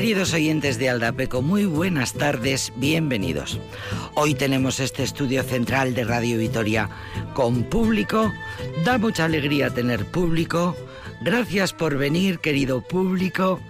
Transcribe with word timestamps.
Queridos 0.00 0.32
oyentes 0.32 0.78
de 0.78 0.88
Aldapeco, 0.88 1.42
muy 1.42 1.66
buenas 1.66 2.14
tardes, 2.14 2.72
bienvenidos. 2.76 3.60
Hoy 4.14 4.34
tenemos 4.34 4.80
este 4.80 5.02
estudio 5.02 5.42
central 5.42 5.92
de 5.94 6.04
Radio 6.04 6.38
Vitoria 6.38 6.88
con 7.34 7.64
público. 7.64 8.32
Da 8.82 8.96
mucha 8.96 9.26
alegría 9.26 9.68
tener 9.68 10.06
público. 10.06 10.74
Gracias 11.20 11.74
por 11.74 11.98
venir, 11.98 12.38
querido 12.38 12.80
público. 12.80 13.60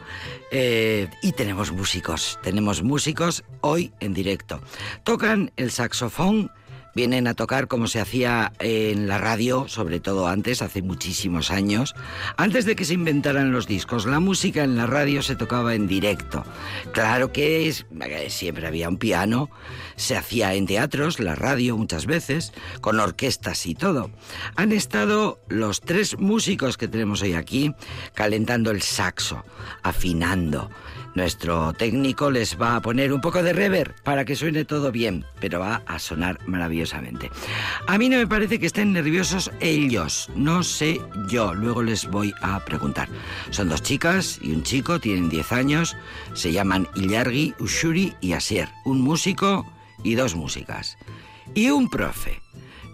Eh, 0.53 1.09
y 1.21 1.33
tenemos 1.33 1.73
músicos, 1.73 2.39
tenemos 2.45 2.85
músicos 2.85 3.43
hoy 3.61 3.93
en 3.99 4.15
directo. 4.15 4.61
Tocan 5.03 5.51
el 5.57 5.73
saxofón 5.73 6.53
vienen 6.95 7.27
a 7.27 7.35
tocar 7.35 7.69
como 7.69 7.87
se 7.87 8.01
hacía 8.01 8.53
en 8.59 9.09
la 9.09 9.19
radio, 9.19 9.67
sobre 9.69 10.01
todo 10.01 10.27
antes, 10.27 10.63
hace 10.63 10.83
muchísimos 10.83 11.51
años. 11.51 11.95
Antes 12.37 12.65
de 12.65 12.77
que 12.77 12.85
se 12.85 12.95
inventaran 12.95 13.53
los 13.53 13.67
discos, 13.67 14.07
la 14.07 14.21
música 14.21 14.65
en 14.65 14.77
la 14.77 14.87
radio 14.87 15.23
se 15.23 15.37
tocaba 15.37 15.75
en 15.75 15.87
directo. 15.87 16.45
Claro 16.93 17.33
que 17.33 17.69
es, 17.69 17.87
siempre 18.29 18.67
había 18.67 18.89
un 18.89 18.99
piano, 18.99 19.51
se 19.97 20.17
hacía 20.17 20.55
en 20.55 20.67
teatros, 20.67 21.21
la 21.21 21.35
radio 21.35 21.77
muchas 21.77 22.07
veces, 22.07 22.53
con 22.81 23.01
orquestas 23.01 23.67
y 23.67 23.75
todo. 23.75 24.11
Han 24.57 24.73
estado 24.73 25.41
los 25.49 25.81
tres 25.81 26.19
músicos 26.19 26.77
que 26.77 26.89
tenemos 26.89 27.23
hoy 27.23 27.35
aquí 27.35 27.75
calentando 28.15 28.71
el 28.71 28.83
saxo, 28.83 29.45
afinando. 29.83 30.71
Nuestro 31.15 31.73
técnico 31.73 32.31
les 32.31 32.61
va 32.61 32.77
a 32.77 32.81
poner 32.81 33.13
un 33.13 33.21
poco 33.21 33.43
de 33.43 33.53
reverb 33.53 33.95
para 34.03 34.25
que 34.25 34.37
suene 34.37 34.65
todo 34.65 34.93
bien, 34.93 35.25
pero 35.41 35.59
va 35.59 35.83
a 35.87 35.99
sonar 35.99 36.39
maravillosamente. 36.47 37.31
A 37.87 37.99
mí 37.99 38.09
no 38.09 38.17
me 38.17 38.27
parece 38.27 38.59
que 38.61 38.67
estén 38.67 38.93
nerviosos 38.93 39.51
ellos, 39.61 40.31
no 40.37 40.63
sé 40.63 41.01
yo, 41.29 41.53
luego 41.53 41.83
les 41.83 42.09
voy 42.09 42.33
a 42.43 42.65
preguntar. 42.65 43.09
Son 43.51 43.69
dos 43.69 43.83
chicas 43.83 44.39
y 44.41 44.53
un 44.53 44.63
chico, 44.63 45.01
tienen 45.01 45.29
10 45.29 45.53
años, 45.53 45.97
se 46.35 46.53
llaman 46.53 46.87
Ilyargi, 46.95 47.55
Ushuri 47.59 48.15
y 48.21 48.33
Asier, 48.33 48.69
un 48.85 49.01
músico 49.01 49.67
y 50.05 50.15
dos 50.15 50.37
músicas. 50.37 50.97
Y 51.55 51.71
un 51.71 51.91
profe. 51.91 52.41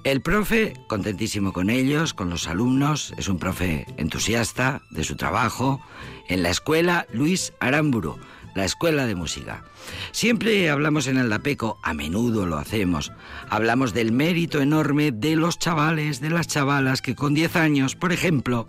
El 0.06 0.20
profe, 0.20 0.74
contentísimo 0.86 1.52
con 1.52 1.68
ellos, 1.68 2.14
con 2.14 2.30
los 2.30 2.46
alumnos, 2.46 3.12
es 3.18 3.26
un 3.26 3.40
profe 3.40 3.86
entusiasta 3.96 4.80
de 4.90 5.02
su 5.02 5.16
trabajo, 5.16 5.80
en 6.28 6.44
la 6.44 6.50
escuela 6.50 7.08
Luis 7.12 7.52
Aramburu, 7.58 8.16
la 8.54 8.64
escuela 8.64 9.08
de 9.08 9.16
música. 9.16 9.64
Siempre 10.12 10.70
hablamos 10.70 11.08
en 11.08 11.18
Aldapeco, 11.18 11.80
a 11.82 11.92
menudo 11.92 12.46
lo 12.46 12.56
hacemos, 12.56 13.10
hablamos 13.50 13.94
del 13.94 14.12
mérito 14.12 14.60
enorme 14.60 15.10
de 15.10 15.34
los 15.34 15.58
chavales, 15.58 16.20
de 16.20 16.30
las 16.30 16.46
chavalas 16.46 17.02
que 17.02 17.16
con 17.16 17.34
10 17.34 17.56
años, 17.56 17.96
por 17.96 18.12
ejemplo, 18.12 18.68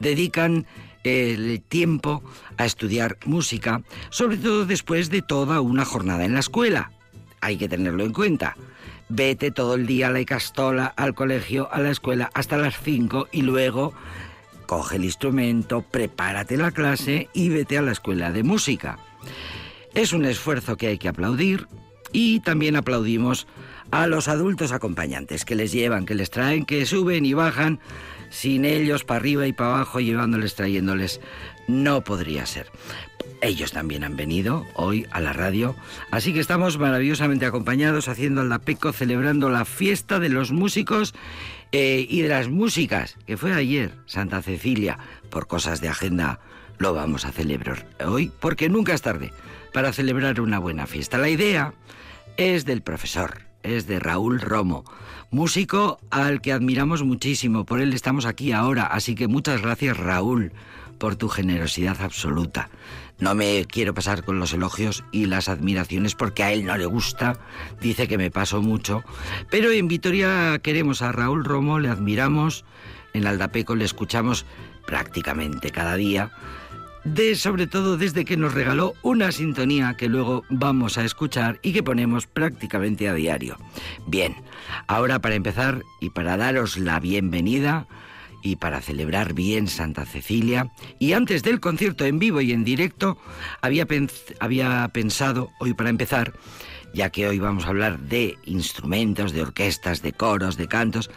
dedican 0.00 0.66
el 1.04 1.62
tiempo 1.62 2.24
a 2.56 2.64
estudiar 2.64 3.18
música, 3.24 3.82
sobre 4.10 4.36
todo 4.36 4.66
después 4.66 5.10
de 5.10 5.22
toda 5.22 5.60
una 5.60 5.84
jornada 5.84 6.24
en 6.24 6.34
la 6.34 6.40
escuela. 6.40 6.90
Hay 7.40 7.56
que 7.56 7.68
tenerlo 7.68 8.02
en 8.02 8.12
cuenta 8.12 8.56
vete 9.14 9.50
todo 9.50 9.74
el 9.74 9.86
día 9.86 10.08
a 10.08 10.10
la 10.10 10.20
Icastola, 10.20 10.86
al 10.96 11.14
colegio, 11.14 11.68
a 11.70 11.80
la 11.80 11.90
escuela, 11.90 12.30
hasta 12.32 12.56
las 12.56 12.78
5 12.78 13.28
y 13.30 13.42
luego 13.42 13.92
coge 14.66 14.96
el 14.96 15.04
instrumento, 15.04 15.82
prepárate 15.82 16.56
la 16.56 16.70
clase 16.70 17.28
y 17.34 17.50
vete 17.50 17.76
a 17.76 17.82
la 17.82 17.92
escuela 17.92 18.32
de 18.32 18.42
música. 18.42 18.98
Es 19.92 20.14
un 20.14 20.24
esfuerzo 20.24 20.78
que 20.78 20.86
hay 20.86 20.98
que 20.98 21.08
aplaudir 21.08 21.68
y 22.12 22.40
también 22.40 22.74
aplaudimos 22.74 23.46
a 23.90 24.06
los 24.06 24.28
adultos 24.28 24.72
acompañantes 24.72 25.44
que 25.44 25.56
les 25.56 25.72
llevan, 25.72 26.06
que 26.06 26.14
les 26.14 26.30
traen, 26.30 26.64
que 26.64 26.86
suben 26.86 27.26
y 27.26 27.34
bajan 27.34 27.80
sin 28.30 28.64
ellos 28.64 29.04
para 29.04 29.20
arriba 29.20 29.46
y 29.46 29.52
para 29.52 29.74
abajo 29.74 30.00
llevándoles, 30.00 30.54
trayéndoles. 30.54 31.20
No 31.68 32.02
podría 32.02 32.46
ser. 32.46 32.70
Ellos 33.42 33.72
también 33.72 34.04
han 34.04 34.14
venido 34.14 34.64
hoy 34.74 35.04
a 35.10 35.20
la 35.20 35.32
radio, 35.32 35.74
así 36.12 36.32
que 36.32 36.38
estamos 36.38 36.78
maravillosamente 36.78 37.44
acompañados 37.44 38.06
haciendo 38.06 38.42
el 38.42 38.48
Lapeco, 38.48 38.92
celebrando 38.92 39.50
la 39.50 39.64
fiesta 39.64 40.20
de 40.20 40.28
los 40.28 40.52
músicos 40.52 41.12
eh, 41.72 42.06
y 42.08 42.22
de 42.22 42.28
las 42.28 42.48
músicas, 42.48 43.16
que 43.26 43.36
fue 43.36 43.52
ayer, 43.52 43.96
Santa 44.06 44.42
Cecilia, 44.42 44.96
por 45.28 45.48
cosas 45.48 45.80
de 45.80 45.88
agenda 45.88 46.38
lo 46.78 46.94
vamos 46.94 47.24
a 47.24 47.32
celebrar 47.32 47.84
hoy, 48.06 48.30
porque 48.38 48.68
nunca 48.68 48.94
es 48.94 49.02
tarde 49.02 49.32
para 49.72 49.92
celebrar 49.92 50.40
una 50.40 50.60
buena 50.60 50.86
fiesta. 50.86 51.18
La 51.18 51.28
idea 51.28 51.74
es 52.36 52.64
del 52.64 52.82
profesor, 52.82 53.40
es 53.64 53.88
de 53.88 53.98
Raúl 53.98 54.40
Romo, 54.40 54.84
músico 55.32 55.98
al 56.10 56.42
que 56.42 56.52
admiramos 56.52 57.02
muchísimo, 57.02 57.64
por 57.64 57.80
él 57.80 57.92
estamos 57.92 58.24
aquí 58.24 58.52
ahora, 58.52 58.84
así 58.84 59.16
que 59.16 59.26
muchas 59.26 59.62
gracias 59.62 59.96
Raúl 59.96 60.52
por 61.02 61.16
tu 61.16 61.28
generosidad 61.28 62.00
absoluta. 62.00 62.70
No 63.22 63.36
me 63.36 63.66
quiero 63.66 63.94
pasar 63.94 64.24
con 64.24 64.40
los 64.40 64.52
elogios 64.52 65.04
y 65.12 65.26
las 65.26 65.48
admiraciones 65.48 66.16
porque 66.16 66.42
a 66.42 66.50
él 66.50 66.64
no 66.64 66.76
le 66.76 66.86
gusta, 66.86 67.38
dice 67.80 68.08
que 68.08 68.18
me 68.18 68.32
paso 68.32 68.60
mucho, 68.62 69.04
pero 69.48 69.70
en 69.70 69.86
Vitoria 69.86 70.58
queremos 70.60 71.02
a 71.02 71.12
Raúl 71.12 71.44
Romo, 71.44 71.78
le 71.78 71.88
admiramos, 71.88 72.64
en 73.12 73.28
Aldapeco 73.28 73.76
le 73.76 73.84
escuchamos 73.84 74.44
prácticamente 74.88 75.70
cada 75.70 75.94
día, 75.94 76.32
de 77.04 77.36
sobre 77.36 77.68
todo 77.68 77.96
desde 77.96 78.24
que 78.24 78.36
nos 78.36 78.54
regaló 78.54 78.94
una 79.02 79.30
sintonía 79.30 79.94
que 79.96 80.08
luego 80.08 80.42
vamos 80.48 80.98
a 80.98 81.04
escuchar 81.04 81.60
y 81.62 81.72
que 81.72 81.84
ponemos 81.84 82.26
prácticamente 82.26 83.08
a 83.08 83.14
diario. 83.14 83.56
Bien, 84.04 84.34
ahora 84.88 85.20
para 85.20 85.36
empezar 85.36 85.84
y 86.00 86.10
para 86.10 86.36
daros 86.36 86.76
la 86.76 86.98
bienvenida, 86.98 87.86
y 88.42 88.56
para 88.56 88.80
celebrar 88.80 89.34
bien 89.34 89.68
Santa 89.68 90.04
Cecilia. 90.04 90.70
Y 90.98 91.12
antes 91.12 91.42
del 91.42 91.60
concierto 91.60 92.04
en 92.04 92.18
vivo 92.18 92.40
y 92.40 92.52
en 92.52 92.64
directo, 92.64 93.18
había, 93.60 93.86
había 94.40 94.88
pensado, 94.92 95.50
hoy 95.60 95.74
para 95.74 95.90
empezar, 95.90 96.32
ya 96.94 97.10
que 97.10 97.26
hoy 97.26 97.38
vamos 97.38 97.64
a 97.64 97.68
hablar 97.68 97.98
de 98.00 98.36
instrumentos, 98.44 99.32
de 99.32 99.42
orquestas, 99.42 100.02
de 100.02 100.12
coros, 100.12 100.56
de 100.56 100.68
cantos, 100.68 101.10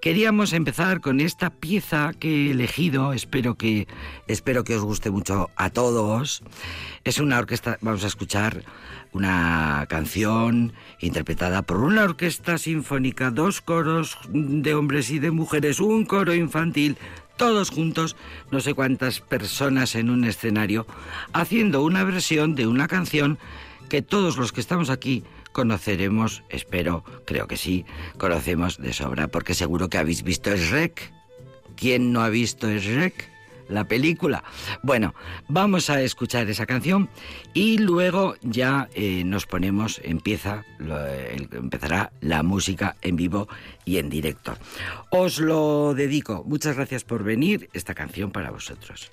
queríamos 0.00 0.52
empezar 0.52 1.00
con 1.00 1.20
esta 1.20 1.50
pieza 1.50 2.12
que 2.18 2.48
he 2.48 2.50
elegido, 2.50 3.12
espero 3.12 3.54
que, 3.54 3.86
espero 4.26 4.64
que 4.64 4.76
os 4.76 4.82
guste 4.82 5.10
mucho 5.10 5.48
a 5.56 5.70
todos. 5.70 6.42
Es 7.04 7.18
una 7.18 7.38
orquesta, 7.38 7.78
vamos 7.80 8.04
a 8.04 8.08
escuchar 8.08 8.64
una 9.12 9.86
canción 9.88 10.72
interpretada 11.00 11.62
por 11.62 11.78
una 11.78 12.04
orquesta 12.04 12.58
sinfónica, 12.58 13.30
dos 13.30 13.60
coros 13.60 14.18
de 14.30 14.74
hombres 14.74 15.10
y 15.10 15.18
de 15.18 15.30
mujeres, 15.30 15.80
un 15.80 16.04
coro 16.04 16.34
infantil, 16.34 16.96
todos 17.36 17.70
juntos, 17.70 18.16
no 18.50 18.60
sé 18.60 18.74
cuántas 18.74 19.20
personas 19.20 19.94
en 19.94 20.10
un 20.10 20.24
escenario, 20.24 20.86
haciendo 21.32 21.82
una 21.82 22.04
versión 22.04 22.54
de 22.54 22.66
una 22.66 22.88
canción 22.88 23.38
que 23.88 24.02
todos 24.02 24.36
los 24.36 24.52
que 24.52 24.60
estamos 24.60 24.90
aquí 24.90 25.24
conoceremos, 25.52 26.42
espero, 26.48 27.04
creo 27.26 27.46
que 27.46 27.56
sí, 27.56 27.84
conocemos 28.16 28.78
de 28.78 28.92
sobra, 28.92 29.28
porque 29.28 29.54
seguro 29.54 29.88
que 29.88 29.98
habéis 29.98 30.22
visto 30.22 30.54
Shrek. 30.56 31.12
¿Quién 31.76 32.12
no 32.12 32.22
ha 32.22 32.28
visto 32.28 32.68
Shrek? 32.68 33.31
La 33.68 33.84
película. 33.84 34.44
Bueno, 34.82 35.14
vamos 35.48 35.90
a 35.90 36.00
escuchar 36.02 36.48
esa 36.48 36.66
canción 36.66 37.08
y 37.54 37.78
luego 37.78 38.34
ya 38.42 38.88
eh, 38.94 39.24
nos 39.24 39.46
ponemos, 39.46 40.00
empieza, 40.04 40.64
empezará 41.52 42.12
la 42.20 42.42
música 42.42 42.96
en 43.02 43.16
vivo 43.16 43.48
y 43.84 43.98
en 43.98 44.10
directo. 44.10 44.56
Os 45.10 45.38
lo 45.38 45.94
dedico. 45.94 46.44
Muchas 46.46 46.76
gracias 46.76 47.04
por 47.04 47.24
venir. 47.24 47.68
Esta 47.72 47.94
canción 47.94 48.30
para 48.30 48.50
vosotros. 48.50 49.10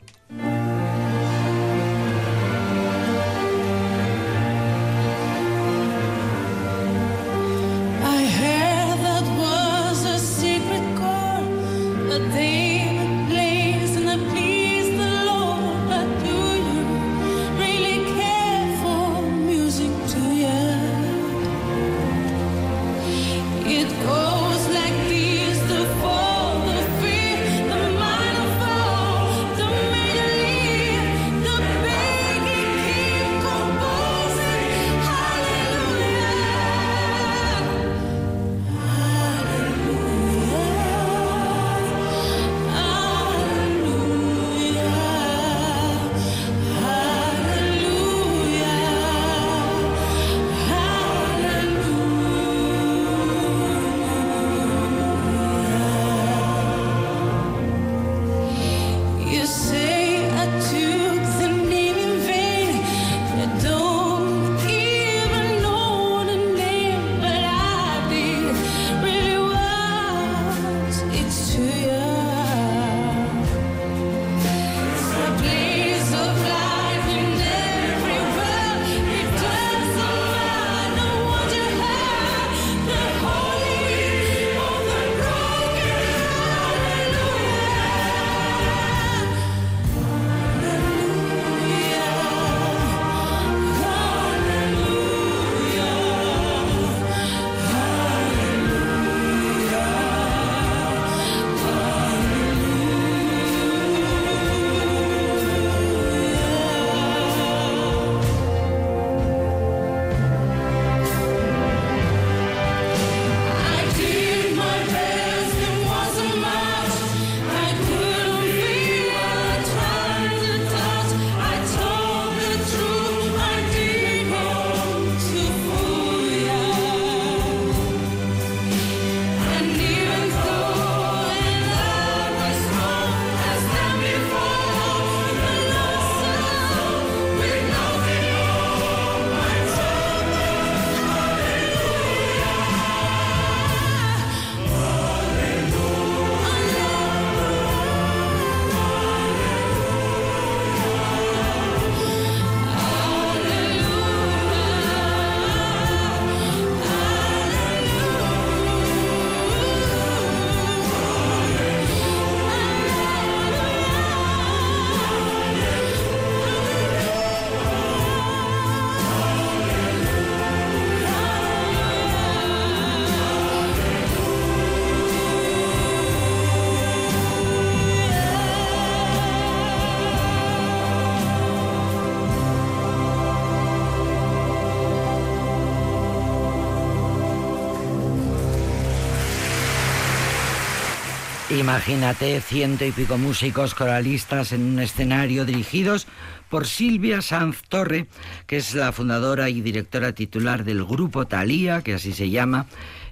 Imagínate 191.51 192.39
ciento 192.41 192.85
y 192.85 192.91
pico 192.91 193.17
músicos 193.17 193.73
coralistas 193.73 194.51
en 194.51 194.61
un 194.61 194.79
escenario 194.79 195.45
dirigidos 195.45 196.05
por 196.47 196.67
Silvia 196.67 197.23
Sanz 197.23 197.63
Torre, 197.67 198.05
que 198.45 198.57
es 198.57 198.75
la 198.75 198.91
fundadora 198.91 199.49
y 199.49 199.61
directora 199.61 200.13
titular 200.13 200.63
del 200.63 200.85
grupo 200.85 201.25
Talía, 201.25 201.81
que 201.81 201.95
así 201.95 202.13
se 202.13 202.29
llama, 202.29 202.67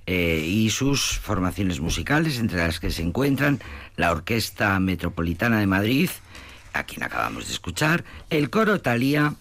eh, 0.05 0.45
y 0.47 0.69
sus 0.69 1.17
formaciones 1.17 1.79
musicales, 1.79 2.37
entre 2.37 2.59
las 2.59 2.79
que 2.79 2.91
se 2.91 3.01
encuentran 3.01 3.59
la 3.95 4.11
Orquesta 4.11 4.79
Metropolitana 4.79 5.59
de 5.59 5.67
Madrid, 5.67 6.11
a 6.73 6.83
quien 6.83 7.01
acabamos 7.01 7.47
de 7.47 7.53
escuchar, 7.53 8.03
el 8.29 8.51
coro 8.51 8.81
Talía, 8.81 9.33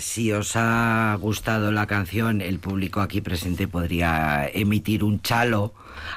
si 0.00 0.32
os 0.32 0.56
ha 0.56 1.16
gustado 1.20 1.70
la 1.72 1.86
canción, 1.86 2.40
el 2.40 2.58
público 2.58 3.00
aquí 3.00 3.20
presente 3.20 3.68
podría 3.68 4.48
emitir 4.52 5.04
un 5.04 5.20
chalo, 5.22 5.74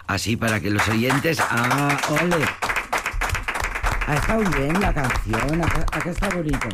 así 0.08 0.36
para 0.38 0.60
que 0.60 0.70
los 0.70 0.88
oyentes... 0.88 1.40
¡Ah, 1.42 2.00
ole! 2.10 2.46
¿Ha 4.06 4.16
estado 4.16 4.44
bien 4.58 4.82
la 4.82 4.94
canción? 4.94 5.62
¿A 5.64 6.00
qué 6.02 6.10
ha 6.10 6.12
estado 6.12 6.38
bonito? 6.38 6.68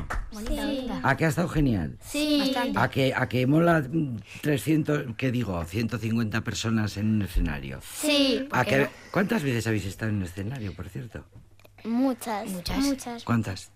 Sí. 0.48 0.89
¿A 1.04 1.16
qué 1.16 1.25
ha 1.25 1.28
estado 1.30 1.48
genial? 1.48 1.98
Sí. 2.01 2.56
¿A 2.75 2.89
que, 2.89 3.13
a 3.16 3.30
que 3.30 3.46
mola 3.46 3.86
300, 4.42 5.16
qué 5.16 5.32
digo, 5.32 5.63
150 5.63 6.42
personas 6.42 6.98
en 6.98 7.08
un 7.08 7.22
escenario? 7.22 7.82
Sí. 7.84 8.48
¿A 8.51 8.66
que, 8.66 8.89
¿Cuántas 9.12 9.44
veces 9.44 9.68
habéis 9.68 9.86
estado 9.86 10.10
en 10.10 10.18
un 10.18 10.24
escenario, 10.24 10.74
por 10.74 10.89
cierto? 10.89 11.24
Muchas. 11.84 12.50
Muchas. 12.50 13.24
¿Cuántas? 13.24 13.72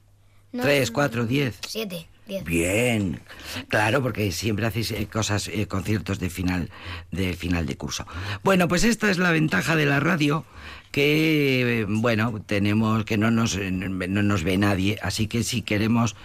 No, 0.51 0.63
¿Tres, 0.63 0.89
cuatro, 0.91 1.25
diez? 1.25 1.59
Siete, 1.67 2.07
Bien, 2.25 3.19
claro, 3.67 4.01
porque 4.01 4.31
siempre 4.31 4.65
hacéis 4.65 4.91
eh, 4.91 5.07
cosas, 5.11 5.49
eh, 5.49 5.67
conciertos 5.67 6.19
de 6.19 6.29
final, 6.29 6.69
de 7.11 7.33
final 7.33 7.65
de 7.65 7.75
curso. 7.75 8.07
Bueno, 8.43 8.67
pues 8.67 8.85
esta 8.85 9.11
es 9.11 9.17
la 9.17 9.31
ventaja 9.31 9.75
de 9.75 9.85
la 9.85 9.99
radio 9.99 10.45
que 10.91 11.81
eh, 11.81 11.85
bueno 11.87 12.39
tenemos 12.45 13.03
que 13.03 13.17
no 13.17 13.31
nos 13.31 13.57
no 13.57 14.23
nos 14.23 14.43
ve 14.43 14.57
nadie. 14.57 14.97
Así 15.01 15.27
que 15.27 15.43
si 15.43 15.63
queremos 15.63 16.15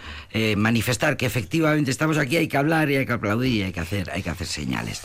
manifestar 0.55 1.17
que 1.17 1.25
efectivamente 1.25 1.91
estamos 1.91 2.17
aquí 2.17 2.37
hay 2.37 2.47
que 2.47 2.57
hablar 2.57 2.89
y 2.89 2.97
hay 2.97 3.05
que 3.05 3.13
aplaudir 3.13 3.53
y 3.53 3.63
hay 3.63 3.73
que 3.73 3.79
hacer 3.79 4.09
hay 4.11 4.21
que 4.21 4.29
hacer 4.29 4.47
señales. 4.47 5.01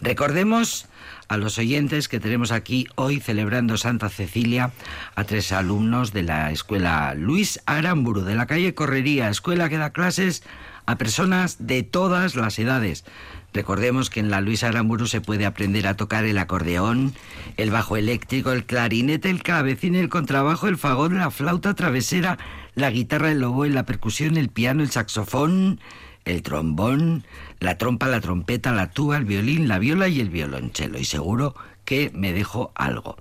Recordemos 0.00 0.86
a 1.28 1.36
los 1.36 1.58
oyentes 1.58 2.08
que 2.08 2.20
tenemos 2.20 2.52
aquí 2.52 2.86
hoy 2.94 3.20
celebrando 3.20 3.76
Santa 3.76 4.08
Cecilia 4.08 4.72
a 5.14 5.24
tres 5.24 5.52
alumnos 5.52 6.12
de 6.12 6.22
la 6.22 6.50
escuela 6.50 7.14
Luis 7.14 7.60
Aramburu 7.66 8.22
de 8.22 8.34
la 8.34 8.46
calle 8.46 8.74
Correría, 8.74 9.28
escuela 9.28 9.68
que 9.68 9.78
da 9.78 9.90
clases 9.90 10.42
a 10.86 10.96
personas 10.96 11.66
de 11.66 11.82
todas 11.82 12.34
las 12.34 12.58
edades. 12.58 13.04
Recordemos 13.52 14.08
que 14.08 14.20
en 14.20 14.30
la 14.30 14.40
Luis 14.40 14.64
Aramburu 14.64 15.06
se 15.06 15.20
puede 15.20 15.44
aprender 15.44 15.86
a 15.86 15.96
tocar 15.96 16.24
el 16.24 16.38
acordeón, 16.38 17.14
el 17.58 17.70
bajo 17.70 17.96
eléctrico, 17.96 18.52
el 18.52 18.64
clarinete, 18.64 19.28
el 19.28 19.42
clavecín, 19.42 19.94
el 19.94 20.08
contrabajo, 20.08 20.66
el 20.66 20.78
fagot, 20.78 21.12
la 21.12 21.30
flauta 21.30 21.74
travesera, 21.74 22.38
la 22.74 22.90
guitarra, 22.90 23.30
el 23.30 23.44
oboe, 23.44 23.68
la 23.68 23.84
percusión, 23.84 24.36
el 24.36 24.48
piano, 24.48 24.82
el 24.82 24.90
saxofón, 24.90 25.80
el 26.28 26.42
trombón, 26.42 27.24
la 27.58 27.78
trompa, 27.78 28.06
la 28.06 28.20
trompeta, 28.20 28.72
la 28.72 28.90
tuba, 28.90 29.16
el 29.16 29.24
violín, 29.24 29.66
la 29.66 29.78
viola 29.78 30.08
y 30.08 30.20
el 30.20 30.30
violonchelo. 30.30 30.98
Y 30.98 31.04
seguro 31.04 31.54
que 31.84 32.10
me 32.14 32.32
dejo 32.32 32.70
algo. 32.74 33.16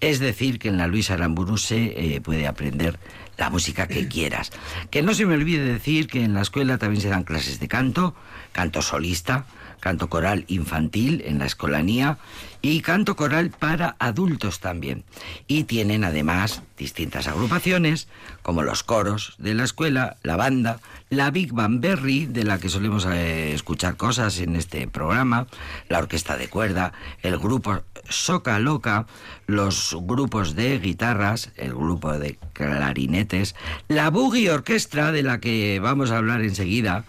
Es 0.00 0.18
decir, 0.18 0.58
que 0.58 0.68
en 0.68 0.76
la 0.76 0.88
Luis 0.88 1.10
Aramburu 1.10 1.58
se 1.58 2.16
eh, 2.16 2.20
puede 2.20 2.48
aprender 2.48 2.98
la 3.38 3.50
música 3.50 3.86
que 3.86 4.08
quieras. 4.08 4.50
Que 4.90 5.02
no 5.02 5.14
se 5.14 5.26
me 5.26 5.34
olvide 5.34 5.64
decir 5.64 6.08
que 6.08 6.24
en 6.24 6.34
la 6.34 6.42
escuela 6.42 6.76
también 6.76 7.00
se 7.00 7.08
dan 7.08 7.22
clases 7.22 7.60
de 7.60 7.68
canto, 7.68 8.14
canto 8.52 8.82
solista, 8.82 9.46
canto 9.80 10.08
coral 10.08 10.44
infantil 10.48 11.22
en 11.26 11.38
la 11.38 11.46
escolanía 11.46 12.18
y 12.62 12.82
canto 12.82 13.16
coral 13.16 13.50
para 13.50 13.96
adultos 13.98 14.60
también. 14.60 15.04
Y 15.46 15.64
tienen 15.64 16.04
además 16.04 16.62
distintas 16.76 17.26
agrupaciones 17.26 18.08
como 18.42 18.62
los 18.62 18.82
coros 18.82 19.34
de 19.38 19.54
la 19.54 19.64
escuela, 19.64 20.16
la 20.22 20.36
banda, 20.36 20.80
la 21.08 21.30
Big 21.30 21.52
Band 21.52 21.80
Berry, 21.80 22.26
de 22.26 22.44
la 22.44 22.58
que 22.58 22.68
solemos 22.68 23.06
eh, 23.06 23.52
escuchar 23.52 23.96
cosas 23.96 24.38
en 24.38 24.56
este 24.56 24.86
programa, 24.86 25.46
la 25.88 25.98
orquesta 25.98 26.36
de 26.36 26.48
cuerda, 26.48 26.92
el 27.22 27.38
grupo 27.38 27.82
Soca 28.08 28.58
Loca, 28.58 29.06
los 29.46 29.96
grupos 30.02 30.54
de 30.54 30.78
guitarras, 30.78 31.50
el 31.56 31.74
grupo 31.74 32.18
de 32.18 32.38
clarinetes, 32.52 33.54
la 33.88 34.10
Boogie 34.10 34.50
Orquestra, 34.50 35.12
de 35.12 35.22
la 35.22 35.40
que 35.40 35.80
vamos 35.80 36.10
a 36.10 36.18
hablar 36.18 36.42
enseguida, 36.42 37.04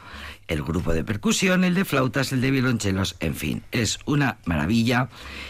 el 0.52 0.64
grupo 0.64 0.94
de 0.94 1.04
percusión, 1.04 1.64
el 1.64 1.76
de 1.76 1.86
flautas, 1.86 2.34
el 2.34 2.42
de 2.42 2.52
violonchelos, 2.52 3.16
en 3.22 3.36
fin, 3.36 3.64
es 3.72 4.00
una 4.06 4.38
maravilla 4.46 5.08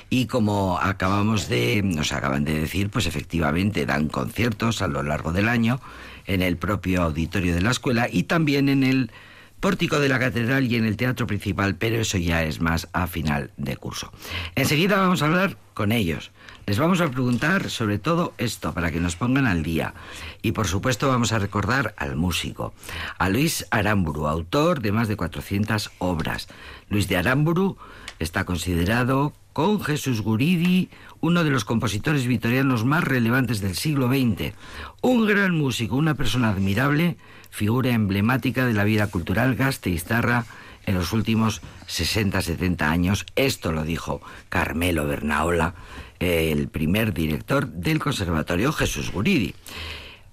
y 0.09 0.27
como 0.27 0.77
acabamos 0.79 1.49
de, 1.49 1.81
nos 1.83 2.13
acaban 2.13 2.45
de 2.45 2.59
decir, 2.59 2.89
pues 2.89 3.07
efectivamente 3.07 3.87
dan 3.87 4.09
conciertos 4.09 4.81
a 4.83 4.87
lo 4.87 5.01
largo 5.01 5.31
del 5.31 5.49
año 5.49 5.81
en 6.27 6.43
el 6.43 6.57
propio 6.57 7.01
auditorio 7.01 7.55
de 7.55 7.61
la 7.61 7.71
escuela 7.71 8.07
y 8.11 8.23
también 8.23 8.69
en 8.69 8.83
el 8.83 9.11
pórtico 9.59 9.99
de 9.99 10.09
la 10.09 10.19
catedral 10.19 10.71
y 10.71 10.75
en 10.75 10.85
el 10.85 10.97
teatro 10.97 11.25
principal, 11.25 11.75
pero 11.75 11.97
eso 11.97 12.17
ya 12.19 12.43
es 12.43 12.61
más 12.61 12.87
a 12.93 13.07
final 13.07 13.51
de 13.57 13.77
curso. 13.77 14.11
Enseguida 14.55 14.97
vamos 14.97 15.23
a 15.23 15.25
hablar 15.25 15.57
con 15.73 15.91
ellos. 15.91 16.31
Les 16.67 16.77
vamos 16.77 17.01
a 17.01 17.09
preguntar 17.09 17.69
sobre 17.69 17.97
todo 17.97 18.33
esto 18.37 18.73
para 18.73 18.91
que 18.91 18.99
nos 18.99 19.15
pongan 19.15 19.47
al 19.47 19.63
día. 19.63 19.93
Y 20.41 20.51
por 20.51 20.67
supuesto 20.67 21.07
vamos 21.07 21.31
a 21.31 21.39
recordar 21.39 21.93
al 21.97 22.15
músico, 22.15 22.73
a 23.17 23.29
Luis 23.29 23.65
Aramburu, 23.71 24.27
autor 24.27 24.81
de 24.81 24.91
más 24.91 25.07
de 25.07 25.17
400 25.17 25.91
obras. 25.97 26.47
Luis 26.89 27.07
de 27.07 27.17
Aramburu 27.17 27.77
está 28.19 28.45
considerado 28.45 29.33
con 29.53 29.81
Jesús 29.81 30.21
Guridi, 30.21 30.89
uno 31.19 31.43
de 31.43 31.49
los 31.49 31.65
compositores 31.65 32.25
vitorianos 32.25 32.85
más 32.85 33.03
relevantes 33.03 33.59
del 33.59 33.75
siglo 33.75 34.07
XX. 34.07 34.53
Un 35.01 35.27
gran 35.27 35.57
músico, 35.57 35.95
una 35.95 36.15
persona 36.15 36.49
admirable, 36.49 37.17
figura 37.49 37.89
emblemática 37.89 38.65
de 38.65 38.73
la 38.73 38.83
vida 38.83 39.07
cultural 39.07 39.55
gasteiztarra 39.55 40.45
en 40.85 40.95
los 40.95 41.13
últimos 41.13 41.61
60-70 41.87 42.81
años. 42.81 43.25
Esto 43.35 43.71
lo 43.71 43.83
dijo 43.83 44.21
Carmelo 44.49 45.05
Bernaola, 45.07 45.75
el 46.19 46.67
primer 46.67 47.13
director 47.13 47.67
del 47.67 47.99
Conservatorio 47.99 48.71
Jesús 48.71 49.11
Guridi. 49.11 49.55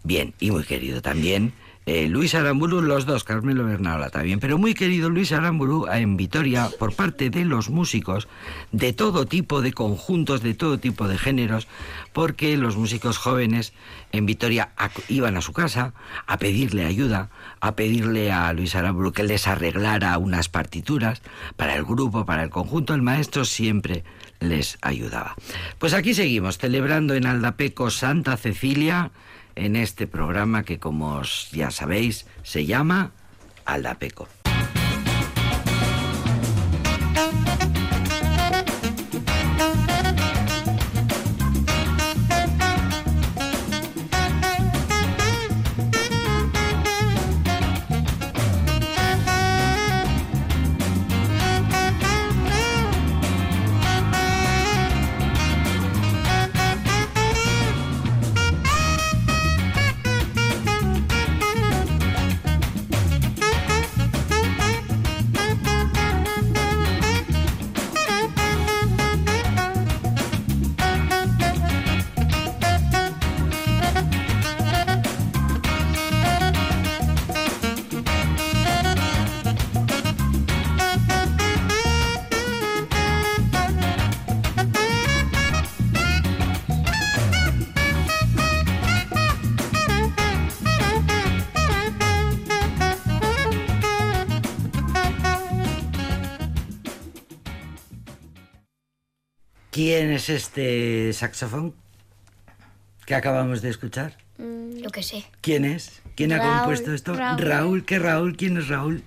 Bien, 0.05 0.35
y 0.41 0.51
muy 0.51 0.65
querido 0.65 1.03
también 1.03 1.53
eh, 1.89 2.07
Luis 2.07 2.35
Aramburu, 2.35 2.83
los 2.83 3.07
dos, 3.07 3.25
Carmelo 3.25 3.65
Bernaola 3.65 4.11
también, 4.11 4.41
pero 4.41 4.59
muy 4.59 4.75
querido 4.75 5.09
Luis 5.09 5.33
Aramburu 5.33 5.87
en 5.91 6.19
Vitoria 6.19 6.69
por 6.79 6.95
parte 6.95 7.31
de 7.31 7.47
los 7.47 7.71
músicos 7.71 8.29
de 8.73 8.93
todo 8.93 9.25
tipo 9.25 9.63
de 9.63 9.73
conjuntos, 9.73 10.43
de 10.43 10.53
todo 10.53 10.79
tipo 10.79 11.09
de 11.09 11.17
géneros, 11.17 11.67
porque 12.13 12.59
los 12.59 12.77
músicos 12.77 13.17
jóvenes 13.17 13.73
en 14.13 14.27
Vitoria 14.27 14.73
iban 15.09 15.39
a 15.39 15.41
su 15.41 15.55
casa 15.55 15.95
a 16.27 16.37
pedirle 16.37 16.85
ayuda, 16.85 17.31
a 17.61 17.75
pedirle 17.75 18.31
a 18.33 18.53
Luis 18.53 18.75
Aramburu 18.75 19.13
que 19.13 19.23
les 19.23 19.49
arreglara 19.49 20.19
unas 20.19 20.51
partituras 20.51 21.23
para 21.57 21.75
el 21.75 21.85
grupo, 21.85 22.27
para 22.27 22.43
el 22.43 22.51
conjunto, 22.51 22.93
el 22.93 23.01
maestro 23.01 23.47
siempre 23.47 24.05
les 24.41 24.77
ayudaba. 24.83 25.37
Pues 25.79 25.95
aquí 25.95 26.13
seguimos 26.13 26.59
celebrando 26.59 27.15
en 27.15 27.25
Aldapeco 27.25 27.91
Santa 27.91 28.37
Cecilia, 28.37 29.11
en 29.59 29.77
este 29.77 30.07
programa 30.07 30.63
que, 30.63 30.79
como 30.79 31.23
ya 31.53 31.71
sabéis, 31.71 32.27
se 32.43 32.67
llama 32.67 33.13
Aldapeco. 33.65 34.29
¿Quién 99.79 100.11
es 100.11 100.29
este 100.29 101.13
saxofón? 101.13 101.73
¿Qué 103.07 103.15
acabamos 103.15 103.63
de 103.63 103.71
escuchar? 103.71 104.17
Mm, 104.37 104.79
Yo 104.79 104.91
qué 104.91 105.05
sé. 105.05 105.25
¿Quién 105.41 105.65
es? 105.65 106.03
¿Quién 106.17 106.33
ha 106.33 106.39
Raúl, 106.39 106.57
compuesto 106.57 106.93
esto? 106.93 107.15
Raúl. 107.15 107.85
¿qué 107.85 108.01
Raúl? 108.01 108.37
¿Quién 108.37 108.57
es 108.57 108.67
Raúl? 108.67 109.05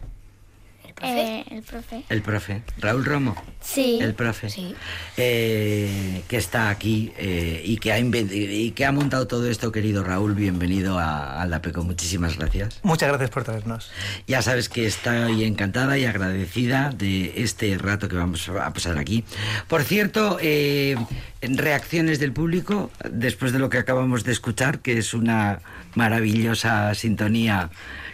¿El 1.01 1.13
profe? 1.13 1.21
eh, 1.21 1.45
el 1.51 1.61
profe. 1.63 2.03
El 2.09 2.21
profe. 2.21 2.61
Raúl 2.79 3.05
Romo. 3.05 3.35
Sí. 3.59 3.99
El 4.01 4.13
profe. 4.13 4.49
Sí. 4.49 4.75
Eh, 5.17 6.23
que 6.27 6.37
está 6.37 6.69
aquí 6.69 7.11
eh, 7.17 7.61
y, 7.65 7.77
que 7.77 7.91
ha 7.91 7.99
y 7.99 8.71
que 8.71 8.85
ha 8.85 8.91
montado 8.91 9.27
todo 9.27 9.49
esto, 9.49 9.71
querido 9.71 10.03
Raúl. 10.03 10.35
Bienvenido 10.35 10.99
a, 10.99 11.41
a 11.41 11.45
la 11.47 11.61
PECO. 11.61 11.83
Muchísimas 11.83 12.37
gracias. 12.37 12.79
Muchas 12.83 13.09
gracias 13.09 13.29
por 13.29 13.43
traernos. 13.43 13.91
Ya 14.27 14.41
sabes 14.41 14.69
que 14.69 14.85
estoy 14.85 15.43
encantada 15.43 15.97
y 15.97 16.05
agradecida 16.05 16.91
de 16.91 17.33
este 17.37 17.77
rato 17.77 18.07
que 18.07 18.15
vamos 18.15 18.47
a 18.49 18.71
pasar 18.73 18.97
aquí. 18.97 19.23
Por 19.67 19.83
cierto, 19.83 20.37
eh, 20.41 20.95
reacciones 21.41 22.19
del 22.19 22.31
público 22.33 22.91
después 23.09 23.51
de 23.53 23.59
lo 23.59 23.69
que 23.69 23.77
acabamos 23.79 24.23
de 24.23 24.31
escuchar, 24.31 24.79
que 24.79 24.97
es 24.97 25.13
una 25.13 25.59
maravillosa 25.95 26.93
sintonía 26.95 27.69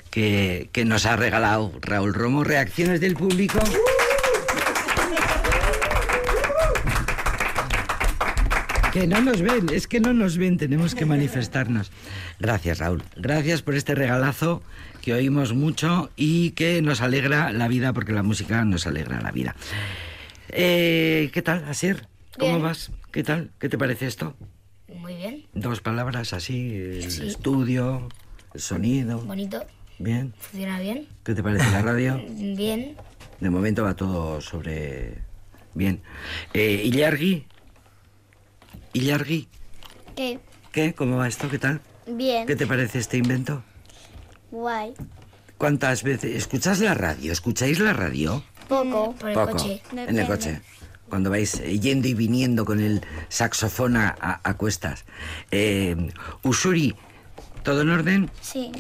que, 0.09 0.69
que 0.71 0.85
nos 0.85 1.05
ha 1.05 1.15
regalado 1.15 1.71
Raúl 1.81 2.13
Romo. 2.13 2.43
Reacciones 2.43 2.99
del 3.01 3.15
público. 3.15 3.59
Que 8.93 9.05
no 9.05 9.21
nos 9.21 9.41
ven, 9.41 9.67
es 9.71 9.85
que 9.87 9.99
no 9.99 10.13
nos 10.13 10.37
ven, 10.37 10.57
tenemos 10.57 10.95
que 10.95 11.05
manifestarnos. 11.05 11.91
Gracias, 12.39 12.79
Raúl. 12.79 13.03
Gracias 13.15 13.61
por 13.61 13.75
este 13.75 13.93
regalazo 13.93 14.63
que 15.01 15.13
oímos 15.13 15.53
mucho 15.53 16.09
y 16.15 16.51
que 16.51 16.81
nos 16.81 17.01
alegra 17.01 17.51
la 17.51 17.67
vida, 17.67 17.93
porque 17.93 18.11
la 18.13 18.23
música 18.23 18.63
nos 18.65 18.87
alegra 18.87 19.21
la 19.21 19.31
vida. 19.31 19.55
Eh, 20.49 21.29
¿Qué 21.33 21.41
tal, 21.43 21.65
Asier? 21.69 22.07
¿Cómo 22.39 22.53
Bien. 22.53 22.63
vas? 22.63 22.91
¿Qué 23.11 23.23
tal? 23.23 23.51
¿Qué 23.59 23.69
te 23.69 23.77
parece 23.77 24.07
esto? 24.07 24.35
Muy 24.95 25.15
bien. 25.15 25.43
Dos 25.53 25.81
palabras 25.81 26.33
así, 26.33 26.73
el 26.75 27.11
Sí. 27.11 27.27
estudio, 27.27 28.07
el 28.53 28.61
sonido. 28.61 29.19
Bonito. 29.19 29.63
Bien. 29.99 30.33
Funciona 30.37 30.79
bien. 30.79 31.07
¿Qué 31.23 31.33
te 31.33 31.41
parece 31.43 31.69
la 31.71 31.81
radio? 31.81 32.21
Bien. 32.29 32.95
De 33.39 33.49
momento 33.49 33.83
va 33.83 33.95
todo 33.95 34.41
sobre... 34.41 35.19
Bien. 35.73 36.01
Eh, 36.53 36.81
Illargui. 36.85 37.45
Illargui. 38.93 39.47
¿Qué? 40.15 40.39
¿Qué? 40.71 40.93
¿Cómo 40.93 41.17
va 41.17 41.27
esto? 41.27 41.49
¿Qué 41.49 41.59
tal? 41.59 41.81
Bien. 42.07 42.47
¿Qué 42.47 42.55
te 42.55 42.65
parece 42.65 42.99
este 42.99 43.17
invento? 43.17 43.63
Guay. 44.51 44.93
¿Cuántas 45.57 46.03
veces? 46.03 46.35
¿Escuchas 46.35 46.79
la 46.79 46.93
radio? 46.93 47.31
¿Escucháis 47.31 47.79
la 47.79 47.93
radio? 47.93 48.43
Poco. 48.67 49.13
Por 49.15 49.29
el 49.29 49.35
Poco. 49.35 49.51
coche. 49.53 49.81
En 49.91 50.17
el 50.17 50.27
coche. 50.27 50.61
Cuando 51.09 51.29
vais 51.29 51.59
eh, 51.59 51.79
yendo 51.79 52.07
y 52.07 52.13
viniendo 52.13 52.65
con 52.65 52.79
el 52.79 53.01
saxofón 53.29 53.97
a, 53.97 54.15
a- 54.19 54.41
a 54.43 54.53
cuestas. 54.57 55.05
Eh, 55.51 55.95
Usuri, 56.43 56.95
¿todo 57.63 57.81
en 57.81 57.89
orden? 57.89 58.31
Sí. 58.41 58.71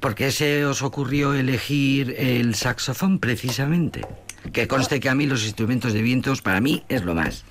¿Por 0.00 0.14
qué 0.14 0.30
se 0.30 0.64
os 0.64 0.82
ocurrió 0.82 1.34
elegir 1.34 2.14
el 2.18 2.54
saxofón 2.54 3.18
precisamente? 3.18 4.06
Que 4.52 4.68
conste 4.68 5.00
que 5.00 5.08
a 5.08 5.14
mí 5.14 5.26
los 5.26 5.44
instrumentos 5.44 5.92
de 5.92 6.02
vientos 6.02 6.42
para 6.42 6.60
mí 6.60 6.84
es 6.88 7.02
lo 7.04 7.14
más. 7.14 7.44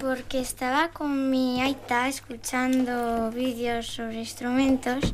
Porque 0.00 0.40
estaba 0.40 0.88
con 0.90 1.30
mi 1.30 1.60
aita 1.60 2.08
escuchando 2.08 3.30
vídeos 3.32 3.86
sobre 3.86 4.20
instrumentos 4.20 5.12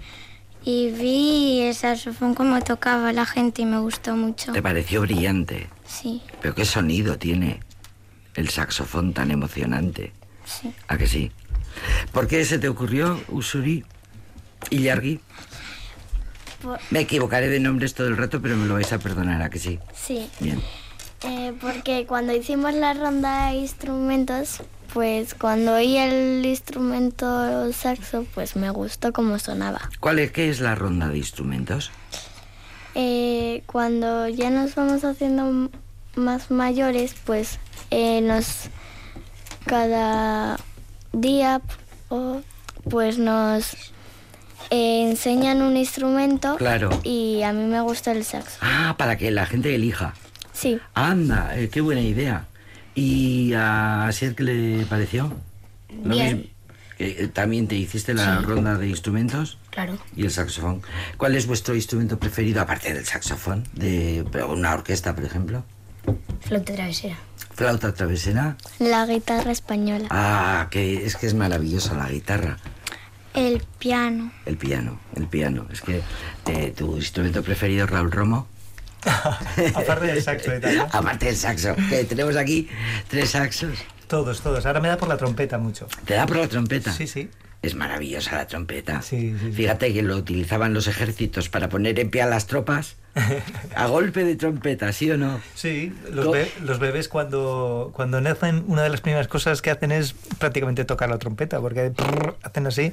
y 0.65 0.91
vi 0.91 1.61
el 1.63 1.75
saxofón 1.75 2.35
como 2.35 2.61
tocaba 2.63 3.13
la 3.13 3.27
gente 3.27 3.63
y 3.63 3.67
me 3.67 3.79
gustó 3.79 4.15
mucho. 4.15 4.53
Te 4.53 4.63
pareció 4.63 5.01
brillante. 5.01 5.69
Sí, 5.87 6.23
Pero 6.41 6.55
qué 6.55 6.65
sonido 6.65 7.19
tiene 7.19 7.61
el 8.35 8.49
saxofón 8.49 9.13
tan 9.13 9.31
emocionante. 9.31 10.13
sí. 10.45 10.73
¿A 10.89 10.97
que 10.97 11.07
sí? 11.07 11.33
¿Por 12.13 12.29
qué 12.29 12.45
se 12.45 12.59
te 12.59 12.69
ocurrió, 12.69 13.21
Usuri 13.29 13.85
y 14.71 14.83
Yargi? 14.83 15.21
Por- 16.65 16.81
Me 16.91 17.01
equivocaré 17.01 17.49
de 17.49 17.61
nombres 17.61 17.95
todo 17.95 18.09
el 18.09 18.17
rato, 18.17 18.41
pero 18.43 18.57
me 18.57 18.67
lo 18.67 18.75
vais 18.75 18.93
a 18.93 18.99
perdonar, 18.99 19.41
¿a 19.43 19.51
que 19.51 19.59
sí? 19.59 19.79
sí. 19.95 20.29
Bien. 20.41 20.61
Eh, 21.23 21.53
porque 21.61 22.05
cuando 22.07 22.35
hicimos 22.35 22.75
la 22.75 22.93
ronda 22.95 23.49
de 23.51 23.57
instrumentos, 23.59 24.61
pues 24.93 25.35
cuando 25.35 25.75
oí 25.75 25.97
el 25.97 26.45
instrumento 26.45 27.73
saxo, 27.73 28.27
pues 28.35 28.57
me 28.57 28.71
gustó 28.71 29.13
cómo 29.13 29.39
sonaba. 29.39 29.91
¿Cuál 30.01 30.19
es, 30.19 30.33
¿Qué 30.33 30.51
es 30.51 30.61
la 30.61 30.75
ronda 30.75 31.09
de 31.09 31.19
instrumentos? 31.19 31.91
Eh, 32.95 33.63
cuando 33.67 34.29
ya 34.29 34.51
nos 34.51 34.75
vamos 34.75 35.05
haciendo 35.05 35.71
más 36.15 36.51
mayores, 36.51 37.15
pues 37.25 37.59
eh, 37.91 38.21
nos 38.21 38.69
cada 39.67 40.59
día 41.13 41.61
o, 42.09 42.41
pues 42.91 43.19
nos 43.19 43.77
eh, 44.71 45.09
enseñan 45.11 45.63
un 45.63 45.77
instrumento 45.77 46.57
Claro. 46.57 46.91
y 47.03 47.43
a 47.43 47.53
mí 47.53 47.65
me 47.67 47.81
gusta 47.81 48.13
el 48.13 48.25
saxo. 48.25 48.59
Ah, 48.61 48.95
para 48.99 49.17
que 49.17 49.31
la 49.31 49.47
gente 49.47 49.75
elija. 49.75 50.15
Sí, 50.53 50.79
Anda, 50.95 51.59
eh, 51.59 51.69
qué 51.69 51.81
buena 51.81 52.01
idea. 52.01 52.47
¿Y 52.95 53.53
a 53.55 54.07
Asier 54.07 54.35
qué 54.35 54.43
le 54.45 54.87
pareció? 54.87 55.33
Lo 56.05 56.11
Bien. 56.15 56.37
mismo. 56.39 56.51
Eh, 57.01 57.29
¿También 57.33 57.67
te 57.67 57.75
hiciste 57.75 58.15
la 58.15 58.39
Sí. 58.39 58.45
ronda 58.45 58.77
de 58.79 58.87
instrumentos? 58.89 59.59
Claro. 59.71 59.99
Y 60.15 60.23
el 60.25 60.31
saxofón. 60.31 60.81
¿Cuál 61.17 61.35
es 61.35 61.47
vuestro 61.49 61.75
instrumento 61.75 62.21
preferido, 62.21 62.61
aparte 62.63 62.95
del 62.95 63.05
saxofón? 63.05 63.65
De 63.73 64.25
una 64.49 64.73
orquesta, 64.75 65.13
por 65.13 65.25
ejemplo. 65.25 65.65
Flauta 66.43 66.73
travesera. 66.73 67.17
Flauta 67.53 67.93
travesera. 67.95 68.57
la 68.79 69.07
guitarra 69.07 69.51
española. 69.51 70.07
Ah, 70.11 70.69
que 70.71 71.05
es 71.05 71.17
que 71.17 71.27
es 71.27 71.35
maravillosa 71.35 71.95
la 71.95 72.09
guitarra. 72.09 72.59
El 73.35 73.63
piano. 73.79 74.33
El 74.47 74.57
piano, 74.57 75.01
el 75.17 75.27
piano. 75.27 75.67
Es 75.73 75.81
que 75.81 76.01
eh, 76.47 76.73
tu 76.77 76.97
instrumento 76.97 77.43
preferido 77.43 77.87
Raúl 77.87 78.11
Romo. 78.13 78.47
Aparte 79.75 80.07
del 80.07 80.23
saxo 80.23 80.55
y 80.57 80.61
tal. 80.61 80.77
¿no? 80.77 80.85
Aparte 80.93 81.27
del 81.27 81.37
saxo. 81.37 81.75
Que 81.91 82.05
tenemos 82.05 82.37
aquí 82.37 82.69
tres 83.09 83.31
saxos. 83.31 83.77
Todos, 84.07 84.41
todos. 84.41 84.65
Ahora 84.67 84.81
me 84.81 84.89
da 84.89 84.97
por 84.97 85.09
la 85.09 85.17
trompeta 85.17 85.59
mucho. 85.59 85.89
¿Te 86.05 86.15
da 86.15 86.27
por 86.27 86.37
la 86.37 86.49
trompeta? 86.49 86.93
Sí, 86.93 87.07
sí. 87.07 87.29
Es 87.63 87.75
maravillosa 87.75 88.37
la 88.37 88.47
trompeta. 88.47 89.01
Sí, 89.01 89.35
sí, 89.41 89.47
sí. 89.47 89.53
Fíjate 89.53 89.93
que 89.95 90.03
lo 90.03 90.17
utilizaban 90.17 90.75
los 90.75 90.87
ejércitos 90.87 91.49
para 91.49 91.71
poner 91.71 91.99
en 91.99 92.11
pie 92.11 92.21
a 92.21 92.27
las 92.27 92.47
tropas 92.47 92.97
a 93.75 93.87
golpe 93.87 94.23
de 94.23 94.37
trompeta, 94.37 94.93
¿sí 94.93 95.11
o 95.11 95.17
no? 95.17 95.41
Sí, 95.55 95.91
los, 96.13 96.31
be- 96.31 96.53
los 96.61 96.79
bebés 96.79 97.09
cuando, 97.09 97.91
cuando 97.95 98.21
nacen, 98.21 98.65
una 98.69 98.83
de 98.83 98.91
las 98.91 99.01
primeras 99.01 99.29
cosas 99.29 99.63
que 99.63 99.71
hacen 99.71 99.93
es 99.93 100.13
prácticamente 100.39 100.85
tocar 100.85 101.09
la 101.09 101.19
trompeta, 101.19 101.59
porque 101.61 101.91
prrr, 101.91 102.37
hacen 102.43 102.67
así. 102.67 102.93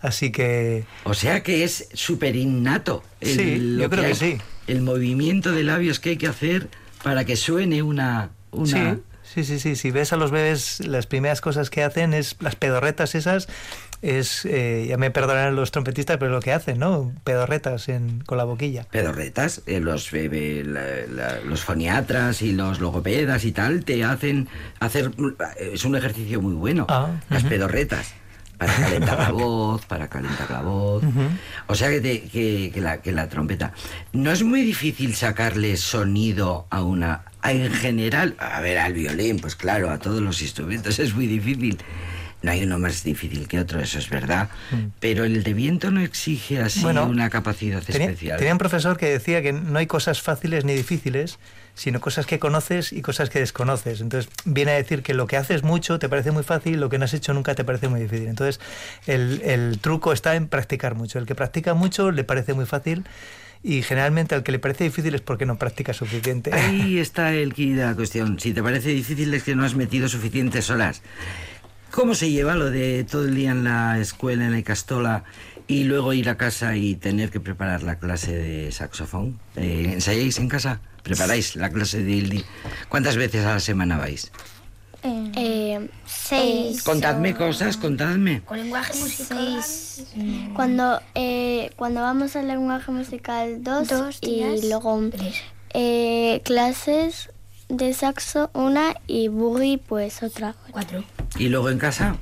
Así 0.00 0.30
que 0.30 0.84
O 1.04 1.14
sea 1.14 1.42
que 1.42 1.64
es 1.64 1.88
súper 1.92 2.36
innato. 2.36 3.02
el- 3.20 3.28
Sí, 3.36 3.76
creo 3.88 3.90
que 3.90 4.06
hay- 4.06 4.14
sí. 4.14 4.38
El 4.66 4.82
movimiento 4.82 5.52
de 5.52 5.62
labios 5.64 5.98
que 5.98 6.10
hay 6.10 6.16
que 6.16 6.26
hacer 6.28 6.68
para 7.02 7.24
que 7.24 7.36
suene 7.36 7.82
una... 7.82 8.30
una... 8.50 8.98
sí, 9.22 9.44
sí, 9.44 9.44
sí, 9.44 9.58
sí. 9.58 9.76
Si 9.76 9.90
ves 9.90 10.12
a 10.12 10.16
los 10.16 10.30
bebés, 10.30 10.86
las 10.86 11.06
primeras 11.06 11.40
cosas 11.40 11.70
que 11.70 11.82
hacen 11.82 12.12
es 12.14 12.36
las 12.40 12.54
pedorretas 12.56 13.14
esas. 13.14 13.48
Es, 14.00 14.44
eh, 14.44 14.86
ya 14.88 14.96
me 14.96 15.10
perdonarán 15.10 15.56
los 15.56 15.72
trompetistas, 15.72 16.18
pero 16.18 16.30
lo 16.30 16.40
que 16.40 16.52
hacen, 16.52 16.78
¿no? 16.78 17.12
Pedorretas 17.24 17.88
en, 17.88 18.20
con 18.20 18.38
la 18.38 18.44
boquilla. 18.44 18.84
pedorretas, 18.84 19.62
eh, 19.66 19.80
los, 19.80 20.12
bebé- 20.12 20.62
la- 20.64 21.06
la- 21.12 21.40
los 21.40 21.62
foniatras 21.64 22.40
y 22.42 22.52
los 22.52 22.78
logopedas 22.78 23.44
y 23.44 23.50
tal, 23.50 23.84
te 23.84 24.04
hacen 24.04 24.48
hacer... 24.78 25.10
Es 25.58 25.84
un 25.84 25.96
ejercicio 25.96 26.40
muy 26.40 26.54
bueno, 26.54 26.86
Ah, 26.88 27.20
las 27.28 27.42
pedorretas. 27.42 28.14
Para 28.58 28.74
calentar 28.80 29.18
la 29.18 29.30
voz, 29.30 29.84
para 29.86 30.08
calentar 30.08 30.50
la 30.50 30.62
voz. 30.62 31.02
O 31.68 31.74
sea 31.74 31.88
que, 31.90 32.00
te- 32.00 32.22
que- 32.22 32.70
que 32.74 32.80
la, 32.80 33.00
que 33.00 33.12
la 33.12 33.28
trompeta. 33.28 33.72
No 34.12 34.30
es 34.32 34.42
muy 34.42 34.62
difícil 34.62 35.14
sacarle 35.14 35.76
sonido 35.76 36.66
a 36.70 36.82
una... 36.82 37.22
a- 37.42 37.52
En 37.52 37.72
general, 37.72 38.34
a 38.38 38.60
ver, 38.60 38.78
al 38.78 38.92
violín, 38.94 39.38
pues 39.38 39.54
claro, 39.56 39.90
a 39.90 39.98
todos 39.98 40.20
los 40.20 40.42
instrumentos 40.42 40.98
es 40.98 41.14
muy 41.14 41.26
difícil. 41.26 41.78
No 42.40 42.52
hay 42.52 42.62
uno 42.62 42.78
más 42.78 43.02
difícil 43.02 43.48
que 43.48 43.58
otro, 43.58 43.80
eso 43.80 43.98
es 43.98 44.08
verdad. 44.10 44.48
Pero 45.00 45.24
el 45.24 45.42
de 45.42 45.54
viento 45.54 45.90
no 45.90 46.00
exige 46.00 46.60
así 46.60 46.80
Mm. 46.80 46.82
Bueno, 46.82 47.06
una 47.06 47.30
capacidad 47.30 47.82
Tenía, 47.82 48.06
especial. 48.10 48.38
tenía 48.38 48.52
un 48.52 48.58
profesor 48.58 48.96
que 48.96 49.06
decía 49.06 49.42
que 49.42 49.52
no 49.52 49.76
hay 49.78 49.86
cosas 49.88 50.22
fáciles 50.22 50.64
ni 50.64 50.74
difíciles, 50.74 51.38
sino 51.78 52.00
cosas 52.00 52.26
que 52.26 52.40
conoces 52.40 52.92
y 52.92 53.02
cosas 53.02 53.30
que 53.30 53.38
desconoces. 53.38 54.00
Entonces, 54.00 54.30
viene 54.44 54.72
a 54.72 54.74
decir 54.74 55.02
que 55.04 55.14
lo 55.14 55.28
que 55.28 55.36
haces 55.36 55.62
mucho 55.62 56.00
te 56.00 56.08
parece 56.08 56.32
muy 56.32 56.42
fácil, 56.42 56.80
lo 56.80 56.88
que 56.88 56.98
no 56.98 57.04
has 57.04 57.14
hecho 57.14 57.32
nunca 57.34 57.54
te 57.54 57.64
parece 57.64 57.88
muy 57.88 58.00
difícil. 58.00 58.26
Entonces, 58.26 58.60
el, 59.06 59.40
el 59.44 59.78
truco 59.78 60.12
está 60.12 60.34
en 60.34 60.48
practicar 60.48 60.96
mucho. 60.96 61.20
El 61.20 61.26
que 61.26 61.36
practica 61.36 61.74
mucho 61.74 62.10
le 62.10 62.24
parece 62.24 62.52
muy 62.52 62.66
fácil 62.66 63.04
y 63.62 63.82
generalmente 63.82 64.34
al 64.34 64.42
que 64.42 64.50
le 64.50 64.58
parece 64.58 64.84
difícil 64.84 65.14
es 65.14 65.20
porque 65.20 65.46
no 65.46 65.56
practica 65.56 65.92
suficiente. 65.92 66.52
Ahí 66.52 66.98
está 66.98 67.32
el 67.32 67.54
quid 67.54 67.76
de 67.76 67.84
la 67.84 67.94
cuestión. 67.94 68.40
Si 68.40 68.52
te 68.52 68.62
parece 68.62 68.88
difícil 68.88 69.32
es 69.32 69.44
que 69.44 69.54
no 69.54 69.64
has 69.64 69.76
metido 69.76 70.08
suficientes 70.08 70.70
horas. 70.70 71.02
¿Cómo 71.92 72.16
se 72.16 72.30
lleva 72.30 72.56
lo 72.56 72.70
de 72.70 73.04
todo 73.04 73.24
el 73.24 73.36
día 73.36 73.52
en 73.52 73.62
la 73.62 73.98
escuela, 74.00 74.44
en 74.44 74.52
la 74.52 74.58
Icastola, 74.58 75.24
y 75.66 75.84
luego 75.84 76.12
ir 76.12 76.28
a 76.28 76.36
casa 76.36 76.76
y 76.76 76.96
tener 76.96 77.30
que 77.30 77.40
preparar 77.40 77.82
la 77.82 77.98
clase 77.98 78.34
de 78.34 78.72
saxofón? 78.72 79.38
Eh, 79.56 79.90
¿Ensayáis 79.94 80.38
en 80.38 80.48
casa? 80.48 80.80
¿Preparáis 81.02 81.56
la 81.56 81.70
clase 81.70 82.02
de 82.02 82.10
Ildi? 82.10 82.44
¿Cuántas 82.88 83.16
veces 83.16 83.44
a 83.46 83.54
la 83.54 83.60
semana 83.60 83.96
vais? 83.98 84.30
Eh, 85.02 85.32
Eh, 85.36 85.88
seis. 86.06 86.82
Contadme 86.82 87.34
cosas, 87.34 87.76
contadme. 87.76 88.42
Con 88.42 88.58
lenguaje 88.58 88.94
musical. 88.98 89.62
Seis. 89.62 90.06
cuando, 90.54 91.00
eh, 91.14 91.70
cuando 91.76 92.00
vamos 92.00 92.34
al 92.36 92.48
lenguaje 92.48 92.90
musical 92.90 93.62
dos, 93.62 93.88
Dos 93.88 94.20
días. 94.20 94.62
y 94.64 94.68
luego 94.68 95.00
Tres. 95.10 95.36
eh, 95.74 96.40
clases 96.44 97.30
de 97.68 97.92
saxo 97.94 98.50
una 98.54 98.94
y 99.06 99.28
boogie 99.28 99.78
pues 99.78 100.22
otra. 100.22 100.54
Cuatro. 100.72 101.04
Y 101.38 101.48
luego 101.48 101.70
en 101.70 101.78
casa, 101.78 102.16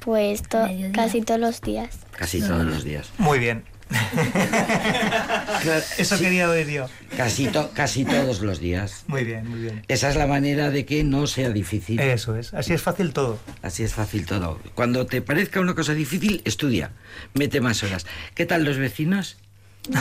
Pues 0.00 0.42
to- 0.42 0.62
Mediodía. 0.66 0.92
casi 0.92 1.20
todos 1.20 1.40
los 1.40 1.60
días. 1.60 1.90
casi 2.12 2.40
todos 2.40 2.64
los 2.64 2.84
días. 2.84 3.10
Muy 3.18 3.38
bien. 3.38 3.64
Claro, 5.62 5.82
Eso 5.98 6.16
sí, 6.16 6.22
quería 6.24 6.48
oír 6.50 6.68
yo. 6.68 6.86
casi, 7.16 7.46
to- 7.48 7.70
casi 7.74 8.04
todos 8.04 8.40
los 8.40 8.60
días. 8.60 9.04
Muy 9.08 9.24
bien, 9.24 9.46
muy 9.48 9.60
bien. 9.60 9.82
Esa 9.88 10.08
es 10.08 10.16
la 10.16 10.26
manera 10.26 10.70
de 10.70 10.84
que 10.84 11.02
no 11.04 11.26
sea 11.26 11.50
difícil. 11.50 11.98
Eso 12.00 12.36
es. 12.36 12.54
Así 12.54 12.72
es 12.74 12.82
fácil 12.82 13.12
todo. 13.12 13.38
Así 13.62 13.82
es 13.82 13.94
fácil 13.94 14.24
todo. 14.26 14.60
Cuando 14.74 15.06
te 15.06 15.20
parezca 15.20 15.60
una 15.60 15.74
cosa 15.74 15.94
difícil, 15.94 16.42
estudia. 16.44 16.92
Mete 17.34 17.60
más 17.60 17.82
horas. 17.82 18.06
¿Qué 18.34 18.46
tal 18.46 18.64
los 18.64 18.76
vecinos? 18.78 19.36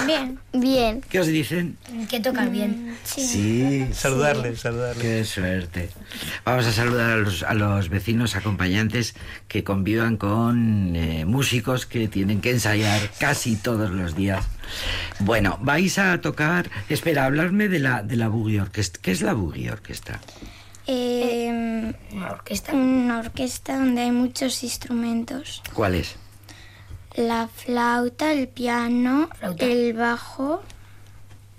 Bien. 0.06 0.40
Bien. 0.54 1.02
¿Qué 1.10 1.20
os 1.20 1.28
dicen? 1.28 1.78
Que 2.10 2.20
tocan 2.20 2.52
bien. 2.52 2.98
Sí. 3.06 3.88
Saludarles, 3.94 4.60
saludarles. 4.60 5.02
Qué 5.02 5.24
suerte. 5.24 5.90
Vamos 6.44 6.66
a 6.66 6.72
saludar 6.74 7.12
a 7.12 7.18
los, 7.18 7.44
a 7.44 7.54
los 7.54 7.88
vecinos 7.90 8.36
acompañantes 8.36 9.16
que 9.48 9.64
convivan 9.64 10.18
con 10.18 10.96
eh, 10.96 11.24
músicos 11.26 11.86
que 11.86 12.08
tienen 12.10 12.42
que 12.42 12.52
ensayar 12.52 13.00
casi 13.20 13.56
todos 13.56 13.92
los 13.92 14.16
días. 14.16 14.46
Bueno, 15.20 15.58
vais 15.62 15.98
a 16.00 16.20
tocar. 16.20 16.70
Espera, 16.90 17.26
hablarme 17.26 17.70
de 17.70 17.80
la, 17.80 18.04
de 18.04 18.18
la 18.18 18.28
Boogie 18.28 18.60
Orchestra. 18.62 19.02
¿Qué 19.02 19.12
es 19.12 19.22
la 19.22 19.34
Boogie 19.34 19.72
Orchestra? 19.72 20.20
Eh, 20.86 21.94
Una 22.14 22.32
orquesta. 22.32 22.74
una 22.74 23.20
orquesta 23.20 23.78
donde 23.78 24.02
hay 24.02 24.12
muchos 24.12 24.64
instrumentos. 24.64 25.62
¿Cuál 25.74 25.96
es? 25.96 26.16
La 27.18 27.48
flauta, 27.48 28.32
el 28.32 28.48
piano, 28.48 29.28
Flauta. 29.40 29.66
el 29.66 29.94
bajo. 29.94 30.62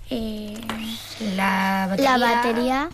eh, 0.09 0.55
La 1.35 1.87
batería. 1.89 2.17
La 2.17 2.35
batería. 2.35 2.89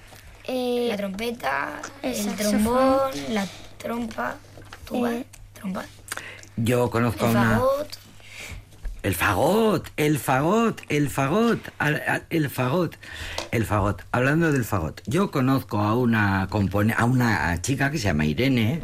eh, 0.45 0.88
La 0.89 0.97
trompeta. 0.97 1.82
El 2.01 2.36
trombón. 2.36 2.99
La 3.30 3.47
trompa. 3.78 4.36
Tuba. 4.86 5.13
Eh. 5.13 5.25
Trompa. 5.54 5.86
Yo 6.58 6.89
conozco 6.89 7.25
a 7.25 7.30
El 7.30 7.36
una. 7.38 7.49
fagot. 7.60 7.88
El 9.04 9.13
fagot, 9.13 9.88
el 9.97 10.17
fagot, 10.17 10.82
el 10.89 11.10
fagot, 11.12 11.60
el 12.32 12.49
fagot, 12.49 12.95
el 13.51 13.63
fagot. 13.65 14.01
Hablando 14.12 14.51
del 14.51 14.63
fagot, 14.65 15.01
yo 15.06 15.30
conozco 15.30 15.78
a 15.80 15.95
una 15.95 16.47
compone 16.49 16.95
a 16.97 17.06
una 17.06 17.62
chica 17.62 17.91
que 17.91 17.99
se 17.99 18.06
llama 18.06 18.25
Irene, 18.25 18.82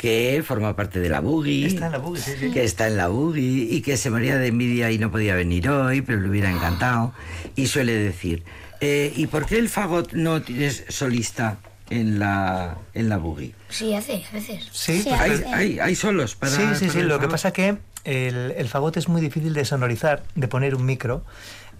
que 0.00 0.42
forma 0.46 0.74
parte 0.74 0.98
de 0.98 1.10
la 1.10 1.20
Boogie. 1.20 1.66
Está 1.66 1.86
en 1.86 1.92
la 1.92 1.98
boogie, 1.98 2.22
sí, 2.22 2.32
sí. 2.40 2.50
Que 2.50 2.64
está 2.64 2.86
en 2.86 2.96
la 2.96 3.08
Boogie 3.08 3.68
y 3.70 3.82
que 3.82 3.98
se 3.98 4.08
moría 4.08 4.38
de 4.38 4.46
envidia 4.46 4.90
y 4.90 4.98
no 4.98 5.10
podía 5.10 5.34
venir 5.34 5.68
hoy, 5.68 6.00
pero 6.00 6.20
le 6.20 6.28
hubiera 6.30 6.50
encantado. 6.50 7.12
Y 7.54 7.66
suele 7.66 7.92
decir, 7.92 8.42
eh, 8.80 9.12
¿y 9.14 9.26
por 9.26 9.44
qué 9.44 9.58
el 9.58 9.68
fagot 9.68 10.12
no 10.14 10.40
tienes 10.40 10.84
solista 10.88 11.58
en 11.90 12.18
la, 12.18 12.78
en 12.94 13.10
la 13.10 13.18
Boogie? 13.18 13.52
Sí, 13.68 13.92
hace, 13.92 14.24
a 14.30 14.32
veces. 14.32 14.68
Sí, 14.72 15.02
Sí, 15.02 15.08
pues, 15.10 15.20
¿Hay, 15.20 15.30
hace. 15.32 15.46
hay, 15.48 15.78
hay 15.80 15.94
solos 15.94 16.34
para 16.34 16.52
sí, 16.52 16.62
sí, 16.78 16.86
para 16.86 16.92
sí. 16.92 17.02
Lo 17.02 17.20
que 17.20 17.28
pasa 17.28 17.52
que 17.52 17.76
el, 18.04 18.54
el 18.56 18.68
fagot 18.68 18.96
es 18.96 19.06
muy 19.10 19.20
difícil 19.20 19.52
de 19.52 19.66
sonorizar, 19.66 20.22
de 20.34 20.48
poner 20.48 20.74
un 20.74 20.86
micro. 20.86 21.24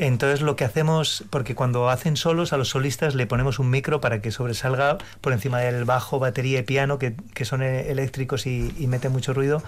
Entonces 0.02 0.40
lo 0.40 0.56
que 0.56 0.64
hacemos, 0.64 1.24
porque 1.28 1.54
cuando 1.54 1.90
hacen 1.90 2.16
solos 2.16 2.54
a 2.54 2.56
los 2.56 2.70
solistas 2.70 3.14
le 3.14 3.26
ponemos 3.26 3.58
un 3.58 3.68
micro 3.68 4.00
para 4.00 4.22
que 4.22 4.30
sobresalga 4.30 4.96
por 5.20 5.34
encima 5.34 5.60
del 5.60 5.84
bajo, 5.84 6.18
batería 6.18 6.60
y 6.60 6.62
piano, 6.62 6.98
que, 6.98 7.12
que 7.34 7.44
son 7.44 7.62
eh, 7.62 7.90
eléctricos 7.90 8.46
y, 8.46 8.72
y 8.78 8.86
meten 8.86 9.12
mucho 9.12 9.34
ruido. 9.34 9.62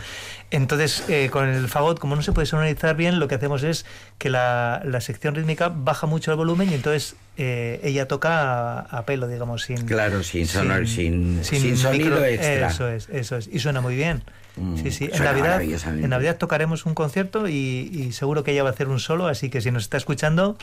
Entonces 0.51 1.05
eh, 1.09 1.29
con 1.31 1.47
el 1.49 1.69
fagot, 1.69 1.99
como 1.99 2.17
no 2.17 2.23
se 2.23 2.33
puede 2.33 2.47
sonorizar 2.47 2.97
bien, 2.97 3.21
lo 3.21 3.29
que 3.29 3.35
hacemos 3.35 3.63
es 3.63 3.85
que 4.17 4.31
la, 4.31 4.81
la 4.87 5.03
sección 5.03 5.35
rítmica 5.35 5.69
baja 5.69 6.07
mucho 6.07 6.31
el 6.31 6.39
volumen 6.39 6.71
y 6.71 6.75
entonces 6.75 7.15
eh, 7.37 7.81
ella 7.85 8.09
toca 8.09 8.41
a, 8.41 8.79
a 8.81 9.05
pelo, 9.05 9.29
digamos, 9.29 9.65
sin... 9.65 9.85
Claro, 9.85 10.23
sin 10.23 10.47
sonor- 10.47 10.87
sin- 10.87 11.45
sin 11.45 11.77
sonido 11.77 12.25
extra. 12.25 12.69
Eso 12.69 12.89
es, 12.89 13.09
eso 13.11 13.37
es. 13.37 13.49
Y 13.53 13.59
suena 13.59 13.83
muy 13.83 13.97
bien. 13.97 14.23
Mm, 14.57 14.77
sí, 14.77 14.91
sí. 14.91 15.09
En 15.13 15.25
Navidad, 15.25 15.63
en 15.63 16.11
Navidad 16.11 16.37
tocaremos 16.37 16.85
un 16.85 16.95
concierto 16.95 17.49
y, 17.49 17.53
y 17.93 18.13
seguro 18.13 18.45
que 18.45 18.53
ella 18.53 18.63
va 18.63 18.69
a 18.71 18.73
hacer 18.73 18.89
un 18.89 19.01
solo, 19.01 19.27
así 19.27 19.49
que 19.49 19.61
si 19.63 19.71
nos 19.71 19.85
está 19.85 19.97
escuchando, 19.97 20.59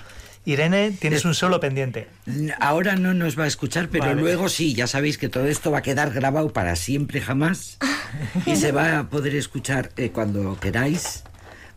Irene, 0.45 0.91
tienes 0.91 1.19
Es- 1.19 1.25
un 1.25 1.33
solo 1.33 1.59
pendiente. 1.59 2.07
Ahora 2.59 2.95
no 2.95 3.13
nos 3.13 3.37
va 3.37 3.45
a 3.45 3.47
escuchar, 3.47 3.89
pero 3.89 4.05
Vale. 4.05 4.21
luego 4.21 4.47
sí, 4.49 4.73
ya 4.75 4.85
sabéis 4.87 5.17
que 5.17 5.27
todo 5.29 5.45
esto 5.47 5.71
va 5.71 5.79
a 5.79 5.81
quedar 5.81 6.11
grabado 6.11 6.53
para 6.53 6.75
siempre 6.75 7.19
jamás 7.19 7.77
y 8.45 8.55
se 8.55 8.71
va 8.71 8.99
a 8.99 9.09
poder 9.09 9.35
escuchar 9.35 9.89
eh, 9.97 10.11
cuando 10.11 10.57
queráis, 10.59 11.23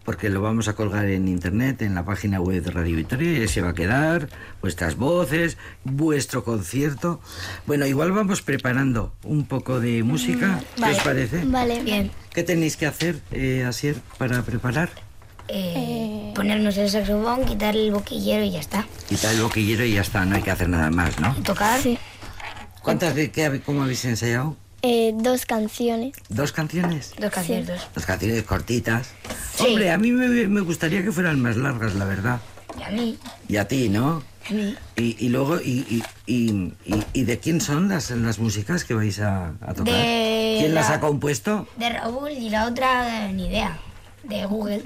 porque 0.04 0.28
lo 0.28 0.40
vamos 0.42 0.68
a 0.68 0.74
colgar 0.74 1.06
en 1.06 1.28
internet, 1.28 1.82
en 1.82 1.94
la 1.94 2.04
página 2.04 2.40
web 2.40 2.62
de 2.62 2.70
Radio 2.70 2.96
Victoria, 2.96 3.32
y 3.32 3.40
ahí 3.42 3.48
se 3.48 3.60
va 3.62 3.70
a 3.70 3.74
quedar 3.74 4.28
vuestras 4.60 4.96
voces, 4.96 5.56
vuestro 5.84 6.44
concierto. 6.44 7.20
Bueno, 7.66 7.86
igual 7.86 8.12
vamos 8.12 8.42
preparando 8.42 9.12
un 9.24 9.46
poco 9.46 9.80
de 9.80 10.02
música, 10.02 10.60
¿qué 10.76 10.84
os 10.84 10.98
parece? 11.00 11.44
Vale. 11.44 11.82
Bien. 11.82 12.10
¿Qué 12.34 12.42
tenéis 12.42 12.76
que 12.76 12.86
hacer, 12.86 13.20
eh, 13.30 13.64
Asier, 13.66 13.96
para 14.18 14.42
preparar? 14.42 14.90
Eh, 15.48 16.32
ponernos 16.34 16.76
el 16.78 16.88
saxofón, 16.88 17.44
quitar 17.44 17.76
el 17.76 17.92
boquillero 17.92 18.44
y 18.44 18.52
ya 18.52 18.60
está. 18.60 18.86
Quitar 19.08 19.34
el 19.34 19.42
boquillero 19.42 19.84
y 19.84 19.94
ya 19.94 20.00
está, 20.00 20.24
no 20.24 20.36
hay 20.36 20.42
que 20.42 20.50
hacer 20.50 20.68
nada 20.68 20.90
más, 20.90 21.18
¿no? 21.20 21.34
Tocar. 21.42 21.80
Sí. 21.80 21.98
¿Cuántas 22.82 23.14
de 23.14 23.30
qué, 23.30 23.44
habe- 23.46 23.60
cómo 23.60 23.82
habéis 23.82 24.04
ensayado? 24.04 24.56
Eh, 24.82 25.12
dos 25.14 25.46
canciones. 25.46 26.14
¿Dos 26.28 26.50
canciones? 26.52 27.12
Dos 27.18 27.30
conciertos. 27.32 27.86
Dos 27.94 28.04
canciones 28.06 28.42
cortitas. 28.44 29.10
Sí. 29.62 29.68
Hombre, 29.68 29.90
a 29.90 29.98
mí 29.98 30.10
me, 30.12 30.28
me 30.48 30.60
gustaría 30.60 31.02
que 31.02 31.12
fueran 31.12 31.40
más 31.40 31.56
largas, 31.56 31.94
la 31.94 32.04
verdad. 32.04 32.40
Y 32.78 32.82
a 32.82 32.90
mí. 32.90 33.18
Y 33.48 33.56
a 33.56 33.68
ti, 33.68 33.88
¿no? 33.88 34.22
A 34.48 34.52
mí. 34.52 34.74
Y, 34.96 35.16
y 35.24 35.28
luego, 35.28 35.60
y, 35.60 36.02
y, 36.26 36.72
y, 37.14 37.22
de 37.24 37.38
quién 37.38 37.60
son 37.60 37.88
las, 37.88 38.10
las 38.10 38.38
músicas 38.38 38.84
que 38.84 38.94
vais 38.94 39.20
a, 39.20 39.48
a 39.60 39.74
tocar? 39.74 39.94
De 39.94 40.56
¿Quién 40.60 40.74
las 40.74 40.88
la- 40.88 40.96
ha 40.96 41.00
compuesto? 41.00 41.68
De 41.76 41.90
Raúl 41.90 42.30
y 42.32 42.48
la 42.50 42.66
otra, 42.66 43.28
ni 43.30 43.46
idea. 43.48 43.78
De 44.24 44.44
Google. 44.46 44.82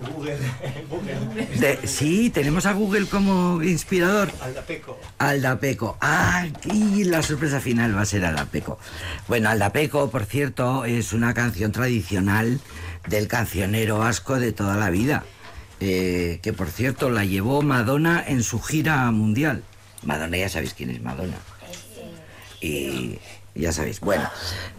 De- 1.60 1.86
sí, 1.86 2.30
tenemos 2.30 2.66
a 2.66 2.72
Google 2.72 3.06
como 3.06 3.62
inspirador. 3.62 4.30
Aldapeco. 4.40 4.98
Aldapeco. 5.18 5.98
Ah, 6.00 6.46
y 6.72 7.04
la 7.04 7.22
sorpresa 7.22 7.60
final 7.60 7.96
va 7.96 8.02
a 8.02 8.06
ser 8.06 8.24
Aldapeco. 8.24 8.78
Bueno, 9.28 9.48
Aldapeco, 9.50 10.10
por 10.10 10.24
cierto, 10.24 10.84
es 10.84 11.12
una 11.12 11.34
canción 11.34 11.72
tradicional 11.72 12.60
del 13.08 13.28
cancionero 13.28 13.98
vasco 13.98 14.38
de 14.38 14.52
toda 14.52 14.76
la 14.76 14.90
vida. 14.90 15.24
eh, 15.82 16.40
que 16.42 16.52
por 16.52 16.68
cierto 16.68 17.08
la 17.08 17.24
llevó 17.24 17.62
Madonna 17.62 18.22
en 18.26 18.42
su 18.42 18.60
gira 18.60 19.10
mundial. 19.10 19.62
Madonna, 20.02 20.36
ya 20.36 20.48
sabéis 20.50 20.74
quién 20.74 20.90
es 20.90 21.00
Madonna. 21.02 21.36
Y 22.60 23.18
ya 23.54 23.72
sabéis. 23.72 24.00
Bueno, 24.00 24.28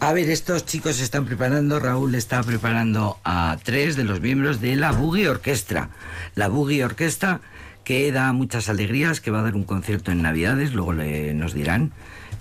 a 0.00 0.12
ver, 0.12 0.30
estos 0.30 0.64
chicos 0.66 1.00
están 1.00 1.24
preparando. 1.24 1.78
Raúl 1.80 2.14
está 2.14 2.42
preparando 2.42 3.18
a 3.24 3.56
tres 3.62 3.96
de 3.96 4.04
los 4.04 4.20
miembros 4.20 4.60
de 4.60 4.76
la 4.76 4.92
Boogie 4.92 5.28
Orquestra. 5.28 5.90
La 6.34 6.48
Boogie 6.48 6.84
Orquestra 6.84 7.40
que 7.84 8.12
da 8.12 8.32
muchas 8.32 8.68
alegrías, 8.68 9.20
que 9.20 9.32
va 9.32 9.40
a 9.40 9.42
dar 9.42 9.56
un 9.56 9.64
concierto 9.64 10.12
en 10.12 10.22
Navidades, 10.22 10.72
luego 10.72 10.92
le- 10.92 11.34
nos 11.34 11.52
dirán 11.52 11.92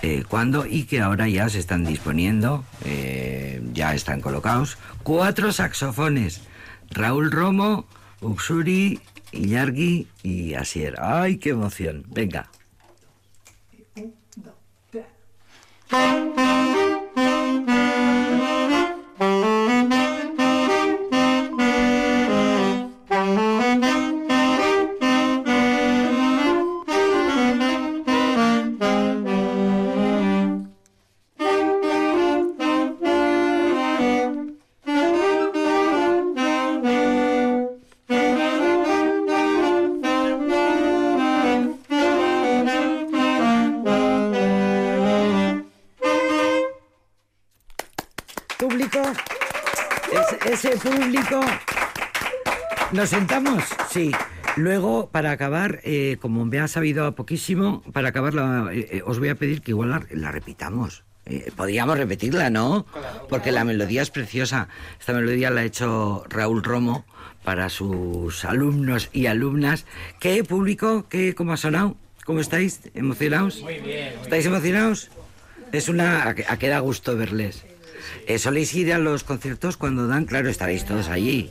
eh, 0.04 0.24
cuándo, 0.28 0.66
y 0.68 0.84
que 0.84 1.02
ahora 1.02 1.28
ya 1.28 1.50
se 1.50 1.58
están 1.60 1.84
disponiendo, 1.84 2.64
eh, 2.86 3.62
ya 3.74 3.94
están 3.96 4.22
colocados. 4.22 4.78
Cuatro 5.04 5.52
saxofones. 5.52 6.42
Raúl 6.92 7.32
Romo, 7.32 7.88
Uxuri, 8.20 9.00
Iñargui 9.32 10.08
y 10.24 10.54
Asier. 10.56 10.96
¡Ay, 11.00 11.38
qué 11.38 11.50
emoción! 11.52 12.04
Venga. 12.08 12.50
Thank 15.92 16.40
you. 17.70 18.11
Público, 48.62 49.02
ese, 50.46 50.54
ese 50.70 50.78
público. 50.78 51.40
¿Nos 52.92 53.10
sentamos? 53.10 53.64
Sí. 53.90 54.12
Luego, 54.56 55.10
para 55.10 55.32
acabar, 55.32 55.80
eh, 55.84 56.18
como 56.22 56.46
me 56.46 56.60
ha 56.60 56.68
sabido 56.68 57.06
a 57.08 57.16
poquísimo, 57.16 57.82
para 57.92 58.10
acabar 58.10 58.36
la- 58.36 58.70
eh, 58.72 58.88
eh, 58.92 59.02
os 59.04 59.18
voy 59.18 59.30
a 59.30 59.36
pedir 59.36 59.62
que 59.64 59.72
igual 59.72 59.90
la, 59.90 60.04
la 60.12 60.32
repitamos. 60.32 61.04
Eh, 61.26 61.52
podríamos 61.56 61.98
repetirla, 61.98 62.52
¿no? 62.52 62.86
Porque 63.30 63.52
la 63.52 63.64
melodía 63.64 64.04
es 64.04 64.12
preciosa. 64.12 64.68
Esta 65.00 65.14
melodía 65.14 65.50
la 65.50 65.62
ha 65.62 65.64
hecho 65.64 66.24
Raúl 66.30 66.62
Romo 66.64 67.06
para 67.44 67.68
sus 67.70 68.46
alumnos 68.46 69.10
y 69.12 69.26
alumnas. 69.26 69.86
¿Qué 70.20 70.44
público? 70.44 71.08
¿Qué, 71.10 71.34
¿Cómo 71.34 71.54
ha 71.54 71.58
sonado? 71.58 71.96
¿Cómo 72.26 72.40
estáis? 72.42 72.82
¿Emocionados? 72.94 73.62
Muy 73.62 73.80
bien. 73.80 74.14
¿Estáis 74.22 74.46
emocionados? 74.46 75.10
Es 75.72 75.90
una... 75.90 76.28
a 76.30 76.36
que 76.60 76.68
da 76.68 76.78
gusto 76.80 77.18
verles. 77.18 77.66
Eh, 78.28 78.40
¿Soléis 78.40 78.74
ir 78.74 78.94
a 78.94 78.98
los 78.98 79.24
conciertos 79.24 79.78
cuando 79.78 80.08
dan? 80.08 80.26
Claro, 80.26 80.50
estaréis 80.50 80.86
todos 80.86 81.08
allí, 81.10 81.50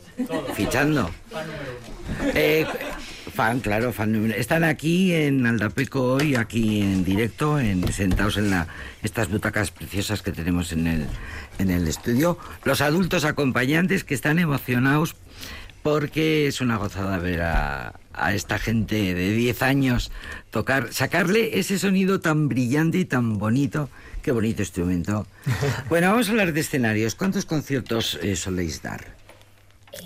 fichando. 0.54 1.10
Eh, 2.34 2.66
fan, 3.34 3.60
claro, 3.60 3.92
fan. 3.92 4.12
número- 4.12 4.34
Están 4.34 4.64
aquí 4.64 5.12
en 5.14 5.46
Aldapeco 5.46 6.02
hoy, 6.14 6.34
aquí 6.34 6.80
en 6.82 7.04
directo, 7.04 7.58
en, 7.60 7.90
sentados 7.92 8.36
en 8.36 8.50
la, 8.50 8.66
estas 9.02 9.28
butacas 9.28 9.70
preciosas 9.70 10.22
que 10.22 10.32
tenemos 10.32 10.72
en 10.72 10.86
el, 10.86 11.06
en 11.58 11.70
el 11.70 11.86
estudio. 11.88 12.38
Los 12.64 12.80
adultos 12.80 13.24
acompañantes 13.24 14.04
que 14.04 14.14
están 14.14 14.38
emocionados 14.38 15.16
porque 15.82 16.46
es 16.46 16.60
una 16.60 16.76
gozada 16.76 17.16
ver 17.18 17.40
a, 17.40 17.94
a 18.12 18.34
esta 18.34 18.58
gente 18.58 19.14
de 19.14 19.32
10 19.32 19.62
años 19.62 20.12
tocar, 20.50 20.92
sacarle 20.92 21.58
ese 21.58 21.78
sonido 21.78 22.20
tan 22.20 22.48
brillante 22.48 22.98
y 22.98 23.04
tan 23.06 23.38
bonito. 23.38 23.88
Qué 24.22 24.32
bonito 24.32 24.62
instrumento. 24.62 25.26
Bueno, 25.88 26.10
vamos 26.10 26.28
a 26.28 26.32
hablar 26.32 26.52
de 26.52 26.60
escenarios. 26.60 27.14
¿Cuántos 27.14 27.46
conciertos 27.46 28.18
eh, 28.22 28.36
soléis 28.36 28.82
dar? 28.82 29.14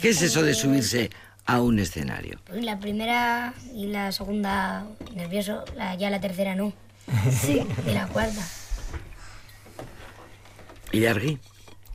¿Qué 0.01 0.11
es 0.11 0.23
eso 0.23 0.43
de 0.43 0.55
subirse 0.55 1.11
a 1.47 1.61
un 1.61 1.79
escenario? 1.79 2.39
Pues 2.47 2.65
la 2.65 2.79
primera 2.79 3.55
y 3.75 3.87
la 3.87 4.13
segunda 4.13 4.87
nervioso, 5.15 5.65
la, 5.77 5.97
ya 5.97 6.11
la 6.11 6.21
tercera 6.21 6.55
no. 6.55 6.73
Sí. 7.31 7.67
Y 7.87 7.91
la 7.91 8.07
cuarta. 8.07 8.47
¿Y 10.93 11.01
Yargui? 11.01 11.39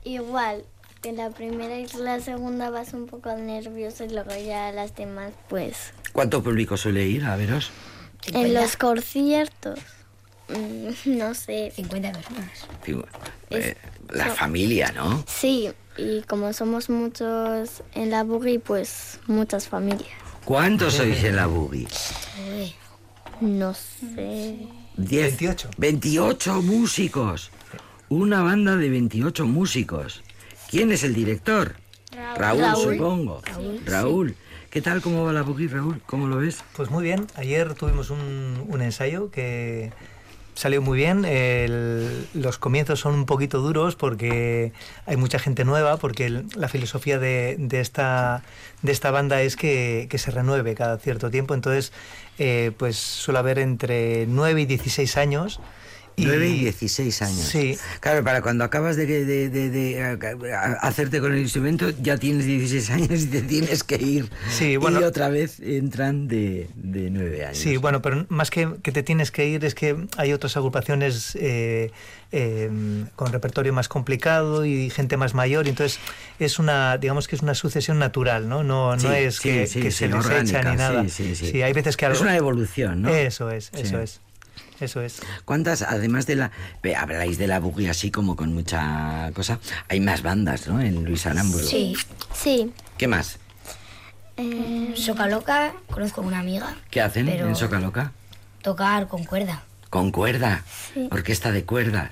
Igual, 0.04 0.66
en 1.04 1.16
la 1.16 1.30
primera 1.30 1.80
y 1.80 1.88
la 1.98 2.20
segunda 2.20 2.70
vas 2.70 2.94
un 2.94 3.08
poco 3.08 3.34
nervioso 3.36 4.04
y 4.04 4.10
luego 4.10 4.32
ya 4.36 4.72
las 4.74 4.94
demás, 4.96 5.32
pues. 5.48 5.94
¿Cuánto 6.12 6.44
público 6.44 6.76
suele 6.76 7.06
ir 7.06 7.24
a 7.26 7.38
veros? 7.38 7.72
En 8.34 8.54
los 8.54 8.76
conciertos, 8.76 9.80
no 11.06 11.34
sé. 11.34 11.72
50 11.76 12.12
personas. 12.12 12.50
Es- 13.50 13.66
eh, 13.66 13.78
la 14.14 14.30
so- 14.30 14.36
familia, 14.36 14.92
¿no? 14.92 15.24
Sí, 15.28 15.70
y 15.98 16.22
como 16.24 16.54
somos 16.54 16.90
muchos 16.90 17.84
en 17.94 18.10
la 18.12 18.24
buggy, 18.24 18.58
pues 18.60 19.20
muchas 19.28 19.68
familias. 19.68 20.10
¿Cuántos 20.46 20.96
sois 20.96 21.24
en 21.24 21.36
la? 21.36 21.48
Uy, 21.48 21.88
No 23.42 23.74
sé. 23.74 24.58
Diez. 24.98 25.38
28. 25.40 25.70
28 25.78 26.62
músicos. 26.62 27.52
Una 28.10 28.42
banda 28.42 28.76
de 28.76 28.90
28 28.90 29.46
músicos. 29.46 30.24
¿Quién 30.70 30.92
es 30.92 31.04
el 31.04 31.14
director? 31.14 31.76
Raúl, 32.36 32.62
Raúl. 32.62 32.94
supongo. 32.96 33.42
Raúl. 33.86 34.36
¿Qué 34.70 34.82
tal? 34.82 35.02
¿Cómo 35.02 35.24
va 35.24 35.34
la 35.34 35.42
boogie, 35.44 35.68
Raúl? 35.68 36.02
¿Cómo 36.06 36.28
lo 36.28 36.38
ves? 36.38 36.64
Pues 36.76 36.90
muy 36.92 37.04
bien, 37.04 37.26
ayer 37.36 37.74
tuvimos 37.76 38.10
un, 38.10 38.66
un 38.68 38.82
ensayo 38.82 39.32
que 39.32 39.92
salió 40.60 40.82
muy 40.82 40.98
bien. 40.98 41.24
El- 41.24 42.28
los 42.34 42.58
comienzos 42.58 43.00
son 43.00 43.14
un 43.14 43.26
poquito 43.26 43.60
duros 43.62 43.96
porque 43.96 44.74
hay 45.06 45.16
mucha 45.16 45.40
gente 45.40 45.64
nueva, 45.64 45.96
porque 45.96 46.44
la 46.56 46.68
filosofía 46.68 47.18
de, 47.18 47.56
esta, 47.72 48.44
de 48.82 48.92
esta 48.92 49.10
banda 49.10 49.42
es 49.42 49.56
que, 49.56 50.08
que 50.10 50.18
se 50.18 50.32
renueve 50.32 50.76
cada 50.76 50.98
cierto 50.98 51.32
tiempo. 51.32 51.54
Entonces, 51.54 51.94
eh, 52.40 52.72
pues 52.78 52.98
suele 52.98 53.40
haber 53.40 53.58
entre 53.60 54.26
9 54.28 54.62
y 54.62 54.66
16 54.66 55.16
años. 55.16 55.62
9 56.26 56.48
y 56.50 56.60
16 56.60 57.22
años. 57.22 57.40
Sí. 57.48 57.78
Claro, 58.00 58.24
para 58.24 58.42
cuando 58.42 58.64
acabas 58.64 58.96
de, 58.96 59.06
de- 59.06 59.50
de- 59.50 59.70
de, 59.70 60.54
hacerte 60.82 61.20
con 61.20 61.34
el 61.34 61.40
instrumento, 61.40 61.90
ya 62.02 62.18
tienes 62.18 62.46
16 62.46 62.90
años 62.92 63.22
y 63.24 63.28
te 63.28 63.42
tienes 63.42 63.84
que 63.84 63.96
ir. 63.96 64.30
Sí, 64.50 64.78
bueno. 64.78 65.00
Y 65.02 65.04
otra 65.04 65.30
vez 65.30 65.60
entran 65.60 66.28
de, 66.28 66.70
de 66.76 67.10
9 67.10 67.46
años. 67.46 67.58
Sí, 67.58 67.78
bueno, 67.78 68.02
pero 68.02 68.26
más 68.30 68.50
que, 68.50 68.68
que 68.84 68.92
te 68.92 69.04
tienes 69.04 69.32
que 69.32 69.48
ir 69.48 69.64
es 69.66 69.76
que 69.76 69.96
hay 70.18 70.34
otras 70.34 70.56
agrupaciones 70.58 71.36
eh, 71.40 71.92
eh, 72.32 72.70
con 73.16 73.32
repertorio 73.32 73.74
más 73.74 73.88
complicado 73.90 74.66
y 74.66 74.90
gente 74.90 75.18
más 75.18 75.34
mayor, 75.34 75.68
entonces 75.68 76.00
es 76.40 76.60
una, 76.60 76.98
digamos 76.98 77.28
que 77.28 77.36
es 77.36 77.42
una 77.42 77.56
sucesión 77.56 77.98
natural, 78.00 78.48
¿no? 78.48 78.64
No, 78.64 78.96
no 78.96 79.00
Sí, 79.02 79.08
es 79.08 79.40
que, 79.40 79.66
sí, 79.68 79.82
que 79.82 79.92
sí, 79.92 79.98
se 80.00 80.08
les 80.08 80.16
orgánica, 80.26 80.60
echa 80.60 80.72
ni 80.72 80.78
nada. 80.78 81.10
sí, 81.10 81.36
sí, 81.36 81.48
sí. 81.52 81.62
hay 81.64 81.74
veces 81.74 81.98
que 81.98 82.06
Es 82.06 82.22
una 82.22 82.36
evolución, 82.38 83.02
¿no? 83.02 83.10
Eso 83.10 83.50
es, 83.52 83.72
eso 83.74 84.00
es, 84.00 84.22
eso 84.82 85.02
es. 85.02 85.22
¿Cuántas, 85.46 85.82
además 85.82 86.26
de 86.28 86.36
la... 86.36 86.52
Habláis 86.98 87.38
de 87.38 87.48
la 87.48 87.60
boogie 87.60 87.90
así 87.90 88.12
como 88.12 88.36
con 88.36 88.54
mucha 88.54 89.32
cosa. 89.34 89.60
Hay 89.88 90.00
más 90.00 90.22
bandas, 90.22 90.68
¿no? 90.68 90.80
En 90.82 91.04
Luis 91.06 91.26
Aramburu. 91.26 91.66
Sí. 91.66 91.96
Sí. 92.34 92.72
¿Qué 92.98 93.08
más? 93.08 93.38
eh, 94.38 94.94
Soca 94.96 95.28
Loca, 95.28 95.74
conozco 95.92 96.22
a 96.22 96.24
una 96.26 96.40
amiga. 96.40 96.76
¿Qué 96.90 97.02
hacen 97.02 97.28
en 97.30 97.56
Soca 97.56 97.80
Loca? 97.80 98.14
Tocar 98.62 99.08
con 99.08 99.24
cuerda. 99.26 99.64
Con 99.90 100.12
cuerda. 100.12 100.64
Sí. 100.94 101.08
Orquesta 101.12 101.52
de 101.52 101.64
cuerdas. 101.66 102.12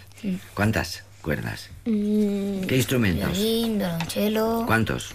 ¿Cuántas 0.53 1.03
cuerdas? 1.21 1.69
mm, 1.85 2.61
¿Qué 2.61 2.75
instrumentos? 2.77 3.31
Violín, 3.33 3.77
violonchelo. 3.77 4.63
¿Cuántos? 4.65 5.13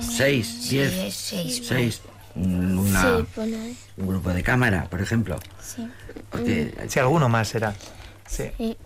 ¿Seis? 0.00 0.46
Sí, 0.62 0.76
¿Diez? 0.76 0.92
es 0.92 1.14
seis. 1.14 1.62
¿Seis? 1.66 2.00
Un- 2.34 2.78
Una, 2.78 3.02
sí, 3.02 3.24
pone 3.34 3.56
ahí. 3.60 3.76
un 3.98 4.06
grupo 4.08 4.30
de 4.30 4.42
cámara, 4.42 4.88
por 4.90 5.00
ejemplo. 5.02 5.38
Sí. 5.62 5.86
Porque, 6.30 6.74
Si 6.88 6.98
alguno 6.98 7.28
más 7.28 7.48
será. 7.48 7.74
Sí. 8.26 8.44
Sí. 8.56 8.76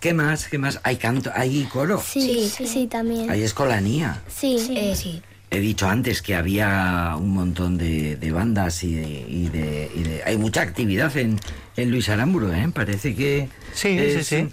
¿Qué 0.00 0.14
más? 0.14 0.46
¿Qué 0.48 0.58
más? 0.58 0.80
¿Hay 0.84 0.96
canto? 0.96 1.30
¿Hay 1.34 1.64
coro? 1.64 2.00
Sí, 2.04 2.48
Sí, 2.56 2.66
sí, 2.66 2.86
también. 2.86 3.28
¿Hay 3.30 3.42
escolanía? 3.42 4.22
Sí, 4.28 4.56
Eh, 4.76 4.94
sí. 4.96 5.20
He 5.50 5.60
dicho 5.60 5.88
antes 5.88 6.20
que 6.22 6.34
había 6.36 7.14
un 7.18 7.30
montón 7.32 7.78
de, 7.78 8.16
de 8.16 8.32
bandas 8.32 8.84
y 8.84 8.94
de, 8.94 9.08
y 9.28 9.48
de- 9.48 9.90
y 9.94 10.02
de- 10.02 10.22
Hay 10.24 10.36
mucha 10.36 10.60
actividad 10.60 11.16
en, 11.16 11.40
en 11.76 11.90
Luis 11.90 12.08
Aramburu, 12.10 12.52
¿eh? 12.52 12.70
Parece 12.72 13.14
que... 13.14 13.48
Sí, 13.72 13.98
sí, 14.14 14.24
sí. 14.24 14.48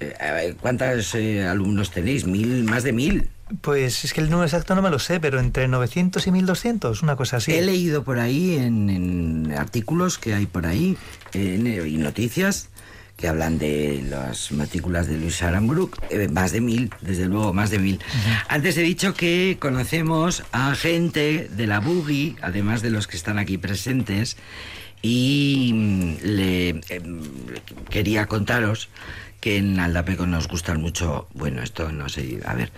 Eh, 0.00 0.54
¿Cuántos 0.60 1.14
eh, 1.16 1.44
alumnos 1.44 1.90
tenéis? 1.90 2.24
¿Mil? 2.24 2.62
¿Más 2.64 2.84
de 2.84 2.92
mil? 2.92 3.28
Pues 3.60 4.04
es 4.04 4.12
que 4.12 4.20
el 4.20 4.28
número 4.30 4.44
exacto 4.46 4.74
no 4.74 4.82
me 4.82 4.90
lo 4.90 4.98
sé, 4.98 5.20
pero 5.20 5.40
entre 5.40 5.68
900 5.68 6.26
y 6.26 6.30
1200, 6.30 7.02
una 7.02 7.16
cosa 7.16 7.38
así. 7.38 7.52
He 7.52 7.62
leído 7.62 8.04
por 8.04 8.18
ahí 8.18 8.56
en, 8.56 8.90
en 8.90 9.52
artículos 9.56 10.18
que 10.18 10.34
hay 10.34 10.46
por 10.46 10.66
ahí 10.66 10.96
en- 11.32 11.66
y 11.66 11.96
noticias 11.96 12.68
que 13.16 13.26
hablan 13.26 13.58
de 13.58 14.04
las 14.08 14.52
matrículas 14.52 15.08
de 15.08 15.16
Luis 15.16 15.42
Aramburu, 15.42 15.90
eh, 16.10 16.28
más 16.28 16.52
de 16.52 16.60
mil, 16.60 16.90
desde 17.00 17.26
luego, 17.26 17.52
más 17.52 17.70
de 17.70 17.80
mil. 17.80 17.98
Antes 18.48 18.76
he 18.76 18.82
dicho 18.82 19.12
que 19.14 19.56
conocemos 19.58 20.44
a 20.52 20.72
gente 20.76 21.48
de 21.50 21.66
la 21.66 21.80
Boogie, 21.80 22.36
además 22.42 22.80
de 22.80 22.90
los 22.90 23.08
que 23.08 23.16
están 23.16 23.38
aquí 23.40 23.58
presentes, 23.58 24.36
y 25.02 25.72
mm, 25.74 26.14
le 26.22 26.68
em, 26.90 27.22
quería 27.90 28.26
contaros 28.26 28.88
que 29.40 29.56
en 29.56 29.78
Aldapeco 29.78 30.26
nos 30.26 30.48
gustan 30.48 30.80
mucho, 30.80 31.28
bueno, 31.34 31.62
esto 31.62 31.92
no 31.92 32.08
sé, 32.08 32.40
a 32.44 32.54
ver, 32.54 32.72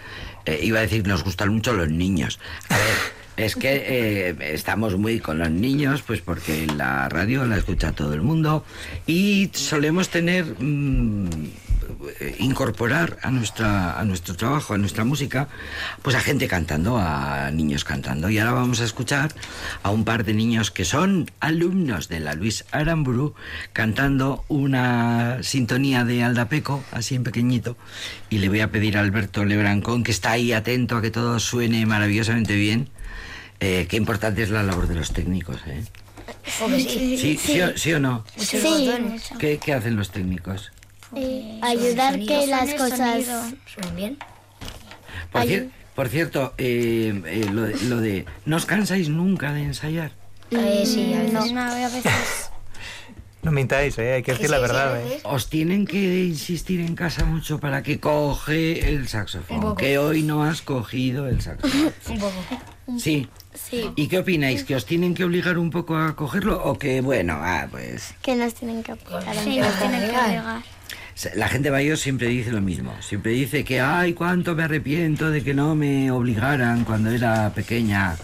eh, 0.45 0.61
iba 0.63 0.79
a 0.79 0.83
decir 0.83 1.07
nos 1.07 1.25
gustan 1.25 1.51
mucho 1.51 1.73
los 1.73 1.89
niños. 1.89 2.39
A 2.69 2.77
ver, 2.77 2.97
es 3.37 3.57
que 3.57 3.85
eh, 3.87 4.37
estamos 4.53 4.97
muy 4.97 5.21
con 5.21 5.39
los 5.39 5.51
niños, 5.51 6.03
pues 6.03 6.21
porque 6.21 6.67
la 6.67 7.09
radio 7.09 7.47
la 7.47 7.57
escucha 7.57 7.93
todo 7.93 8.13
el 8.13 8.21
mundo 8.21 8.65
y 9.07 9.51
solemos 9.55 10.11
tener 10.11 10.45
mm, 10.59 11.29
incorporar 12.39 13.19
a 13.23 13.31
nuestra 13.31 13.99
a 13.99 14.05
nuestro 14.05 14.37
trabajo, 14.37 14.75
a 14.75 14.79
nuestra 14.79 15.05
música, 15.05 15.49
pues 16.03 16.17
a 16.17 16.21
gente 16.21 16.49
cantando, 16.49 16.99
a 16.99 17.51
niños 17.51 17.85
cantando. 17.85 18.31
Y 18.31 18.39
ahora 18.39 18.53
vamos 18.53 18.81
a 18.81 18.85
escuchar 18.85 19.33
a 19.83 19.91
un 19.91 20.05
par 20.05 20.25
de 20.25 20.35
niños 20.35 20.71
que 20.71 20.85
son 20.85 21.31
alumnos 21.41 22.09
de 22.09 22.21
la 22.21 22.35
Luis 22.35 22.65
Aramburu 22.71 23.35
cantando 23.73 24.45
una 24.49 25.43
sintonía 25.43 26.05
de 26.05 26.23
Aldapeco, 26.23 26.83
así 26.93 27.15
en 27.15 27.25
pequeñito. 27.25 27.77
Y 28.29 28.39
le 28.39 28.49
voy 28.49 28.61
a 28.61 28.71
pedir 28.71 28.97
a 28.97 29.01
Alberto 29.01 29.45
Lebrancón, 29.45 30.05
que 30.05 30.11
está 30.11 30.33
ahí 30.33 30.53
atento 30.53 30.97
a 30.97 31.03
que 31.03 31.11
todo 31.11 31.41
suene 31.41 31.85
maravillosamente 31.87 32.55
bien. 32.55 32.89
Eh, 33.61 33.87
qué 33.89 33.97
importante 33.97 34.43
es 34.43 34.51
la 34.51 34.63
labor 34.63 34.89
de 34.89 34.95
los 34.95 35.13
técnicos, 35.13 35.59
¿eh? 35.67 35.85
O 36.63 36.69
que 36.69 36.81
sí. 36.81 37.19
¿Sí, 37.19 37.37
sí, 37.37 37.61
o, 37.61 37.77
sí 37.77 37.93
o 37.93 38.01
no? 38.01 38.25
Sí. 38.37 38.59
¿Qué, 39.39 39.59
qué 39.59 39.75
hacen 39.75 39.97
los 39.97 40.11
técnicos? 40.11 40.73
Eh, 41.15 41.59
ayudar 41.63 42.15
que 42.19 42.27
sonido. 42.27 42.47
las 42.47 42.61
Sonido, 42.71 42.79
cosas... 42.89 43.25
¿Suenan 43.67 43.97
bien? 43.97 44.19
Por, 45.33 45.43
cier- 45.43 45.71
por 45.95 46.09
cierto, 46.09 46.55
eh, 46.59 47.21
eh, 47.27 47.47
lo, 47.53 47.63
de, 47.63 47.77
lo 47.85 48.01
de... 48.01 48.25
¿No 48.47 48.57
os 48.57 48.67
cansáis 48.67 49.09
nunca 49.09 49.53
de 49.53 49.63
ensayar? 49.65 50.13
Eh, 50.51 50.83
sí, 50.87 51.13
a 51.15 51.19
veces. 51.23 51.53
No, 51.53 51.61
a 51.63 51.75
veces. 51.89 52.05
No 53.43 53.53
mintáis, 53.53 53.97
¿eh? 53.97 54.13
hay 54.13 54.23
que 54.23 54.33
decir 54.33 54.49
Sí, 54.49 54.51
la 54.53 54.59
sí, 54.59 54.63
verdad. 54.63 55.01
¿eh? 55.01 55.05
veces. 55.05 55.21
Os 55.25 55.49
tienen 55.49 55.87
que 55.87 56.25
insistir 56.25 56.81
en 56.81 56.95
casa 56.95 57.25
mucho 57.25 57.59
para 57.59 57.83
que 57.83 57.99
coge 57.99 58.93
el 58.93 59.09
saxofón, 59.09 59.77
que 59.77 59.97
hoy 59.97 60.23
no 60.23 60.45
has 60.45 60.61
cogido 60.61 61.27
el 61.27 61.41
saxofón. 61.41 61.91
Un 62.11 62.19
poco. 62.19 62.33
Sí. 62.99 63.31
Sí. 63.55 63.91
¿Y 63.97 64.09
qué 64.09 64.19
opináis? 64.19 64.63
¿Que 64.65 64.75
os 64.77 64.85
tienen 64.85 65.15
que 65.15 65.25
obligar 65.25 65.57
un 65.57 65.71
poco 65.71 65.97
a 65.97 66.15
cogerlo 66.17 66.63
o 66.63 66.79
que, 66.79 67.01
bueno, 67.01 67.39
ah, 67.41 67.67
pues... 67.71 68.13
Que 68.21 68.37
nos 68.37 68.53
tienen 68.53 68.83
que 68.83 68.93
apoyar. 68.93 69.35
Sí, 69.43 69.59
nos 69.59 69.79
tienen 69.79 70.01
que 70.03 70.17
obligar. 70.19 70.63
La 71.35 71.49
gente 71.49 71.71
mayor 71.71 71.99
siempre 71.99 72.29
dice 72.29 72.51
lo 72.51 72.61
mismo. 72.61 72.95
Siempre 73.01 73.33
dice 73.33 73.65
que, 73.65 73.81
ay, 73.81 74.15
cuánto 74.15 74.55
me 74.55 74.63
arrepiento 74.63 75.31
de 75.31 75.43
que 75.43 75.53
no 75.55 75.75
me 75.75 76.11
obligaran 76.11 76.85
cuando 76.85 77.11
era 77.11 77.51
pequeña 77.55 78.17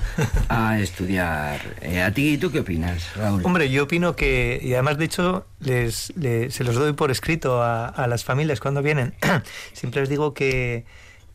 a 0.48 0.78
estudiar. 0.80 1.60
Eh, 1.82 2.00
¿A 2.02 2.10
ti 2.12 2.38
tú 2.38 2.50
qué 2.50 2.60
opinas, 2.60 3.14
Raúl? 3.16 3.42
Hombre, 3.44 3.70
yo 3.70 3.84
opino 3.84 4.16
que, 4.16 4.58
y 4.62 4.72
además 4.74 4.98
de 4.98 5.04
hecho 5.04 5.46
les, 5.60 6.12
le- 6.16 6.50
se 6.50 6.64
los 6.64 6.74
doy 6.74 6.92
por 6.94 7.10
escrito 7.10 7.62
a, 7.62 7.86
a 7.86 8.06
las 8.06 8.24
familias 8.24 8.60
cuando 8.60 8.82
vienen, 8.82 9.14
siempre 9.72 10.00
les 10.02 10.08
digo 10.08 10.32
que, 10.32 10.84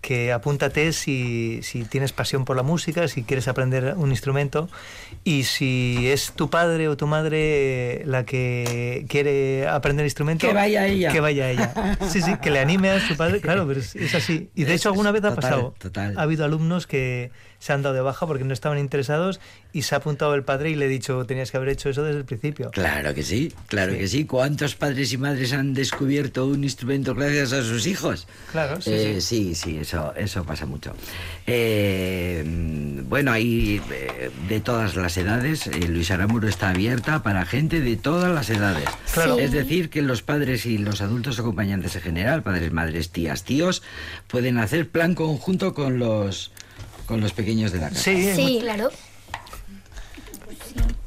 que 0.02 0.32
apúntate 0.32 0.94
si, 0.94 1.60
si 1.62 1.84
tienes 1.86 2.12
pasión 2.12 2.44
por 2.44 2.56
la 2.58 2.64
música, 2.64 3.08
si 3.08 3.24
quieres 3.24 3.48
aprender 3.48 3.94
un 3.98 4.10
instrumento 4.10 4.68
y 5.24 5.44
si 5.44 6.10
es 6.10 6.32
tu 6.32 6.50
padre 6.50 6.88
o 6.88 6.98
tu 6.98 7.06
madre 7.08 8.02
la 8.06 8.26
que 8.26 9.06
quiere 9.08 9.68
aprender 9.68 10.06
instrumento, 10.06 10.48
Que 10.48 10.54
vaya 10.54 10.88
ella. 10.88 11.12
Que 11.12 11.20
vaya 11.20 11.50
ella. 11.52 11.98
Sí, 12.10 12.22
sí, 12.22 12.36
que 12.42 12.50
le 12.50 12.60
anime 12.60 12.90
a 12.90 13.00
su 13.00 13.16
padre, 13.16 13.42
claro, 13.42 13.68
pero 13.68 13.80
es, 13.80 13.96
es 13.96 14.16
así. 14.16 14.50
Y 14.56 14.64
de 14.64 14.74
hecho 14.74 14.90
alguna 14.90 15.12
vez 15.12 15.24
ha 15.24 15.30
total, 15.36 15.42
pasado. 15.42 15.76
total. 15.78 16.18
Ha 16.18 16.22
habido 16.24 16.46
alumnos 16.46 16.88
que 16.88 17.32
se 17.62 17.72
han 17.74 17.82
dado 17.84 17.94
de 17.96 18.02
baja 18.02 18.26
porque 18.28 18.44
no 18.44 18.52
estaban 18.54 18.80
interesados 18.80 19.40
y 19.72 19.84
se 19.84 19.94
ha 19.96 20.00
apuntado 20.00 20.34
el 20.36 20.44
padre 20.44 20.72
y 20.72 20.76
le 20.76 20.88
he 20.88 20.90
dicho, 20.90 21.24
tenías 21.26 21.52
que 21.52 21.58
haber 21.58 21.70
hecho 21.70 21.90
eso 21.90 22.04
desde 22.04 22.18
el 22.20 22.26
principio. 22.26 22.72
Claro 22.72 23.14
que 23.14 23.22
sí, 23.24 23.54
claro 23.68 23.94
que 23.94 24.08
sí. 24.08 24.26
¿Cuántos 24.26 24.76
padres 24.76 25.14
y 25.14 25.18
madres 25.18 25.54
han 25.54 25.74
descubierto 25.76 26.48
un 26.48 26.64
instrumento 26.64 27.14
gracias 27.16 27.54
a 27.54 27.62
sus 27.64 27.86
hijos? 27.88 28.28
Claro, 28.52 28.82
sí, 28.82 28.92
Eh, 28.92 29.22
sí. 29.22 29.54
sí, 29.54 29.56
sí, 29.56 29.78
eso, 29.78 30.12
eso 30.18 30.44
pasa 30.44 30.66
mucho. 30.66 30.94
Eh, 31.46 32.44
bueno, 33.08 33.32
hay 33.32 33.82
eh, 33.92 34.32
de 34.50 34.60
todas 34.60 34.96
las 34.96 35.16
edades. 35.18 35.68
eh, 35.68 35.88
Luis 35.88 36.10
Aramuro 36.12 36.48
está 36.48 36.70
abierta 36.70 37.22
para 37.24 37.46
gente 37.46 37.80
de 37.82 37.96
todas 37.96 38.34
las 38.34 38.50
edades. 38.50 38.86
Claro. 39.14 39.38
Es 39.38 39.52
decir, 39.52 39.90
que 39.90 40.02
los 40.02 40.22
padres 40.24 40.66
y 40.66 40.78
los 40.80 41.02
adultos 41.02 41.40
acompañantes 41.40 41.96
en 41.96 42.02
general, 42.02 42.42
padres, 42.42 42.72
madres, 42.72 43.10
tías, 43.12 43.44
tíos, 43.44 43.84
pueden 44.28 44.58
hacer 44.58 44.90
plan 44.90 45.14
conjunto 45.14 45.74
con 45.74 46.00
los 46.00 46.52
con 47.06 47.22
los 47.22 47.34
pequeños 47.34 47.72
de 47.72 47.80
la 47.80 47.90
casa. 47.90 48.02
Sí, 48.02 48.32
Sí, 48.36 48.58
claro. 48.62 48.90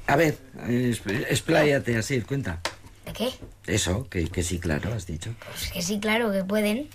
A 0.07 0.17
ver, 0.17 0.39
es- 0.69 1.01
expláyate 1.07 1.97
así, 1.97 2.21
cuenta. 2.23 2.61
¿De 3.07 3.13
qué? 3.13 3.31
Eso, 3.67 4.09
que, 4.09 4.29
que 4.29 4.43
sí, 4.43 4.59
claro, 4.59 4.93
has 4.95 5.07
dicho. 5.07 5.35
Pues 5.49 5.71
que 5.73 5.83
sí, 5.83 5.99
claro, 5.99 6.31
que 6.33 6.45
pueden. 6.45 6.89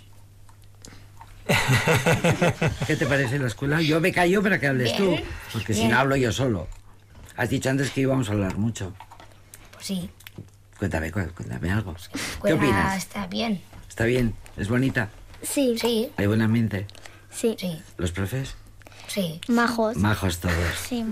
¿Qué 2.86 2.96
te 2.96 3.06
parece 3.06 3.38
la 3.38 3.48
escuela? 3.48 3.80
Yo 3.82 4.00
me 4.00 4.12
callo 4.12 4.42
para 4.42 4.60
que 4.60 4.68
hables 4.68 4.96
tú, 4.96 5.10
Bien, 5.10 5.24
porque 5.52 5.74
si 5.74 5.80
bien. 5.80 5.92
no 5.92 5.98
hablo 5.98 6.14
yo 6.16 6.30
solo. 6.32 6.68
Has 7.36 7.50
dicho 7.50 7.70
antes 7.70 7.90
que 7.90 8.02
íbamos 8.02 8.28
a 8.28 8.32
hablar 8.32 8.56
mucho. 8.58 8.94
Pues 9.72 9.86
sí. 9.86 10.10
Cuéntame, 10.78 11.10
cu- 11.10 11.30
cuéntame 11.34 11.70
algo. 11.72 11.96
¿Qué 12.44 12.52
opinas? 12.52 12.96
está 12.96 13.26
bien. 13.26 13.60
¿Está 13.88 14.04
bien? 14.04 14.34
¿Es 14.56 14.68
bonita? 14.68 15.10
Sí, 15.42 15.76
Sí, 15.80 16.10
¿Hay 16.16 16.26
buen 16.26 16.42
ambiente? 16.42 16.86
sí. 17.30 17.56
sí, 17.58 17.80
¿Los 17.96 18.12
profes? 18.12 18.54
Sí. 19.12 19.40
Majos. 19.48 19.96
Majos 19.96 20.38
todos. 20.38 20.54
Sí. 20.88 21.04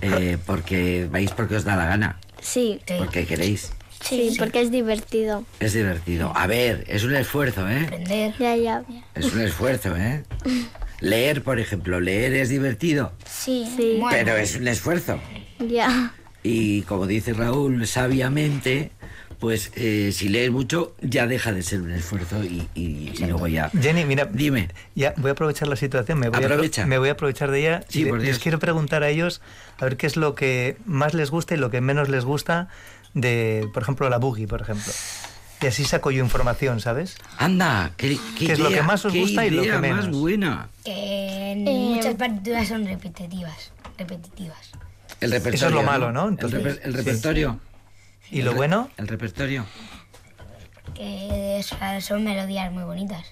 Eh, 0.00 0.38
porque 0.46 1.08
vais 1.10 1.30
porque 1.32 1.56
os 1.56 1.64
da 1.64 1.76
la 1.76 1.86
gana, 1.86 2.18
Sí. 2.40 2.80
Sí. 2.86 2.94
porque 2.98 3.26
queréis. 3.26 3.72
Sí, 4.02 4.34
porque 4.36 4.60
es 4.62 4.70
divertido. 4.72 5.44
Es 5.60 5.74
divertido. 5.74 6.32
A 6.34 6.48
ver, 6.48 6.84
es 6.88 7.04
un 7.04 7.14
esfuerzo, 7.14 7.68
¿eh? 7.68 7.84
Aprender. 7.86 8.34
Ya, 8.38 8.56
ya. 8.56 8.82
Es 9.14 9.32
un 9.32 9.40
esfuerzo, 9.42 9.96
¿eh? 9.96 10.24
Leer, 11.00 11.42
por 11.42 11.58
ejemplo, 11.60 12.00
leer 12.00 12.32
es 12.34 12.48
divertido, 12.48 13.12
Sí. 13.28 13.64
Sí. 13.76 13.96
Bueno. 14.00 14.16
pero 14.16 14.36
es 14.36 14.56
un 14.56 14.66
esfuerzo. 14.68 15.20
Ya. 15.58 16.12
Y 16.44 16.82
como 16.82 17.06
dice 17.06 17.32
Raúl 17.32 17.86
sabiamente, 17.86 18.90
pues 19.42 19.72
eh, 19.74 20.12
si 20.14 20.28
lees 20.28 20.52
mucho 20.52 20.94
ya 21.00 21.26
deja 21.26 21.50
de 21.52 21.64
ser 21.64 21.80
un 21.82 21.90
esfuerzo 21.90 22.44
y, 22.44 22.68
y- 22.76 23.10
y 23.12 23.26
luego 23.26 23.48
ya... 23.48 23.70
Jenny, 23.70 24.04
mira, 24.04 24.26
Dime. 24.26 24.68
ya 24.94 25.14
voy 25.16 25.30
a 25.30 25.32
aprovechar 25.32 25.66
la 25.66 25.74
situación, 25.74 26.20
me 26.20 26.28
voy, 26.28 26.44
Aprovecha. 26.44 26.84
A, 26.84 26.86
me 26.86 26.96
voy 26.96 27.08
a 27.08 27.12
aprovechar 27.12 27.50
de 27.50 27.58
ella 27.58 27.80
Sí, 27.88 28.04
por 28.04 28.18
les 28.18 28.26
Dios. 28.28 28.38
quiero 28.38 28.60
preguntar 28.60 29.02
a 29.02 29.08
ellos 29.08 29.40
a 29.80 29.84
ver 29.84 29.96
qué 29.96 30.06
es 30.06 30.16
lo 30.16 30.36
que 30.36 30.76
más 30.86 31.12
les 31.12 31.32
gusta 31.32 31.54
y 31.54 31.58
lo 31.58 31.72
que 31.72 31.80
menos 31.80 32.08
les 32.08 32.24
gusta 32.24 32.68
de, 33.14 33.68
por 33.74 33.82
ejemplo, 33.82 34.08
la 34.08 34.18
boogie, 34.18 34.46
por 34.46 34.60
ejemplo. 34.62 34.92
Y 35.60 35.66
así 35.66 35.84
saco 35.84 36.12
yo 36.12 36.22
información, 36.22 36.78
¿sabes? 36.78 37.16
Anda, 37.36 37.90
qué, 37.96 38.16
qué 38.38 38.46
¿Qué 38.46 38.52
es 38.52 38.60
lo 38.60 38.68
que 38.70 38.82
más 38.82 39.04
os 39.04 39.12
gusta 39.12 39.44
y 39.44 39.50
lo 39.50 39.62
que 39.62 39.68
idea 39.70 39.80
más 39.80 40.06
menos? 40.06 40.08
buena. 40.20 40.68
Que 40.84 41.50
en 41.52 41.66
Eh, 41.66 41.94
muchas 41.96 42.14
partituras 42.14 42.68
son 42.68 42.86
repetitivas. 42.86 43.72
Repetitivas. 43.98 44.70
El 45.20 45.32
repertorio. 45.32 45.56
Eso 45.56 45.66
es 45.66 45.72
lo 45.72 45.82
malo, 45.82 46.12
¿no? 46.12 46.24
El, 46.26 46.30
Entonces, 46.30 46.62
reper- 46.62 46.80
el 46.84 46.92
sí. 46.92 46.96
repertorio. 46.98 47.58
¿Y 48.32 48.40
El 48.40 48.46
lo 48.46 48.54
bueno? 48.54 48.88
El 48.96 49.06
repertorio. 49.08 49.64
Que 50.94 51.58
o 51.60 51.62
sea, 51.62 52.00
son 52.00 52.24
melodías 52.24 52.72
muy 52.72 52.82
bonitas. 52.82 53.24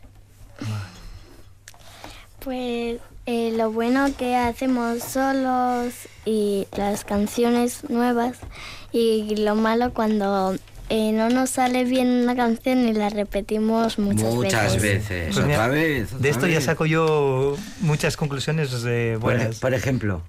Pues 2.41 2.99
eh, 3.27 3.53
lo 3.57 3.71
bueno 3.71 4.07
que 4.17 4.37
hacemos 4.37 5.03
solos 5.03 5.93
y 6.25 6.67
las 6.77 7.05
canciones 7.05 7.89
nuevas 7.91 8.39
y 8.93 9.37
lo 9.37 9.55
malo 9.57 9.93
cuando 9.93 10.55
eh, 10.89 11.13
no 11.13 11.29
nos 11.29 11.51
sale 11.51 11.85
bien 11.85 12.09
una 12.09 12.35
canción 12.35 12.89
y 12.89 12.93
la 12.95 13.11
repetimos 13.11 13.99
muchas, 13.99 14.35
Muchas 14.35 14.75
veces. 14.81 15.09
veces. 15.09 15.35
Pues 15.35 15.47
mira, 15.47 15.59
otra 15.65 15.69
vez. 15.75 16.21
de 16.21 16.29
esto 16.31 16.47
ya 16.47 16.61
saco 16.61 16.87
yo 16.87 17.57
muchas 17.81 18.17
conclusiones 18.17 18.71
eh, 18.87 19.13
Por, 19.21 19.35
buenas. 19.37 19.59
por 19.61 19.75
ejemplo. 19.75 20.23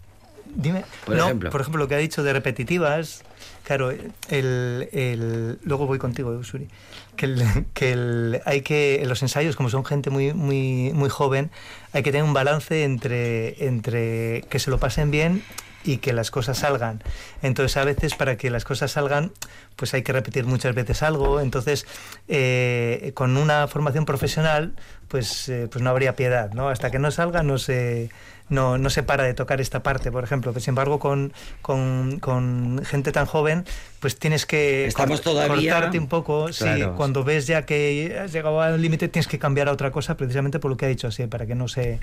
Dime. 0.54 0.84
Por 1.06 1.16
no, 1.16 1.26
ejemplo. 1.26 1.50
por 1.50 1.62
ejemplo, 1.62 1.80
lo 1.84 1.88
que 1.88 1.96
ha 1.96 2.00
dicho 2.00 2.24
de 2.24 2.34
repetitivas, 2.34 3.24
claro, 3.66 3.92
el, 3.92 4.90
el- 4.92 5.60
luego 5.64 5.88
voy 5.88 6.00
contigo, 6.00 6.32
Usuri, 6.32 6.68
que, 7.16 7.36
que 7.74 8.42
hay 8.46 8.62
que, 8.62 9.02
en 9.02 9.10
los 9.10 9.22
ensayos, 9.22 9.56
como 9.56 9.70
son 9.70 9.86
gente 9.86 10.10
muy, 10.10 10.34
muy, 10.34 10.92
muy 10.94 11.10
joven, 11.10 11.52
hay 11.94 12.04
que 12.04 12.12
tener 12.12 12.24
un 12.24 12.34
balance 12.34 12.84
entre, 12.84 13.66
entre 13.68 14.44
que 14.50 14.60
se 14.60 14.70
lo 14.72 14.80
pasen 14.80 15.12
bien 15.12 15.44
y 15.84 15.98
que 15.98 16.14
las 16.14 16.30
cosas 16.30 16.60
salgan. 16.60 17.02
Entonces, 17.42 17.76
a 17.78 17.84
veces 17.84 18.14
para 18.14 18.38
que 18.38 18.52
las 18.52 18.66
cosas 18.66 18.92
salgan, 18.92 19.32
pues 19.76 19.94
hay 19.96 20.04
que 20.04 20.14
repetir 20.14 20.46
muchas 20.46 20.76
veces 20.76 21.02
algo. 21.02 21.40
Entonces, 21.42 21.88
eh, 22.28 23.12
con 23.16 23.36
una 23.36 23.68
formación 23.68 24.06
profesional, 24.06 24.74
pues, 25.08 25.50
eh, 25.50 25.68
pues 25.72 25.84
no 25.84 25.90
habría 25.90 26.16
piedad, 26.16 26.52
¿no? 26.54 26.70
Hasta 26.70 26.92
que 26.92 27.00
no 27.00 27.10
salga, 27.10 27.42
no 27.42 27.58
se, 27.58 28.12
no, 28.52 28.78
no 28.78 28.90
se 28.92 29.02
para 29.02 29.24
de 29.24 29.34
tocar 29.34 29.60
esta 29.60 29.82
parte, 29.82 30.12
por 30.12 30.24
ejemplo. 30.24 30.52
Pero, 30.54 30.62
sin 30.64 30.72
embargo, 30.74 31.00
con, 31.00 31.34
con, 31.64 32.20
con 32.20 32.82
gente 32.86 33.12
tan 33.12 33.26
joven, 33.26 33.66
pues 34.00 34.20
tienes 34.20 34.46
que 34.46 34.86
Estamos 34.86 35.22
cor- 35.22 35.34
todavía- 35.34 35.74
cortarte 35.74 35.98
un 35.98 36.08
poco. 36.08 36.54
Sí, 36.54 36.64
Claro. 36.66 36.96
cuando 36.96 37.24
ves 37.24 37.48
ya 37.48 37.66
que 37.66 38.20
has 38.24 38.32
llegado 38.32 38.62
al 38.62 38.80
límite, 38.82 39.08
tienes 39.08 39.28
que 39.28 39.40
cambiar 39.40 39.68
a 39.68 39.72
otra 39.72 39.92
cosa, 39.92 40.16
precisamente 40.18 40.60
por 40.60 40.70
lo 40.70 40.78
que 40.78 40.86
ha 40.86 40.90
dicho 40.90 41.08
así, 41.08 41.26
para 41.26 41.48
que 41.48 41.56
no 41.56 41.68
se, 41.68 42.00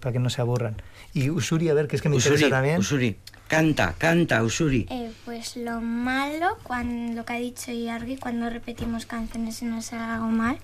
para 0.00 0.12
que 0.12 0.18
no 0.18 0.30
se 0.30 0.40
aburran. 0.40 0.74
Y 1.14 1.30
Usuri, 1.30 1.68
a 1.68 1.74
ver, 1.74 1.86
que 1.86 1.94
es 1.96 2.02
que 2.02 2.08
me 2.08 2.16
Usuri, 2.16 2.34
interesa 2.34 2.56
también. 2.56 2.78
Usuri. 2.80 3.16
Canta, 3.48 3.94
canta, 3.98 4.42
Usuri. 4.44 4.86
Eh, 4.90 5.10
pues 5.24 5.56
lo 5.56 5.80
malo, 5.80 6.56
cuando, 6.62 7.14
lo 7.14 7.24
que 7.24 7.32
ha 7.32 7.36
dicho 7.36 7.72
Yargi, 7.72 8.16
cuando 8.16 8.48
repetimos 8.48 9.06
canciones 9.06 9.60
y 9.60 9.64
nos 9.64 9.86
sale 9.86 10.04
algo 10.04 10.28
mal. 10.28 10.58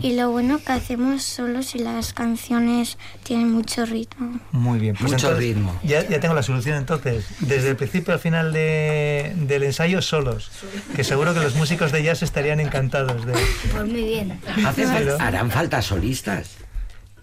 Y 0.00 0.14
lo 0.16 0.30
bueno 0.30 0.58
que 0.64 0.72
hacemos 0.72 1.22
solo 1.22 1.62
si 1.62 1.78
las 1.78 2.12
canciones 2.12 2.98
tienen 3.22 3.50
mucho 3.52 3.84
ritmo. 3.84 4.40
Muy 4.50 4.78
bien. 4.78 4.94
Pues 4.96 5.12
Mucho 5.12 5.28
entonces, 5.28 5.48
ritmo. 5.54 5.78
Ya, 5.84 6.08
ya 6.08 6.18
tengo 6.20 6.34
la 6.34 6.42
solución 6.42 6.76
entonces. 6.78 7.26
Desde 7.40 7.70
el 7.70 7.76
principio 7.76 8.14
al 8.14 8.20
final 8.20 8.52
de- 8.52 9.32
del 9.36 9.62
ensayo 9.64 10.00
solos. 10.02 10.50
Que 10.96 11.04
seguro 11.04 11.34
que 11.34 11.40
los 11.40 11.54
músicos 11.54 11.92
de 11.92 12.02
jazz 12.02 12.22
estarían 12.22 12.58
encantados 12.60 13.24
de... 13.26 13.32
Pues 13.72 13.84
muy 13.86 14.02
bien. 14.04 14.40
¿no? 14.56 15.16
harán 15.24 15.50
falta 15.50 15.82
solistas. 15.82 16.56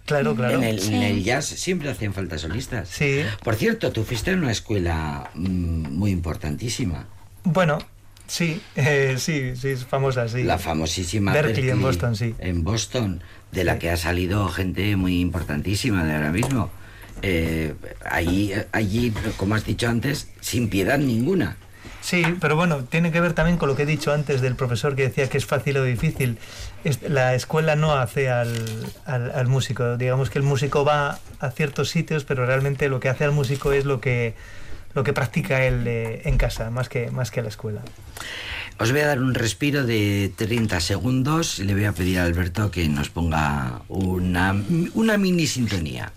Claro, 0.06 0.34
claro. 0.34 0.56
En, 0.58 0.64
el, 0.64 0.82
en 0.82 1.02
el 1.02 1.22
jazz 1.22 1.46
siempre 1.46 1.88
hacían 1.90 2.12
falta 2.14 2.36
solistas. 2.38 2.88
Sí. 2.88 3.22
Por 3.44 3.54
cierto, 3.54 3.92
tú 3.92 4.02
fuiste 4.04 4.32
en 4.32 4.40
una 4.42 4.50
escuela 4.52 5.30
mm, 5.34 5.92
muy 5.96 6.10
importantísima. 6.10 7.06
Bueno, 7.44 7.78
sí, 8.30 8.62
eh, 8.76 9.16
sí, 9.18 9.56
sí, 9.56 9.68
es 9.68 9.84
famosa, 9.84 10.28
sí. 10.28 10.42
La 10.44 10.58
famosísima 10.58 11.32
Berkeley, 11.32 11.70
en 11.70 11.82
Boston, 11.82 12.14
sí. 12.16 12.34
En 12.38 12.62
Boston, 12.64 13.22
de 13.52 13.64
la 13.64 13.74
Sí. 13.74 13.78
que 13.80 13.90
ha 13.90 13.96
salido 13.96 14.48
gente 14.48 14.94
muy 14.96 15.20
importantísima 15.20 16.04
de 16.04 16.14
ahora 16.14 16.30
mismo. 16.30 16.70
Eh, 17.22 17.74
allí, 18.08 18.52
allí, 18.72 19.12
como 19.36 19.54
has 19.56 19.64
dicho 19.66 19.88
antes, 19.88 20.28
sin 20.40 20.70
piedad 20.70 20.98
ninguna. 20.98 21.56
Sí, 22.00 22.22
pero 22.40 22.56
bueno, 22.56 22.84
tiene 22.84 23.12
que 23.12 23.20
ver 23.20 23.34
también 23.34 23.58
con 23.58 23.68
lo 23.68 23.76
que 23.76 23.82
he 23.82 23.86
dicho 23.86 24.12
antes 24.12 24.40
del 24.40 24.54
profesor 24.54 24.96
que 24.96 25.02
decía 25.02 25.28
que 25.28 25.36
es 25.36 25.44
fácil 25.44 25.76
o 25.76 25.84
difícil. 25.84 26.38
La 27.06 27.34
escuela 27.34 27.76
no 27.76 27.92
hace 27.92 28.30
al, 28.30 28.54
al- 29.04 29.30
al 29.32 29.46
músico. 29.48 29.98
Digamos 29.98 30.30
que 30.30 30.38
el 30.38 30.44
músico 30.44 30.82
va 30.84 31.18
a 31.40 31.50
ciertos 31.50 31.90
sitios, 31.90 32.24
pero 32.24 32.46
realmente 32.46 32.88
lo 32.88 33.00
que 33.00 33.10
hace 33.10 33.24
al 33.24 33.32
músico 33.32 33.72
es 33.72 33.84
lo 33.84 34.00
que, 34.00 34.34
lo 34.94 35.04
que 35.04 35.12
practica 35.12 35.64
él 35.64 35.86
eh, 35.86 36.22
en 36.24 36.38
casa, 36.38 36.70
más 36.70 36.88
que, 36.88 37.10
más 37.10 37.30
que 37.30 37.40
a 37.40 37.42
la 37.42 37.48
escuela. 37.48 37.82
Os 38.78 38.92
voy 38.92 39.00
a 39.02 39.06
dar 39.08 39.20
un 39.20 39.34
respiro 39.34 39.84
de 39.84 40.32
30 40.36 40.80
segundos 40.80 41.58
y 41.58 41.64
le 41.64 41.74
voy 41.74 41.84
a 41.84 41.92
pedir 41.92 42.18
a 42.18 42.24
Alberto 42.24 42.70
que 42.70 42.88
nos 42.88 43.10
ponga 43.10 43.82
una, 43.88 44.54
una 44.94 45.18
mini 45.18 45.46
sintonía. 45.46 46.12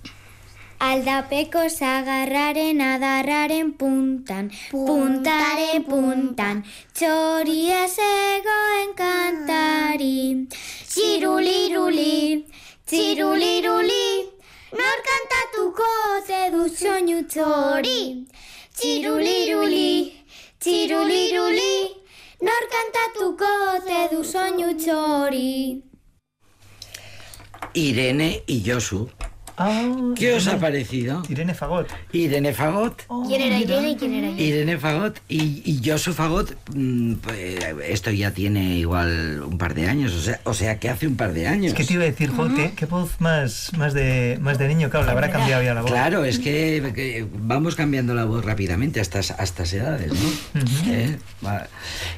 Aldapekos 0.80 1.82
agarraren 1.82 2.82
adarraren 2.82 3.72
puntan, 3.80 4.52
puntaren 4.72 5.84
puntan, 5.88 6.64
txoria 6.92 7.86
zegoen 7.88 8.92
kantari. 8.92 10.48
Txiruliruli, 10.92 12.48
txiruliruli, 12.84 14.08
nor 14.76 14.98
kantatuko 15.08 15.92
ze 16.28 16.42
du 16.52 16.68
soinu 16.68 17.24
txori. 17.32 18.04
Txiruliruli, 18.74 20.14
txiruliruli, 20.60 21.76
nor 22.42 22.64
kantatuko 22.74 23.52
ze 23.86 24.00
du 24.12 24.24
soinu 24.26 24.74
txori. 24.82 25.84
Irene 27.76 28.30
y 28.48 28.58
Ah, 29.58 29.88
¿Qué 30.16 30.34
os 30.34 30.44
Irene- 30.46 30.56
ha 30.56 30.60
parecido? 30.60 31.24
Irene 31.30 31.54
Fagot. 31.54 31.88
Irene 32.12 32.54
Fagot. 32.54 33.04
¿Quién 33.28 33.42
era 33.42 33.60
Irene 33.60 33.92
y 33.92 33.96
quién 33.96 34.14
era 34.14 34.30
yo? 34.32 34.38
Irene 34.44 34.78
Fagot 34.78 35.20
y, 35.30 35.62
y 35.66 35.82
Josu 35.88 36.14
Fagot, 36.14 36.56
mm, 36.74 37.14
pues, 37.16 37.64
esto 37.88 38.12
ya 38.12 38.32
tiene 38.32 38.78
igual 38.78 39.44
un 39.46 39.58
par 39.58 39.76
de 39.76 39.88
años, 39.88 40.14
o 40.14 40.22
sea, 40.22 40.40
o 40.44 40.54
sea 40.54 40.80
que 40.80 40.90
hace 40.90 41.06
un 41.08 41.16
par 41.16 41.34
de 41.34 41.48
años. 41.48 41.68
Es 41.68 41.74
que 41.74 41.84
te 41.84 41.94
iba 41.94 42.04
a 42.04 42.08
decir, 42.08 42.30
jo, 42.32 42.48
qué, 42.56 42.74
qué 42.76 42.86
voz 42.86 43.20
más, 43.22 43.72
más, 43.78 43.94
de, 43.94 44.38
más 44.42 44.58
de 44.58 44.68
niño, 44.68 44.90
claro, 44.90 45.06
le 45.06 45.12
habrá 45.12 45.30
cambiado 45.30 45.62
ya 45.64 45.74
la 45.74 45.82
voz. 45.82 45.92
Claro, 45.92 46.26
es 46.26 46.40
que, 46.40 46.92
que 46.96 47.26
vamos 47.32 47.76
cambiando 47.76 48.14
la 48.16 48.26
voz 48.26 48.44
rápidamente 48.44 49.00
a 49.00 49.04
estas, 49.04 49.32
a 49.32 49.44
estas 49.44 49.72
edades, 49.74 50.12
¿no? 50.12 50.62
¿Eh? 50.92 51.18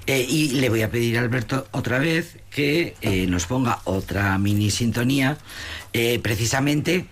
Eh, 0.08 0.26
y 0.30 0.50
le 0.62 0.70
voy 0.70 0.82
a 0.84 0.90
pedir 0.92 1.18
a 1.18 1.22
Alberto 1.22 1.68
otra 1.72 2.00
vez 2.00 2.38
que 2.50 2.96
eh, 3.02 3.26
nos 3.28 3.46
ponga 3.48 3.80
otra 3.84 4.38
mini 4.38 4.72
sintonía, 4.72 5.38
eh, 5.94 6.20
precisamente 6.20 7.06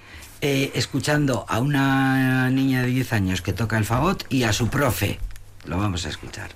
eh, 0.45 0.71
escuchando 0.75 1.45
a 1.47 1.61
una 1.61 2.49
niña 2.49 2.81
de 2.81 2.87
10 2.87 3.13
años 3.13 3.41
que 3.41 3.53
toca 3.53 3.77
el 3.77 3.85
fagot 3.85 4.25
y 4.27 4.43
a 4.43 4.51
su 4.51 4.67
profe. 4.67 5.17
Lo 5.63 5.77
vamos 5.77 6.05
a 6.05 6.09
escuchar. 6.09 6.51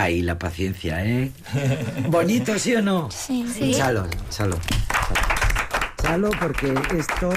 Ahí 0.00 0.22
la 0.22 0.38
paciencia, 0.38 1.04
¿eh? 1.04 1.30
¿Bonito, 2.08 2.58
sí 2.58 2.74
o 2.74 2.80
no? 2.80 3.10
Sí. 3.10 3.44
Chalo, 3.76 4.08
chalo. 4.30 4.58
Chalo, 6.00 6.30
porque 6.40 6.72
esto. 6.96 7.30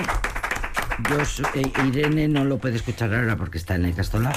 Yo, 1.09 1.19
eh, 1.55 1.71
Irene 1.85 2.29
no 2.29 2.45
lo 2.45 2.59
puede 2.59 2.77
escuchar 2.77 3.13
ahora 3.13 3.35
porque 3.35 3.57
está 3.57 3.75
en 3.75 3.83
el 3.83 3.93
Castola, 3.93 4.31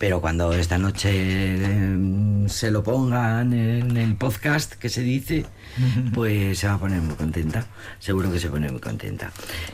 pero 0.00 0.20
cuando 0.22 0.52
esta 0.54 0.78
noche 0.78 1.10
eh, 1.12 1.98
se 2.48 2.70
lo 2.70 2.82
pongan 2.82 3.52
en 3.52 3.96
el 3.98 4.16
podcast 4.16 4.72
que 4.72 4.88
se 4.88 5.02
dice, 5.02 5.44
pues 6.14 6.58
se 6.58 6.66
va 6.66 6.74
a 6.74 6.78
poner 6.78 7.02
muy 7.02 7.14
contenta. 7.16 7.66
Seguro 7.98 8.32
que 8.32 8.40
se 8.40 8.48
pone 8.48 8.70
muy 8.72 8.80
contenta. 8.80 9.30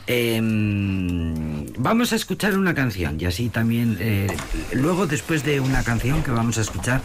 Em, 0.09 1.67
vamos 1.79 2.13
a 2.13 2.17
escuchar 2.17 2.59
una 2.59 2.75
canción 2.75 3.17
y 3.21 3.25
así 3.27 3.49
también. 3.51 3.97
eh, 4.01 4.27
luego, 4.73 5.07
después 5.07 5.45
de 5.45 5.61
una 5.61 5.85
canción 5.85 6.23
que 6.25 6.33
vamos 6.33 6.59
a 6.59 6.63
escuchar, 6.63 7.01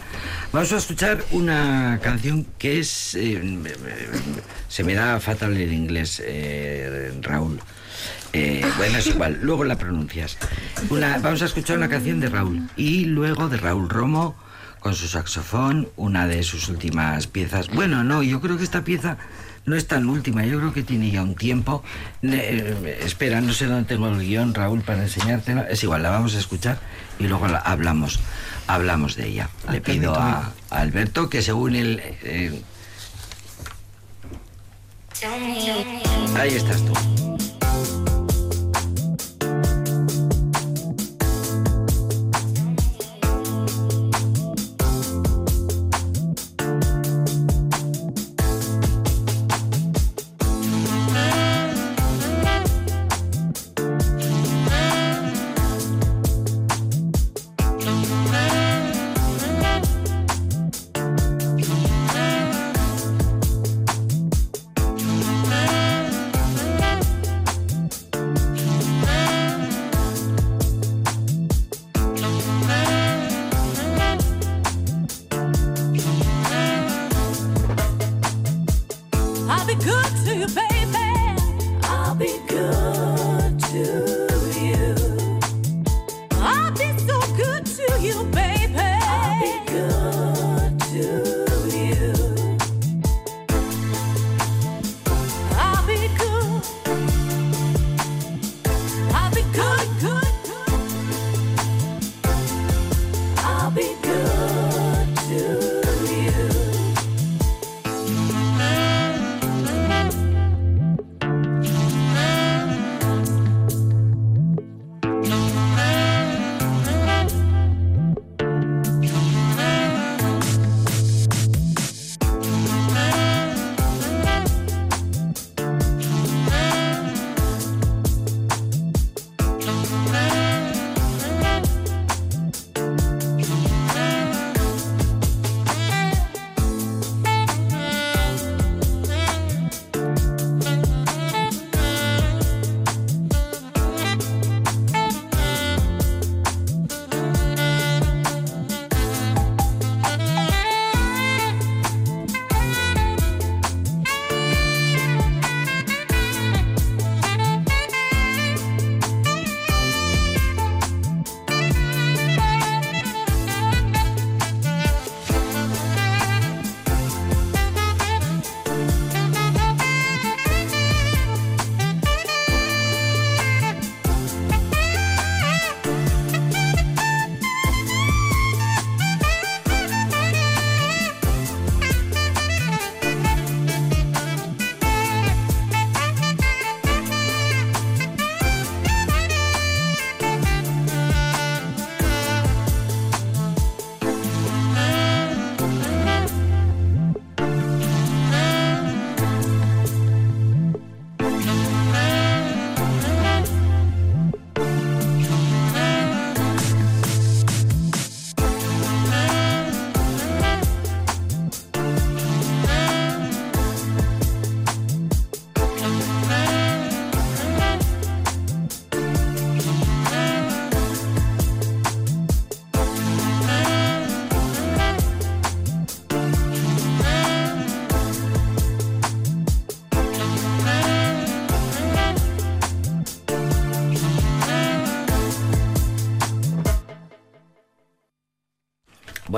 vamos 0.52 0.72
a 0.72 0.78
escuchar 0.78 1.24
una 1.30 2.00
canción 2.02 2.44
que 2.58 2.80
es. 2.80 3.14
eh, 3.14 3.40
se 4.68 4.82
me 4.84 4.94
da 4.94 5.20
fatal 5.20 5.56
el 5.56 5.72
inglés, 5.72 6.20
eh, 6.26 7.12
Raúl. 7.22 7.60
Eh, 8.34 8.64
bueno, 8.78 8.96
es 8.96 9.06
igual, 9.08 9.38
luego 9.42 9.62
la 9.64 9.76
pronuncias. 9.76 10.38
Una- 10.88 11.18
vamos 11.18 11.42
a 11.42 11.44
escuchar 11.44 11.76
una 11.76 11.88
canción 11.90 12.18
de 12.18 12.30
Raúl 12.30 12.62
y 12.76 13.04
luego 13.14 13.48
de 13.48 13.56
Raúl 13.56 13.88
Romo 13.88 14.34
con 14.80 14.94
su 14.94 15.06
saxofón, 15.06 15.88
una 15.96 16.26
de 16.26 16.42
sus 16.42 16.68
últimas 16.68 17.26
piezas. 17.28 17.68
Bueno, 17.68 18.02
no, 18.02 18.22
yo 18.22 18.40
creo 18.40 18.58
que 18.58 18.64
esta 18.64 18.82
pieza 18.82 19.16
no 19.64 19.76
es 19.76 19.86
tan 19.86 20.08
última, 20.08 20.44
yo 20.44 20.58
creo 20.58 20.72
que 20.72 20.82
tiene 20.82 21.10
ya 21.10 21.22
un 21.22 21.36
tiempo. 21.36 21.84
Eh, 22.22 23.00
espera, 23.04 23.40
no 23.40 23.52
sé 23.52 23.66
dónde 23.66 23.84
tengo 23.84 24.08
el 24.08 24.18
guion, 24.18 24.54
Raúl, 24.54 24.82
para 24.82 25.02
enseñártela. 25.02 25.62
Es 25.62 25.82
igual, 25.84 26.02
la 26.02 26.10
vamos 26.10 26.34
a 26.34 26.38
escuchar 26.38 26.78
y 27.18 27.28
luego 27.28 27.46
la 27.46 27.58
hablamos, 27.58 28.18
hablamos 28.66 29.14
de 29.14 29.28
ella. 29.28 29.50
Le 29.70 29.80
pido 29.80 30.16
a 30.16 30.52
Alberto 30.70 31.30
que 31.30 31.42
según 31.42 31.76
él... 31.76 32.00
eh, 32.22 32.62
ahí 36.36 36.54
estás 36.54 36.84
tú. 36.84 37.51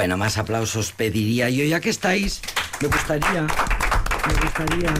Bueno, 0.04 0.18
más 0.18 0.36
aplausos 0.36 0.92
pediría 0.92 1.48
yo, 1.48 1.64
ya 1.64 1.80
que 1.80 1.88
estáis. 1.88 2.42
Me 2.82 2.88
gustaría, 2.88 3.40
me 3.40 4.34
gustaría 4.42 4.92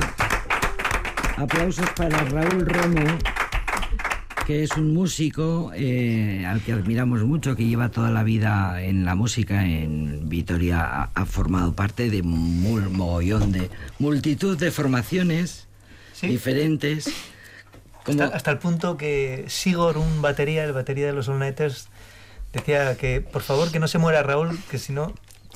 aplausos 1.37 1.91
para 1.91 2.25
Raúl 2.25 2.65
Romo, 2.65 3.19
que 4.47 4.63
es 4.63 4.71
un 4.79 4.95
músico 4.95 5.73
eh, 5.75 6.47
al 6.49 6.63
que 6.63 6.73
admiramos 6.73 7.23
mucho, 7.23 7.55
que 7.55 7.67
lleva 7.67 7.91
toda 7.91 8.09
la 8.11 8.23
vida 8.23 8.81
en 8.83 9.05
la 9.05 9.15
música 9.15 9.67
en 9.67 10.27
Vitoria, 10.31 10.81
ha, 10.81 11.11
ha 11.15 11.27
formado 11.27 11.75
parte 11.75 12.09
de 12.09 12.23
un 12.23 12.63
mogollón 12.97 13.53
de 13.53 13.69
multitud 13.99 14.57
de 14.57 14.71
formaciones 14.71 15.69
Sí. 16.15 16.29
diferentes. 16.29 17.13
Como- 18.07 18.23
Hasta, 18.23 18.37
hasta 18.39 18.51
el 18.53 18.59
punto 18.59 18.97
que 18.97 19.45
Sigor, 19.49 19.99
un 19.99 20.23
batería, 20.23 20.65
el 20.65 20.73
batería 20.73 21.05
de 21.09 21.13
los 21.13 21.29
All 21.29 21.41
Nighters, 21.41 21.89
decía 22.59 22.97
que 22.97 23.21
por 23.21 23.43
favor 23.43 23.71
que 23.71 23.79
no 23.79 23.89
se 23.89 23.99
muera 23.99 24.23
Raúl, 24.23 24.59
que 24.71 24.79
si 24.79 24.93
no 24.93 25.15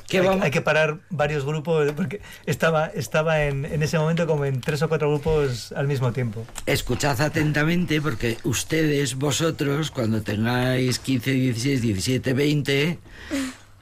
¿Qué 0.09 0.21
hay, 0.21 0.27
vamos? 0.27 0.43
hay 0.43 0.51
que 0.51 0.63
parar 0.63 1.01
varios 1.11 1.45
grupos, 1.45 1.93
porque 1.93 2.23
estaba, 2.47 2.87
estaba 2.87 3.45
en, 3.45 3.67
en 3.67 3.83
ese 3.83 3.99
momento 3.99 4.27
como 4.27 4.47
en 4.47 4.63
tres 4.63 4.81
o 4.81 4.89
cuatro 4.89 5.11
grupos 5.11 5.71
al 5.73 5.87
mismo 5.87 6.13
tiempo. 6.13 6.47
Escuchad 6.65 7.21
atentamente 7.21 8.01
porque 8.01 8.39
ustedes, 8.45 9.17
vosotros, 9.17 9.91
cuando 9.91 10.23
tengáis 10.23 10.99
15, 10.99 11.31
16, 11.31 11.83
17, 11.83 12.33
20, 12.33 12.99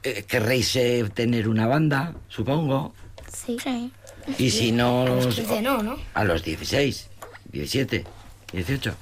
eh, 0.03 0.23
querréis 0.27 0.75
eh, 0.75 1.09
tener 1.13 1.47
una 1.47 1.65
banda, 1.65 2.13
supongo. 2.27 2.93
Sí. 3.31 3.57
Sí. 3.63 3.91
Y 4.37 4.51
si 4.51 4.73
no... 4.73 5.05
Los 5.07 5.35
15 5.35 5.61
no, 5.61 5.81
¿no? 5.81 5.97
A 6.13 6.25
los 6.25 6.43
16, 6.43 7.07
17, 7.53 8.03
18. 8.51 8.95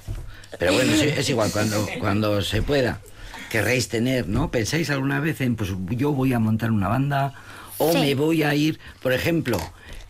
Pero 0.60 0.72
bueno, 0.74 0.92
es, 0.92 1.02
es 1.02 1.28
igual, 1.28 1.50
cuando, 1.50 1.84
cuando 1.98 2.40
se 2.40 2.62
pueda. 2.62 3.00
Querréis 3.56 3.88
tener, 3.88 4.28
¿no? 4.28 4.50
¿Pensáis 4.50 4.90
alguna 4.90 5.18
vez 5.18 5.40
en, 5.40 5.56
pues 5.56 5.70
yo 5.88 6.12
voy 6.12 6.34
a 6.34 6.38
montar 6.38 6.70
una 6.70 6.88
banda 6.88 7.32
o 7.78 7.90
Sí. 7.90 7.98
me 8.00 8.14
voy 8.14 8.42
a 8.42 8.54
ir, 8.54 8.78
por 9.02 9.14
ejemplo, 9.14 9.58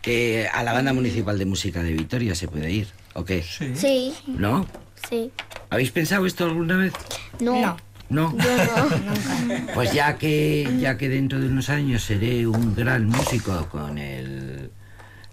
que 0.02 0.48
a 0.52 0.64
la 0.64 0.72
banda 0.72 0.92
municipal 0.92 1.38
de 1.38 1.44
música 1.46 1.80
de 1.84 1.92
Vitoria 1.92 2.34
se 2.34 2.48
puede 2.48 2.72
ir? 2.72 2.88
¿O 3.14 3.24
qué? 3.24 3.44
Sí. 3.44 4.12
¿No? 4.26 4.66
Sí. 5.08 5.30
¿Habéis 5.70 5.92
pensado 5.92 6.26
esto 6.26 6.44
alguna 6.44 6.76
vez? 6.76 6.92
No. 7.38 7.60
No. 7.60 7.76
No. 8.08 8.36
Pues 9.74 9.92
ya 9.92 10.16
que 10.18 10.68
ya 10.80 10.98
que 10.98 11.08
dentro 11.08 11.38
de 11.38 11.46
unos 11.46 11.68
años 11.70 12.02
seré 12.02 12.48
un 12.48 12.74
gran 12.74 13.06
músico 13.06 13.68
con 13.70 13.96
el 13.98 14.72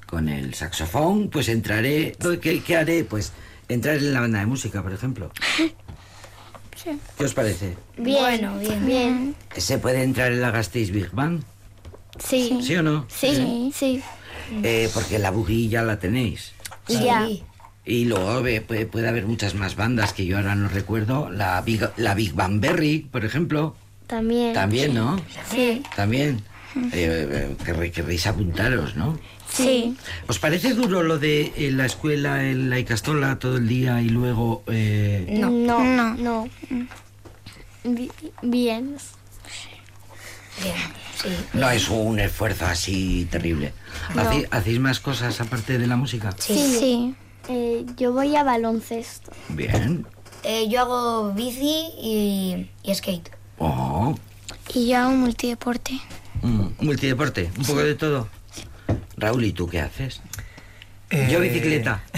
con 0.06 0.30
el 0.30 0.54
saxofón, 0.54 1.30
pues 1.32 1.50
entraré. 1.50 2.16
¿Qué, 2.42 2.62
qué 2.62 2.78
haré? 2.78 3.04
Pues 3.06 3.34
entrar 3.70 3.96
en 3.96 4.14
la 4.14 4.20
banda 4.20 4.38
de 4.40 4.46
música, 4.46 4.84
por 4.84 4.94
ejemplo. 4.94 5.32
¿Qué 7.18 7.24
os 7.26 7.34
parece? 7.34 7.76
Bien. 7.98 8.20
Bueno, 8.20 8.58
bien. 8.60 8.86
Bien. 8.86 9.36
¿Se 9.58 9.78
puede 9.78 10.04
entrar 10.04 10.32
en 10.32 10.42
la 10.42 10.52
Gasteiz 10.52 10.92
Big 10.92 11.12
Band? 11.12 11.44
Sí. 12.20 12.60
¿Sí 12.62 12.76
o 12.76 12.84
no? 12.84 13.06
Sí. 13.10 13.72
Sí. 13.74 14.02
Eh, 14.64 14.90
porque 14.94 15.20
la 15.20 15.32
boogie 15.32 15.70
ya 15.70 15.82
la 15.82 15.98
tenéis. 16.00 16.52
Ya. 16.88 17.26
Sí. 17.26 17.44
Y 17.86 18.06
luego 18.06 18.46
eh, 18.48 18.62
puede, 18.62 18.86
puede 18.86 19.08
haber 19.10 19.26
muchas 19.26 19.56
más 19.56 19.76
bandas 19.76 20.14
que 20.14 20.26
yo 20.26 20.38
ahora 20.38 20.56
no 20.56 20.68
recuerdo. 20.70 21.30
La 21.30 21.60
Big, 21.62 21.88
la 21.98 22.14
Big 22.14 22.34
Bang 22.34 22.60
Berry, 22.60 23.00
por 23.12 23.26
ejemplo. 23.26 23.76
También. 24.08 24.54
También, 24.54 24.94
¿no? 24.94 25.20
Sí. 25.50 25.82
También. 25.96 26.42
Eh, 26.76 27.28
eh, 27.32 27.56
querré- 27.66 27.92
querréis 27.92 28.26
apuntaros, 28.28 28.96
¿no? 28.96 29.18
Sí. 29.54 29.96
¿Os 30.28 30.40
parece 30.40 30.74
duro 30.74 31.04
lo 31.04 31.20
de 31.20 31.54
eh, 31.56 31.72
la 31.72 31.86
escuela 31.86 32.44
en 32.50 32.70
la 32.70 32.80
Icastola 32.80 33.38
todo 33.40 33.58
el 33.58 33.68
día 33.68 34.02
y 34.02 34.10
luego... 34.10 34.64
eh, 34.68 35.28
No. 35.40 35.50
No. 35.52 35.84
No. 35.84 36.16
No. 36.16 36.50
Bi- 37.84 38.12
Bien. 38.42 38.96
Bien. 40.62 40.76
Sí. 41.22 41.30
no 41.54 41.70
es 41.70 41.90
un 41.90 42.20
esfuerzo 42.20 42.66
así 42.66 43.28
terrible? 43.32 43.74
¿Hacéis, 44.16 44.48
hacéis 44.52 44.80
más 44.80 45.00
cosas 45.00 45.40
aparte 45.42 45.78
de 45.78 45.88
la 45.88 45.96
música? 45.96 46.34
Sí. 46.38 46.56
Sí. 46.80 47.16
Eh, 47.50 47.86
yo 47.98 48.14
voy 48.14 48.36
a 48.36 48.44
baloncesto. 48.44 49.32
Bien. 49.50 50.06
Eh, 50.44 50.68
yo 50.70 50.82
hago 50.82 51.34
bici 51.34 51.88
y, 52.02 52.70
y 52.84 52.96
skate. 52.96 53.30
Oh, 53.60 54.16
Y 54.74 54.90
yo 54.90 54.98
hago 54.98 55.12
multideporte. 55.12 56.00
mm, 56.42 56.66
multideporte, 56.82 57.50
un 57.58 57.66
poco 57.66 57.80
de 57.80 57.96
todo. 57.96 58.28
Raúl, 59.18 59.46
¿y 59.46 59.52
tú 59.54 59.68
qué 59.68 59.80
haces? 59.82 60.22
Yo 61.30 61.42
Eh, 61.44 61.50
bicicleta. 61.50 62.02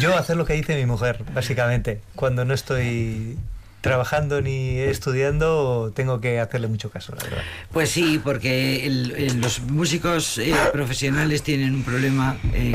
Yo 0.00 0.16
hacer 0.16 0.36
lo 0.36 0.44
que 0.46 0.52
dice 0.54 0.76
mi 0.76 0.86
mujer, 0.86 1.24
básicamente. 1.34 2.00
Cuando 2.14 2.44
no 2.44 2.54
estoy 2.54 3.36
trabajando 3.80 4.40
ni 4.42 4.78
estudiando, 4.78 5.92
tengo 5.94 6.20
que 6.20 6.38
hacerle 6.38 6.68
mucho 6.68 6.90
caso, 6.90 7.14
la 7.16 7.24
verdad. 7.24 7.42
Pues 7.72 7.90
sí, 7.90 8.20
porque 8.22 8.86
el- 8.86 9.12
el- 9.16 9.40
los 9.40 9.60
músicos 9.62 10.38
eh, 10.38 10.54
profesionales 10.72 11.42
tienen 11.42 11.74
un 11.74 11.82
problema, 11.82 12.36
eh, 12.52 12.72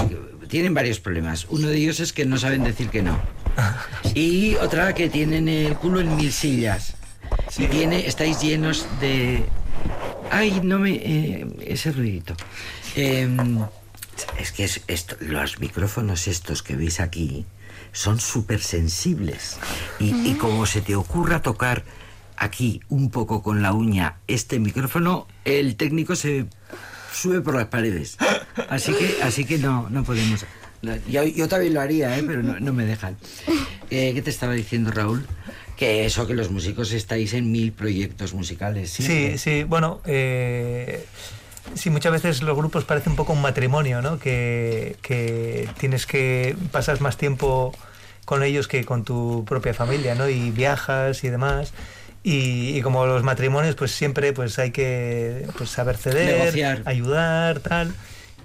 tienen 0.49 0.73
varios 0.73 0.99
problemas. 0.99 1.45
Uno 1.49 1.67
de 1.67 1.77
ellos 1.77 1.99
es 1.99 2.11
que 2.11 2.25
no 2.25 2.37
saben 2.37 2.63
decir 2.63 2.89
que 2.89 3.01
no. 3.03 3.19
Y 4.15 4.55
otra 4.55 4.93
que 4.93 5.09
tienen 5.09 5.47
el 5.47 5.75
culo 5.75 5.99
en 6.01 6.15
mil 6.15 6.31
sillas. 6.31 6.95
Y 7.57 7.67
tiene, 7.67 8.07
estáis 8.07 8.41
llenos 8.41 8.85
de... 8.99 9.43
Ay, 10.31 10.61
no 10.63 10.79
me... 10.79 10.91
eh, 10.95 11.47
ese 11.65 11.91
ruidito. 11.91 12.35
Em, 12.95 13.59
es 14.39 14.51
que 14.51 14.63
es 14.63 14.81
esto, 14.87 15.15
los 15.19 15.59
micrófonos 15.59 16.27
estos 16.27 16.63
que 16.63 16.75
veis 16.75 16.99
aquí 16.99 17.45
son 17.91 18.19
súper 18.19 18.61
sensibles. 18.61 19.57
Y, 19.99 20.29
y 20.29 20.33
como 20.35 20.65
se 20.65 20.81
te 20.81 20.95
ocurra 20.95 21.41
tocar 21.41 21.83
aquí 22.37 22.81
un 22.89 23.09
poco 23.11 23.41
con 23.41 23.61
la 23.61 23.73
uña 23.73 24.17
este 24.27 24.59
micrófono, 24.59 25.27
el 25.45 25.75
técnico 25.75 26.15
se 26.15 26.45
sube 27.13 27.41
por 27.41 27.55
las 27.55 27.67
paredes. 27.67 28.17
Así 28.69 28.93
que, 28.93 29.17
así 29.23 29.45
que 29.45 29.57
no, 29.57 29.89
no 29.89 30.03
podemos. 30.03 30.45
Yo, 31.09 31.23
yo 31.23 31.47
también 31.47 31.73
lo 31.73 31.81
haría, 31.81 32.17
¿eh? 32.17 32.23
pero 32.25 32.43
no, 32.43 32.59
no 32.59 32.73
me 32.73 32.85
dejan. 32.85 33.17
Eh, 33.89 34.11
¿Qué 34.13 34.21
te 34.21 34.29
estaba 34.29 34.53
diciendo, 34.53 34.91
Raúl? 34.91 35.25
Que 35.77 36.05
eso, 36.05 36.25
que 36.25 36.33
los 36.33 36.49
músicos 36.51 36.91
estáis 36.93 37.33
en 37.33 37.51
mil 37.51 37.71
proyectos 37.73 38.33
musicales. 38.33 38.89
Sí, 38.91 39.37
sí, 39.37 39.63
bueno, 39.63 40.01
eh, 40.05 41.05
sí, 41.73 41.89
muchas 41.89 42.13
veces 42.13 42.41
los 42.41 42.55
grupos 42.55 42.85
parecen 42.85 43.11
un 43.11 43.17
poco 43.17 43.33
un 43.33 43.41
matrimonio, 43.41 44.01
¿no? 44.01 44.17
Que, 44.17 44.95
que 45.01 45.67
tienes 45.77 46.05
que 46.05 46.55
pasar 46.71 47.01
más 47.01 47.17
tiempo 47.17 47.73
con 48.23 48.41
ellos 48.43 48.67
que 48.67 48.85
con 48.85 49.03
tu 49.03 49.43
propia 49.45 49.73
familia, 49.73 50.15
¿no? 50.15 50.29
Y 50.29 50.49
viajas 50.51 51.23
y 51.23 51.29
demás. 51.29 51.73
Y, 52.23 52.75
y 52.75 52.81
como 52.81 53.05
los 53.05 53.21
matrimonios, 53.23 53.75
pues 53.75 53.91
siempre 53.91 54.33
pues 54.33 54.57
hay 54.57 54.71
que 54.71 55.45
pues, 55.57 55.69
saber 55.69 55.97
ceder, 55.97 56.39
Negociar. 56.39 56.81
ayudar, 56.85 57.59
tal. 57.59 57.93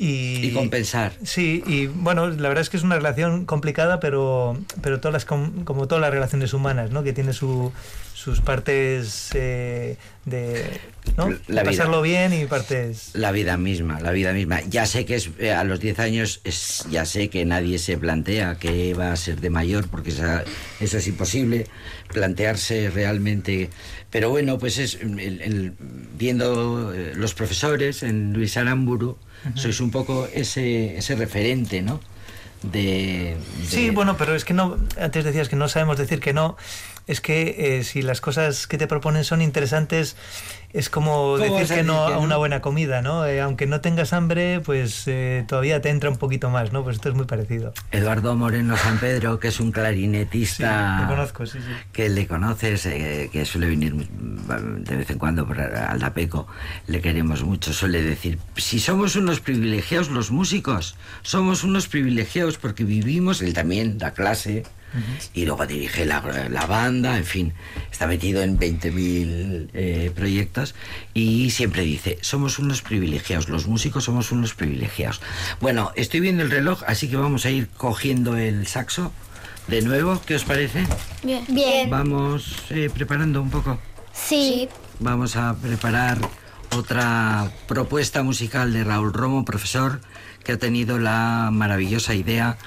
Y, 0.03 0.47
Y 0.47 0.53
compensar. 0.55 1.13
Sí, 1.25 1.63
y 1.67 1.87
bueno, 1.87 2.29
la 2.31 2.49
verdad 2.49 2.63
es 2.63 2.71
que 2.71 2.79
es 2.79 2.83
una 2.85 2.97
relación 2.97 3.45
complicada, 3.45 4.01
pero, 4.01 4.59
pero 4.81 4.99
todas 4.99 5.13
las, 5.13 5.25
com- 5.27 5.65
como 5.65 5.87
todas 5.89 6.01
las 6.01 6.11
relaciones 6.11 6.55
humanas, 6.55 6.91
¿no? 6.91 7.03
Que 7.03 7.13
tiene 7.13 7.35
su, 7.35 7.71
sus 8.15 8.41
partes 8.41 9.29
eh, 9.35 9.99
de 10.25 10.81
¿no? 11.19 11.29
La 11.49 11.65
pasarlo 11.65 12.01
bien 12.01 12.33
y 12.33 12.47
partes... 12.47 13.11
La 13.13 13.31
vida 13.31 13.59
misma, 13.59 14.01
la 14.01 14.11
vida 14.13 14.33
misma. 14.33 14.63
Ya 14.71 14.87
sé 14.87 15.05
que 15.05 15.17
es, 15.17 15.29
eh, 15.39 15.53
a 15.53 15.65
los 15.65 15.81
10 15.81 15.99
años, 15.99 16.41
es, 16.45 16.87
ya 16.91 17.05
sé 17.05 17.29
que 17.29 17.45
nadie 17.45 17.79
se 17.79 17.99
plantea 17.99 18.55
que 18.55 18.95
va 18.95 19.13
a 19.13 19.17
ser 19.17 19.39
de 19.43 19.51
mayor, 19.51 19.89
porque 19.89 20.11
esa- 20.11 20.45
eso 20.81 20.97
es 20.97 21.07
imposible, 21.09 21.67
plantearse 22.11 22.89
realmente. 22.89 23.69
Pero 24.11 24.31
bueno, 24.31 24.59
pues 24.59 24.79
es 24.79 24.95
el- 25.03 25.19
el- 25.43 25.73
viendo 26.19 26.95
eh, 26.95 27.13
los 27.17 27.35
profesores 27.35 28.03
en 28.03 28.33
Luis 28.33 28.57
Aramburu, 28.57 29.19
sois 29.55 29.81
un 29.81 29.91
poco 29.91 30.29
ese, 30.33 30.97
ese 30.99 31.15
referente, 31.17 31.83
¿no? 31.83 32.01
De, 32.63 33.37
de- 33.61 33.67
Sí, 33.67 33.91
bueno, 33.91 34.17
pero 34.19 34.35
es 34.35 34.45
que 34.45 34.53
no, 34.53 34.77
antes 35.01 35.25
decías 35.25 35.49
que 35.49 35.57
no 35.57 35.69
sabemos 35.69 35.97
decir 35.97 36.21
que 36.21 36.33
no, 36.35 36.57
es 37.11 37.21
que 37.21 37.79
eh, 37.79 37.85
si 37.85 38.03
las 38.03 38.21
cosas 38.21 38.67
que 38.67 38.79
te 38.79 38.87
proponen 38.87 39.25
son 39.25 39.43
interesantes, 39.43 40.17
es 40.73 40.89
como 40.89 41.35
¿Cómo 41.37 41.55
vas 41.55 41.61
decir 41.69 41.79
que 41.79 41.83
no 41.83 42.05
a 42.07 42.19
una 42.19 42.37
buena 42.37 42.61
comida, 42.61 43.03
¿no? 43.03 43.27
Eh, 43.27 43.41
aunque 43.41 43.67
no 43.67 43.81
tengas 43.81 44.13
hambre, 44.13 44.61
pues 44.61 45.03
eh, 45.07 45.45
todavía 45.49 45.81
te 45.81 45.89
entra 45.89 46.09
un 46.11 46.17
poquito 46.17 46.49
más, 46.51 46.73
¿no? 46.73 46.85
Pues 46.85 46.97
esto 46.97 47.09
es 47.09 47.17
muy 47.17 47.25
parecido. 47.27 47.73
Eduardo 47.91 48.37
Moreno 48.37 48.77
San 48.77 48.99
Pedro, 48.99 49.41
que 49.41 49.49
es 49.49 49.59
un 49.59 49.67
Sí, 49.69 49.73
clarinetista. 49.73 51.01
lo 51.03 51.09
conozco, 51.09 51.47
sí, 51.47 51.59
sí. 51.59 51.73
que 51.93 52.09
le 52.09 52.29
conoces, 52.29 52.87
eh, 52.87 53.29
que 53.33 53.45
suele 53.45 53.67
venir 53.67 53.95
mm, 53.95 54.85
de 54.85 54.97
vez 54.97 55.11
en 55.11 55.19
cuando 55.19 55.45
por 55.47 55.61
Aldapeco, 55.61 56.47
le 56.87 57.01
queremos 57.01 57.43
mucho, 57.43 57.73
suele 57.73 58.03
decir, 58.03 58.39
si 58.57 58.79
somos 58.79 59.17
unos 59.17 59.41
privilegiados 59.41 60.09
los 60.11 60.31
músicos, 60.31 60.95
somos 61.23 61.65
unos 61.65 61.89
privilegiados 61.89 62.59
porque 62.59 62.85
vivimos, 62.85 63.43
él 63.43 63.55
también 63.55 63.99
da 63.99 64.13
clase, 64.13 64.63
y 65.35 65.45
luego 65.47 65.67
dirige 65.67 66.05
la, 66.05 66.23
la 66.51 66.67
banda, 66.67 67.17
en 67.17 67.25
fin, 67.25 67.53
está 67.91 68.07
metido 68.07 68.43
en 68.43 68.59
20.000 68.59 69.71
eh, 69.73 70.13
proyectos 70.15 70.75
y 71.15 71.51
siempre 71.51 71.83
dice, 71.83 72.19
somos 72.21 72.59
unos 72.59 72.83
privilegiados, 72.83 73.49
los 73.49 73.67
músicos 73.67 74.05
somos 74.05 74.33
unos 74.33 74.55
privilegiados. 74.55 75.21
Bueno, 75.61 75.93
estoy 75.97 76.21
viendo 76.21 76.43
el 76.43 76.51
reloj, 76.51 76.83
así 76.87 77.09
que 77.09 77.17
vamos 77.17 77.45
a 77.47 77.51
ir 77.51 77.69
cogiendo 77.77 78.37
el 78.37 78.67
saxo 78.67 79.13
de 79.69 79.83
nuevo, 79.83 80.21
¿qué 80.27 80.35
os 80.35 80.45
parece? 80.45 80.85
Bien. 81.23 81.45
Bien. 81.49 81.89
Vamos 81.89 82.57
eh, 82.71 82.91
preparando 82.93 83.41
un 83.41 83.51
poco. 83.51 83.79
Sí. 84.13 84.69
vamos 84.99 85.37
a 85.37 85.55
preparar 85.55 86.19
otra 86.77 87.51
propuesta 87.67 88.23
musical 88.23 88.73
de 88.73 88.85
Raúl 88.85 89.13
Romo, 89.13 89.45
profesor, 89.45 90.01
que 90.45 90.53
ha 90.53 90.59
tenido 90.59 90.99
la 90.99 91.51
maravillosa 91.53 92.15
idea 92.15 92.59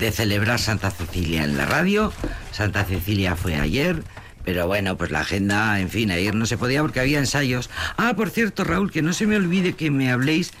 de 0.00 0.10
celebrar 0.10 0.58
Santa 0.58 0.90
Cecilia 0.90 1.44
en 1.44 1.56
la 1.56 1.66
radio. 1.66 2.12
Santa 2.52 2.84
Cecilia 2.84 3.36
fue 3.36 3.56
ayer, 3.56 4.02
pero 4.44 4.66
bueno, 4.66 4.96
pues 4.96 5.10
la 5.10 5.20
agenda, 5.20 5.78
en 5.78 5.90
fin, 5.90 6.10
ayer 6.10 6.34
no 6.34 6.46
se 6.46 6.56
podía 6.56 6.80
porque 6.80 7.00
había 7.00 7.18
ensayos. 7.18 7.68
Ah, 7.96 8.14
por 8.16 8.30
cierto, 8.30 8.64
Raúl, 8.64 8.90
que 8.90 9.02
no 9.02 9.12
se 9.12 9.26
me 9.26 9.36
olvide 9.36 9.74
que 9.74 9.90
me 9.90 10.10
habléis. 10.10 10.52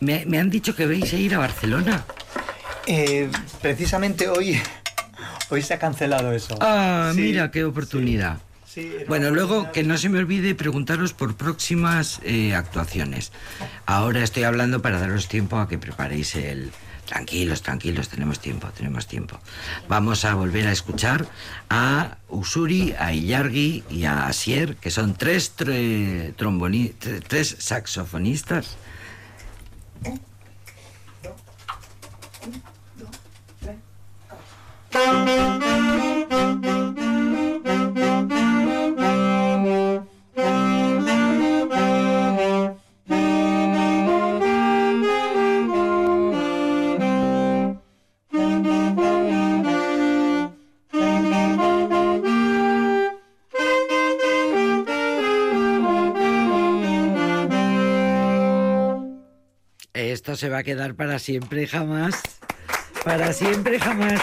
Me, 0.00 0.24
me 0.26 0.38
han 0.38 0.48
dicho 0.50 0.74
que 0.76 0.86
veis 0.86 1.12
a 1.12 1.16
ir 1.16 1.34
a 1.34 1.38
Barcelona. 1.38 2.04
Eh, 2.86 3.28
precisamente 3.60 4.28
hoy, 4.28 4.60
hoy 5.50 5.62
se 5.62 5.74
ha 5.74 5.78
cancelado 5.78 6.32
eso. 6.32 6.56
Ah, 6.60 7.10
Sí, 7.14 7.20
mira 7.20 7.50
qué 7.50 7.64
oportunidad. 7.64 8.38
sí, 8.66 8.92
Bueno, 9.08 9.30
luego 9.30 9.72
que 9.72 9.82
no 9.82 9.98
se 9.98 10.08
me 10.08 10.18
olvide 10.20 10.54
preguntaros 10.54 11.12
por 11.14 11.34
próximas 11.36 12.20
eh, 12.24 12.54
actuaciones. 12.54 13.32
Ahora 13.86 14.22
estoy 14.22 14.44
hablando 14.44 14.82
para 14.82 15.00
daros 15.00 15.28
tiempo 15.28 15.58
a 15.58 15.68
que 15.68 15.78
preparéis 15.78 16.34
el... 16.36 16.70
Tranquilos, 17.06 17.60
tranquilos, 17.62 18.08
tenemos 18.08 18.40
tiempo, 18.40 18.68
tenemos 18.68 19.06
tiempo. 19.06 19.38
Vamos 19.88 20.24
a 20.24 20.34
volver 20.34 20.66
a 20.66 20.72
escuchar 20.72 21.26
a 21.68 22.16
Usuri, 22.28 22.94
a 22.98 23.12
Iyargi 23.12 23.84
y 23.90 24.04
a 24.04 24.26
Asier, 24.26 24.76
que 24.76 24.90
son 24.90 25.14
tres, 25.14 25.52
tre- 25.56 26.32
tres 27.28 27.56
saxofonistas. 27.58 28.76
Se 60.36 60.48
va 60.48 60.58
a 60.58 60.62
quedar 60.64 60.94
para 60.94 61.18
siempre 61.18 61.66
jamás. 61.66 62.20
Para 63.04 63.32
siempre 63.32 63.78
jamás. 63.78 64.20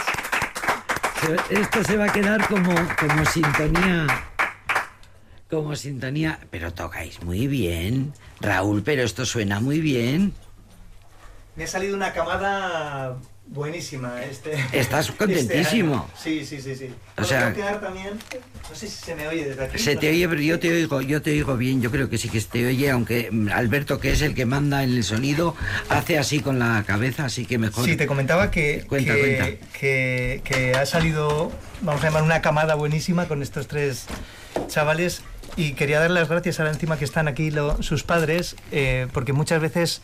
Esto 1.49 1.83
se 1.83 1.95
va 1.95 2.05
a 2.05 2.11
quedar 2.11 2.47
como, 2.47 2.73
como 2.99 3.25
sintonía. 3.25 4.07
Como 5.49 5.75
sintonía. 5.75 6.39
Pero 6.49 6.73
tocáis 6.73 7.23
muy 7.23 7.47
bien. 7.47 8.13
Raúl, 8.41 8.83
pero 8.83 9.03
esto 9.03 9.25
suena 9.25 9.59
muy 9.61 9.79
bien. 9.79 10.33
Me 11.55 11.63
ha 11.63 11.67
salido 11.67 11.95
una 11.95 12.11
camada 12.11 13.17
buenísima 13.51 14.23
este. 14.23 14.53
Estás 14.71 15.05
este 15.09 15.17
contentísimo. 15.17 16.09
sí, 16.17 16.45
sí, 16.45 16.61
sí, 16.61 16.75
sí. 16.75 16.89
O 17.17 17.23
sea- 17.23 17.53
también. 17.79 18.11
No 18.69 18.75
sé 18.75 18.87
si 18.87 18.95
se 19.05 19.15
me 19.15 19.27
oye 19.27 19.45
desde 19.49 19.65
aquí. 19.65 19.77
Se 19.77 19.95
te 19.97 20.09
oye, 20.09 20.27
pero 20.29 20.41
yo 20.41 20.59
te 20.59 20.69
oigo, 20.71 21.01
yo 21.01 21.21
te 21.21 21.31
oigo 21.31 21.57
bien, 21.57 21.81
yo 21.81 21.91
creo 21.91 22.09
que 22.09 22.17
sí 22.17 22.29
que 22.29 22.39
se 22.39 22.47
te 22.47 22.65
oye, 22.65 22.89
aunque 22.89 23.29
mm, 23.31 23.49
Alberto, 23.49 23.99
que 23.99 24.11
es 24.11 24.21
el 24.21 24.33
que 24.33 24.45
manda 24.45 24.83
en 24.83 24.91
el 24.91 25.03
sonido, 25.03 25.55
hace 25.89 26.17
así 26.17 26.39
con 26.39 26.57
la 26.59 26.83
cabeza, 26.87 27.25
así 27.25 27.45
que 27.45 27.57
mejor. 27.57 27.83
Sí, 27.85 27.97
te 27.97 28.07
comentaba 28.07 28.49
que, 28.49 28.85
Cuenta, 28.87 29.13
que, 29.13 29.21
cuenta. 29.37 29.67
que- 29.77 30.41
que 30.45 30.73
ha 30.75 30.85
salido, 30.85 31.51
vamos 31.81 32.01
a 32.01 32.05
llamar, 32.07 32.23
una 32.23 32.41
camada 32.41 32.75
buenísima 32.75 33.27
con 33.27 33.41
estos 33.41 33.67
tres 33.67 34.05
chavales 34.67 35.21
y 35.57 35.73
quería 35.73 35.99
dar 35.99 36.11
las 36.11 36.29
gracias 36.29 36.59
ahora 36.59 36.71
encima 36.71 36.97
que 36.97 37.03
están 37.05 37.27
aquí 37.27 37.51
lo- 37.51 37.81
sus 37.83 38.03
padres, 38.03 38.55
eh, 38.71 39.07
porque 39.13 39.33
muchas 39.33 39.59
veces 39.61 40.01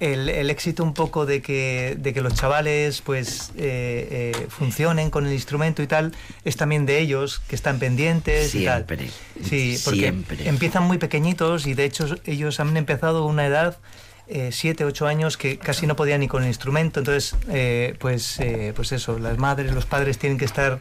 el, 0.00 0.28
el 0.28 0.50
éxito 0.50 0.82
un 0.82 0.94
poco 0.94 1.26
de 1.26 1.40
que, 1.42 1.96
de 1.98 2.12
que 2.12 2.20
los 2.22 2.34
chavales 2.34 3.02
pues 3.02 3.50
eh, 3.56 4.32
eh, 4.34 4.46
funcionen 4.48 5.10
con 5.10 5.26
el 5.26 5.32
instrumento 5.32 5.82
y 5.82 5.86
tal 5.86 6.12
es 6.44 6.56
también 6.56 6.86
de 6.86 6.98
ellos, 6.98 7.40
que 7.48 7.54
están 7.54 7.78
pendientes 7.78 8.54
y 8.54 8.64
tal. 8.64 8.86
Siempre, 8.86 9.10
Sí, 9.44 9.78
porque 9.84 10.00
siempre. 10.00 10.48
empiezan 10.48 10.84
muy 10.84 10.98
pequeñitos 10.98 11.66
y 11.66 11.74
de 11.74 11.84
hecho 11.84 12.06
ellos 12.24 12.60
han 12.60 12.76
empezado 12.76 13.24
a 13.24 13.26
una 13.26 13.46
edad, 13.46 13.78
eh, 14.26 14.50
siete, 14.52 14.84
ocho 14.84 15.06
años, 15.06 15.36
que 15.36 15.58
casi 15.58 15.86
no 15.86 15.96
podían 15.96 16.20
ni 16.20 16.28
con 16.28 16.42
el 16.42 16.48
instrumento. 16.48 17.00
Entonces, 17.00 17.34
eh, 17.50 17.94
pues, 17.98 18.38
eh, 18.40 18.72
pues 18.76 18.92
eso, 18.92 19.18
las 19.18 19.38
madres, 19.38 19.72
los 19.72 19.86
padres 19.86 20.18
tienen 20.18 20.38
que 20.38 20.44
estar 20.44 20.78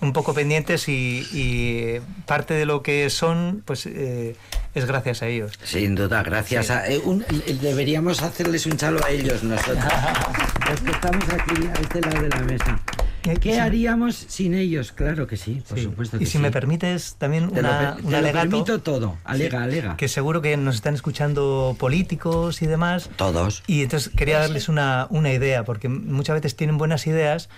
un 0.00 0.12
poco 0.12 0.34
pendientes 0.34 0.88
y, 0.88 1.26
y 1.32 2.00
parte 2.26 2.54
de 2.54 2.66
lo 2.66 2.82
que 2.82 3.08
son, 3.10 3.62
pues 3.64 3.86
eh, 3.86 4.36
es 4.74 4.84
gracias 4.84 5.22
a 5.22 5.28
ellos. 5.28 5.52
Sin 5.62 5.94
duda, 5.94 6.22
gracias 6.22 6.70
a... 6.70 6.88
eh, 6.90 6.98
un- 7.04 7.22
eh, 7.22 7.58
deberíamos 7.60 8.22
hacerles 8.22 8.66
un 8.66 8.76
chalo 8.76 9.04
a 9.04 9.10
ellos 9.10 9.42
nosotros. 9.42 9.76
Los 10.70 10.80
que 10.80 10.90
estamos 10.90 11.24
aquí 11.28 11.66
a 11.66 11.80
este 11.80 12.00
lado 12.00 12.22
de 12.22 12.28
la 12.28 12.40
mesa. 12.40 12.80
Y- 13.24 13.36
¿Qué 13.38 13.58
haríamos 13.58 14.16
sin 14.28 14.52
ellos? 14.52 14.92
Claro 14.92 15.26
que 15.26 15.38
sí, 15.38 15.62
por 15.66 15.78
Sí. 15.78 15.84
supuesto 15.84 16.18
y 16.20 16.26
si 16.26 16.32
sí. 16.32 16.38
me 16.38 16.50
permites, 16.50 17.14
también 17.16 17.48
Te 17.50 17.62
lo 17.62 17.68
una, 17.70 17.96
te 17.96 18.02
lo 18.02 18.16
alegato. 18.18 18.50
permito 18.50 18.80
todo. 18.82 19.16
Alega, 19.24 19.58
Sí, 19.60 19.64
alega. 19.64 19.96
Que 19.96 20.08
seguro 20.08 20.42
que 20.42 20.54
nos 20.58 20.74
están 20.74 20.94
escuchando 20.94 21.74
políticos 21.78 22.60
y 22.60 22.66
demás. 22.66 23.08
Todos. 23.16 23.62
Y 23.66 23.82
entonces 23.82 24.12
quería 24.14 24.40
darles 24.40 24.68
una, 24.68 25.06
una 25.08 25.32
idea, 25.32 25.64
porque 25.64 25.88
muchas 25.88 26.34
veces 26.34 26.54
tienen 26.54 26.76
buenas 26.76 27.06
ideas, 27.06 27.48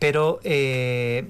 pero 0.00 0.40
eh, 0.42 1.24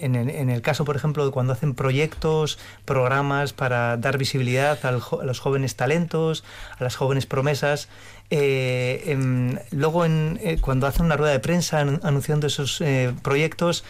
en, 0.00 0.50
el- 0.50 0.62
caso, 0.62 0.84
por 0.84 0.96
ejemplo, 0.96 1.24
de 1.24 1.30
cuando 1.30 1.52
hacen 1.52 1.74
proyectos, 1.74 2.58
programas 2.84 3.52
para 3.52 3.96
dar 3.98 4.18
visibilidad 4.18 4.84
a 4.84 4.90
los 4.90 5.38
jóvenes 5.38 5.76
talentos, 5.76 6.42
a 6.78 6.82
las 6.82 6.96
jóvenes 6.96 7.26
promesas, 7.26 7.88
eh, 8.30 9.04
em, 9.06 9.58
luego 9.70 10.04
en, 10.04 10.40
eh, 10.42 10.56
cuando 10.60 10.88
hacen 10.88 11.06
una 11.06 11.16
rueda 11.16 11.30
de 11.32 11.38
prensa 11.40 11.78
an- 11.80 12.00
anunciando 12.02 12.48
esos 12.48 12.80
eh, 12.80 13.12
proyectos, 13.22 13.84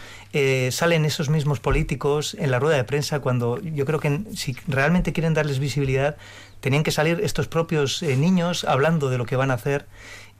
salen 0.69 1.05
esos 1.05 1.29
mismos 1.29 1.59
políticos 1.59 2.35
en 2.37 2.51
la 2.51 2.59
rueda 2.59 2.75
de 2.77 2.83
prensa 2.83 3.21
cuando 3.21 3.59
yo 3.59 3.85
creo 3.85 3.99
que 3.99 4.21
si 4.35 4.55
realmente 4.67 5.11
quieren 5.11 5.33
darles 5.33 5.57
visibilidad, 5.57 6.15
tenían 6.59 6.83
que 6.83 6.91
salir 6.91 7.21
estos 7.23 7.47
propios 7.47 8.03
niños 8.03 8.63
hablando 8.63 9.09
de 9.09 9.17
lo 9.17 9.25
que 9.25 9.35
van 9.35 9.49
a 9.49 9.55
hacer 9.55 9.87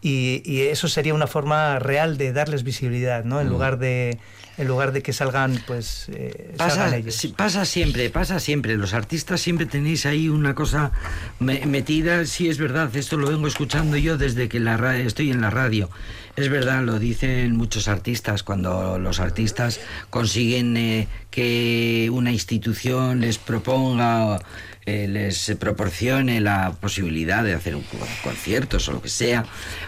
y, 0.01 0.41
y 0.45 0.61
eso 0.61 0.87
sería 0.87 1.13
una 1.13 1.27
forma 1.27 1.79
real 1.79 2.17
de 2.17 2.31
darles 2.33 2.63
visibilidad, 2.63 3.23
¿no? 3.23 3.41
En 3.41 3.47
Mm. 3.47 3.49
lugar 3.49 3.77
de 3.79 4.17
en 4.57 4.67
lugar 4.67 4.91
de 4.91 5.01
que 5.03 5.13
salgan, 5.13 5.61
pues 5.67 6.07
eh, 6.09 6.53
salgan 6.57 6.77
Pasa, 6.77 6.97
ellos. 6.97 7.27
pasa 7.35 7.65
siempre, 7.65 8.09
pasa 8.09 8.39
siempre. 8.39 8.75
Los 8.77 8.93
artistas 8.93 9.39
siempre 9.41 9.65
tenéis 9.65 10.05
ahí 10.05 10.29
una 10.29 10.55
cosa 10.55 10.91
me- 11.39 11.65
metida. 11.65 12.25
Sí, 12.25 12.49
es 12.49 12.57
verdad, 12.57 12.95
esto 12.95 13.17
lo 13.17 13.27
vengo 13.29 13.47
escuchando 13.47 13.97
yo 13.97 14.17
desde 14.17 14.49
que 14.49 14.59
la 14.59 14.97
estoy 14.97 15.31
en 15.31 15.41
la 15.41 15.49
radio. 15.49 15.89
Es 16.35 16.49
verdad, 16.49 16.83
lo 16.83 16.99
dicen 16.99 17.55
muchos 17.55 17.87
artistas, 17.87 18.43
cuando 18.43 18.99
los 18.99 19.19
artistas 19.19 19.79
consiguen 20.11 20.77
eh, 20.77 21.07
que 21.31 22.09
una 22.11 22.31
institución 22.31 23.21
les 23.21 23.37
proponga, 23.39 24.39
eh, 24.85 25.07
les 25.07 25.55
proporcione 25.59 26.39
la 26.39 26.73
posibilidad 26.79 27.43
de 27.43 27.53
hacer 27.55 27.75
un 27.75 27.81
co- 27.81 27.97
conciertos 28.23 28.87
o 28.87 28.93
lo 28.93 29.01
que 29.01 29.09
sea, 29.09 29.45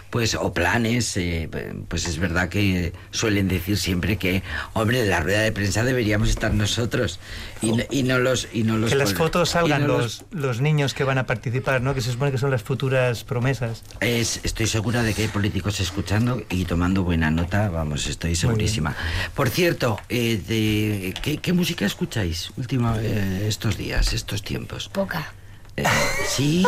pues 0.09 0.33
o 0.35 0.53
planes, 0.53 1.15
eh, 1.17 1.49
pues 1.87 2.07
es 2.07 2.17
verdad 2.17 2.49
que 2.49 2.93
suelen 3.11 3.47
decir 3.47 3.77
siempre 3.77 4.17
que, 4.17 4.41
hombre, 4.73 5.01
de 5.03 5.07
la 5.09 5.19
rueda 5.19 5.41
de 5.41 5.51
prensa 5.51 5.83
deberíamos 5.83 6.29
estar 6.29 6.53
nosotros 6.53 7.19
y, 7.61 7.71
no- 7.73 7.83
y 7.91 8.03
no 8.03 8.17
los 8.19 8.47
y 8.51 8.63
no 8.63 8.77
los 8.77 8.89
que 8.89 8.95
las 8.95 9.13
fotos 9.13 9.49
salgan 9.51 9.81
no 9.85 9.99
los, 9.99 10.25
los 10.31 10.61
niños 10.61 10.93
que 10.93 11.03
van 11.03 11.17
a 11.19 11.25
participar, 11.25 11.81
¿no? 11.81 11.93
Que 11.93 12.01
se 12.01 12.11
supone 12.11 12.31
que 12.31 12.37
son 12.37 12.49
las 12.51 12.63
futuras 12.63 13.23
promesas. 13.23 13.83
Es, 13.99 14.39
estoy 14.43 14.65
segura 14.67 15.03
de 15.03 15.13
que 15.13 15.23
hay 15.23 15.27
políticos 15.27 15.79
escuchando 15.79 16.41
y 16.49 16.65
tomando 16.65 17.03
buena 17.03 17.29
nota, 17.31 17.69
vamos, 17.69 18.07
estoy 18.07 18.35
segurísima. 18.35 18.95
Por 19.35 19.49
cierto, 19.49 19.99
eh, 20.09 20.41
de- 20.47 21.13
¿qué, 21.21 21.37
qué 21.37 21.53
música 21.53 21.85
escucháis 21.85 22.51
última, 22.57 22.97
eh, 22.99 23.45
estos 23.47 23.77
días, 23.77 24.13
estos 24.13 24.41
tiempos? 24.43 24.89
Poca. 24.89 25.31
Eh, 25.77 25.83
sí, 26.27 26.65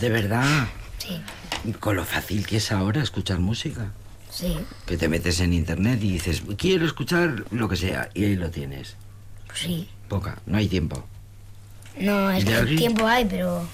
de 0.00 0.08
verdad, 0.08 0.66
Sí, 0.98 1.20
con 1.80 1.96
lo 1.96 2.04
fácil 2.04 2.46
que 2.46 2.56
es 2.58 2.72
ahora 2.72 3.02
escuchar 3.02 3.38
música. 3.38 3.90
sí. 4.30 4.56
Que 4.86 4.96
te 4.96 5.08
metes 5.08 5.40
en 5.40 5.52
internet 5.52 5.98
y 6.02 6.12
dices, 6.12 6.42
quiero 6.56 6.86
escuchar 6.86 7.44
lo 7.50 7.68
que 7.68 7.76
sea, 7.76 8.08
y 8.14 8.24
ahí 8.24 8.36
lo 8.36 8.50
tienes. 8.50 8.96
Pues 9.46 9.58
sí. 9.60 9.88
Poca, 10.08 10.38
no 10.46 10.58
hay 10.58 10.68
tiempo. 10.68 11.04
No, 11.98 12.30
es 12.30 12.44
¿Y 12.44 12.46
de 12.46 12.64
que 12.66 12.76
tiempo 12.76 13.06
hay, 13.06 13.24
pero 13.24 13.66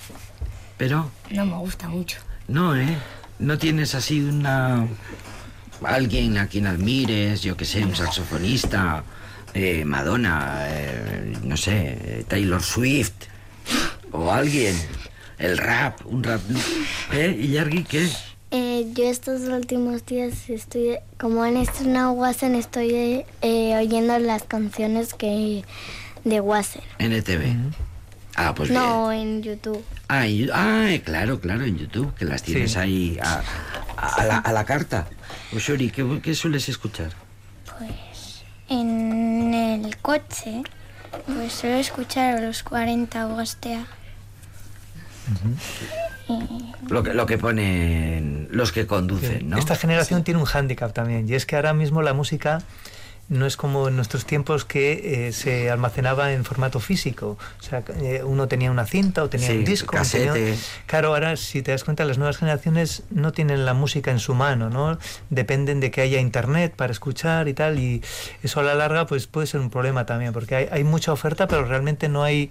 Pero, 0.79 1.11
no 1.31 1.45
me 1.47 1.57
gusta 1.57 1.89
mucho. 1.89 2.18
no, 2.49 2.77
¿eh? 2.77 2.97
No 3.39 3.59
tienes 3.59 3.95
así 3.97 4.20
una... 4.20 4.87
Alguien 5.85 6.39
a 6.39 6.47
quien 6.47 6.68
admires, 6.68 7.43
yo 7.43 7.57
que 7.57 7.64
sé, 7.64 7.85
un 7.85 7.97
saxofonista, 7.97 9.03
eh, 9.53 9.85
Madonna, 9.85 10.59
eh, 10.68 11.37
no 11.43 11.57
sé, 11.57 12.25
Taylor 12.29 12.62
Swift, 12.62 13.12
o 14.12 14.31
alguien, 14.31 14.77
el 15.43 15.59
rap, 15.59 16.01
un 16.07 16.22
rap... 16.22 16.40
¿Eh? 17.12 17.36
¿Y 17.38 17.49
Yargi 17.49 17.84
qué? 17.84 18.09
Eh, 18.51 18.86
yo 18.95 19.05
estos 19.05 19.43
últimos 19.43 20.05
días 20.07 20.49
estoy, 20.51 20.99
como 21.18 21.43
han 21.43 21.57
estrenado 21.57 22.12
Wassen, 22.12 22.55
estoy 22.55 23.24
eh, 23.40 23.76
oyendo 23.76 24.18
las 24.18 24.43
canciones 24.45 25.14
que 25.14 25.64
de 26.24 26.40
Wassen. 26.40 26.82
NTV. 26.99 27.57
Ah, 28.36 28.55
pues 28.55 28.70
No, 28.70 29.09
bien. 29.09 29.20
en 29.20 29.43
YouTube. 29.43 29.82
Ah, 30.09 30.26
en 30.26 30.51
ah, 30.53 30.88
claro, 31.05 31.40
claro, 31.40 31.64
en 31.64 31.76
YouTube, 31.78 32.14
que 32.14 32.24
las 32.24 32.43
tienes 32.43 32.72
Sí. 32.72 32.78
ahí 32.78 33.18
a, 33.22 33.43
a 33.97 34.24
la, 34.24 34.38
a 34.38 34.53
la 34.53 34.64
carta. 34.64 35.07
Ushuri, 35.53 35.90
¿qué, 35.90 36.20
¿qué 36.22 36.34
sueles 36.34 36.68
escuchar? 36.68 37.12
Pues 37.78 38.43
en 38.68 39.53
el 39.55 39.97
coche, 39.99 40.62
pues 41.26 41.53
suelo 41.53 41.76
escuchar 41.76 42.36
a 42.36 42.40
los 42.40 42.62
40 42.62 43.26
Lo 46.89 47.03
que, 47.03 47.14
lo 47.14 47.26
que 47.26 47.39
ponen 47.39 48.49
los 48.51 48.72
que 48.72 48.87
conducen, 48.87 49.49
¿no? 49.51 49.59
Esta 49.59 49.76
generación 49.76 50.24
tiene 50.24 50.41
un 50.41 50.47
hándicap 50.47 50.93
también, 50.93 51.28
y 51.28 51.35
es 51.35 51.47
que 51.47 51.57
ahora 51.57 51.74
mismo 51.74 52.03
la 52.03 52.12
música 52.12 52.62
no 53.28 53.47
es 53.47 53.57
como 53.57 53.89
en 53.89 53.97
nuestros 53.97 54.26
tiempos 54.26 54.64
que 54.66 55.28
eh, 55.28 55.33
se 55.33 55.70
almacenaba 55.70 56.33
en 56.33 56.45
formato 56.45 56.80
físico. 56.80 57.39
O 57.61 57.62
sea, 57.62 57.83
eh, 58.03 58.22
uno 58.24 58.47
tenía 58.47 58.70
una 58.70 58.85
cinta 58.85 59.22
o 59.22 59.30
tenía 59.30 59.47
Sí, 59.49 59.59
un 59.59 59.64
disco. 59.64 59.97
tenía-. 60.11 60.35
Claro, 60.87 61.09
ahora 61.14 61.37
si 61.37 61.62
te 61.62 61.70
das 61.70 61.83
cuenta, 61.85 62.05
las 62.05 62.18
nuevas 62.18 62.37
generaciones 62.37 63.05
no 63.11 63.33
tienen 63.33 63.64
la 63.64 63.72
música 63.72 64.11
en 64.11 64.18
su 64.18 64.35
mano, 64.35 64.68
¿no? 64.68 64.99
Dependen 65.30 65.80
de 65.80 65.91
que 65.91 66.03
haya 66.03 66.20
internet 66.20 66.74
para 66.76 66.93
escuchar 66.93 67.49
y 67.49 67.55
tal, 67.55 67.78
y 67.78 68.03
eso 68.43 68.61
a 68.61 68.64
la 68.64 68.74
larga 68.74 69.07
pues 69.07 69.26
puede 69.28 69.47
ser 69.47 69.61
un 69.61 69.70
problema 69.70 70.05
también, 70.05 70.33
porque 70.35 70.57
hay, 70.57 70.68
hay 70.70 70.85
mucha 70.85 71.12
oferta, 71.12 71.47
pero 71.49 71.64
realmente 71.64 72.11
no 72.11 72.24
hay 72.24 72.51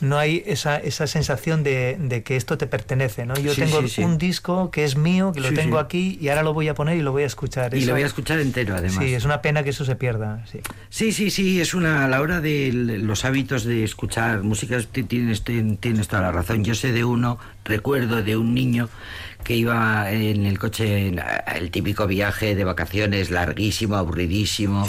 no 0.00 0.18
hay 0.18 0.42
esa, 0.46 0.76
esa 0.76 1.06
sensación 1.06 1.62
de, 1.62 1.96
de 2.00 2.22
que 2.22 2.36
esto 2.36 2.56
te 2.58 2.66
pertenece, 2.66 3.26
¿no? 3.26 3.34
Yo 3.34 3.52
Sí, 3.54 3.62
tengo 3.62 3.82
sí, 3.82 3.88
sí. 3.88 4.02
un 4.02 4.18
disco 4.18 4.70
que 4.70 4.84
es 4.84 4.96
mío, 4.96 5.32
que 5.32 5.40
lo 5.40 5.52
tengo 5.52 5.78
aquí 5.78 6.18
y 6.20 6.28
ahora 6.28 6.42
lo 6.42 6.54
voy 6.54 6.68
a 6.68 6.74
poner 6.74 6.96
y 6.96 7.02
lo 7.02 7.12
voy 7.12 7.24
a 7.24 7.26
escuchar. 7.26 7.74
Y 7.74 7.78
Eso- 7.78 7.88
lo 7.88 7.92
voy 7.94 8.02
a 8.02 8.06
escuchar 8.06 8.38
entero, 8.40 8.74
además. 8.76 9.04
Sí, 9.04 9.14
es 9.14 9.24
una 9.24 9.42
pena 9.42 9.62
que 9.62 9.70
eso 9.70 9.84
se 9.84 9.96
pierda. 9.96 10.44
Sí. 10.50 10.60
Sí, 10.88 11.12
sí, 11.12 11.30
sí, 11.30 11.60
es 11.60 11.74
una 11.74 12.04
a 12.04 12.08
la 12.08 12.20
hora 12.20 12.40
de 12.40 12.70
los 12.72 13.24
hábitos 13.24 13.64
de 13.64 13.84
escuchar 13.84 14.42
música 14.42 14.78
ti- 14.82 15.02
tienes 15.04 15.44
tien- 15.44 15.78
tienes 15.78 16.08
toda 16.08 16.22
la 16.22 16.32
razón. 16.32 16.64
Yo 16.64 16.74
sé 16.74 16.92
de 16.92 17.04
uno, 17.04 17.38
recuerdo 17.64 18.22
de 18.22 18.36
un 18.36 18.54
niño 18.54 18.88
que 19.48 19.56
iba 19.56 20.12
en 20.12 20.44
el 20.44 20.58
coche 20.58 21.10
el 21.56 21.70
típico 21.70 22.06
viaje 22.06 22.54
de 22.54 22.64
vacaciones 22.64 23.30
larguísimo, 23.30 23.96
aburridísimo 23.96 24.86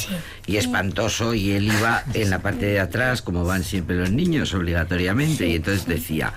y 0.48 0.58
espantoso 0.58 1.34
y 1.34 1.52
él 1.52 1.68
iba 1.68 2.04
en 2.14 2.30
la 2.30 2.40
parte 2.40 2.66
de 2.66 2.82
atrás 2.82 3.22
como 3.22 3.46
van 3.46 3.64
siempre 3.64 3.96
los 3.96 4.12
niños 4.12 4.54
obligatoriamente 4.54 5.48
y 5.48 5.56
entonces 5.56 5.88
decía 5.88 6.34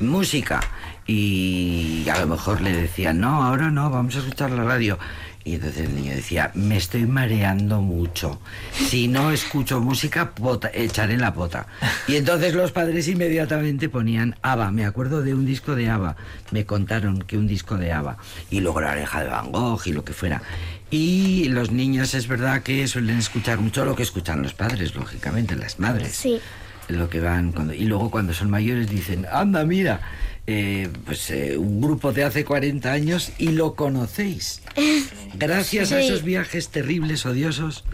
música 0.00 0.60
y 1.06 2.06
a 2.08 2.18
lo 2.18 2.28
mejor 2.28 2.62
le 2.62 2.72
decían 2.72 3.20
no, 3.20 3.44
ahora 3.44 3.70
no, 3.70 3.90
vamos 3.90 4.16
a 4.16 4.20
escuchar 4.20 4.52
la 4.52 4.64
radio. 4.64 4.98
Y 5.46 5.54
entonces 5.54 5.86
el 5.86 5.94
niño 5.94 6.12
decía, 6.12 6.50
me 6.54 6.76
estoy 6.76 7.06
mareando 7.06 7.80
mucho. 7.80 8.40
Si 8.88 9.06
no 9.06 9.30
escucho 9.30 9.78
música, 9.80 10.34
pota- 10.34 10.72
echaré 10.74 11.16
la 11.18 11.32
pota. 11.32 11.68
Y 12.08 12.16
entonces 12.16 12.52
los 12.54 12.72
padres 12.72 13.06
inmediatamente 13.06 13.88
ponían 13.88 14.34
ABBA. 14.42 14.72
Me 14.72 14.84
acuerdo 14.84 15.22
de 15.22 15.34
un 15.34 15.46
disco 15.46 15.76
de 15.76 15.88
ABBA. 15.88 16.16
Me 16.50 16.66
contaron 16.66 17.20
que 17.22 17.38
un 17.38 17.46
disco 17.46 17.76
de 17.76 17.92
ABBA. 17.92 18.18
Y 18.50 18.58
luego 18.58 18.80
la 18.80 18.90
oreja 18.90 19.22
de 19.22 19.28
Van 19.30 19.52
Gogh 19.52 19.82
y 19.86 19.92
lo 19.92 20.04
que 20.04 20.12
fuera. 20.12 20.42
Y 20.90 21.44
los 21.50 21.70
niños 21.70 22.14
es 22.14 22.26
verdad 22.26 22.64
que 22.64 22.88
suelen 22.88 23.18
escuchar 23.18 23.58
mucho 23.60 23.84
lo 23.84 23.94
que 23.94 24.02
escuchan 24.02 24.42
los 24.42 24.52
padres, 24.52 24.96
lógicamente, 24.96 25.54
las 25.54 25.78
madres 25.78 26.16
Sí. 26.16 26.40
lo 26.88 27.08
que 27.08 27.20
van 27.20 27.52
cuando 27.52 27.72
y 27.72 27.84
luego 27.84 28.10
cuando 28.10 28.32
son 28.34 28.50
mayores 28.50 28.88
dicen 28.88 29.26
anda 29.32 29.64
mira 29.64 30.00
eh, 30.46 30.88
pues 31.04 31.30
eh, 31.30 31.56
un 31.56 31.80
grupo 31.80 32.12
de 32.12 32.24
hace 32.24 32.44
40 32.44 32.92
años 32.92 33.32
y 33.38 33.48
lo 33.48 33.74
conocéis. 33.74 34.62
Gracias 35.34 35.92
a 35.92 36.00
esos 36.00 36.22
viajes 36.22 36.68
terribles 36.68 37.26
odiosos 37.26 37.84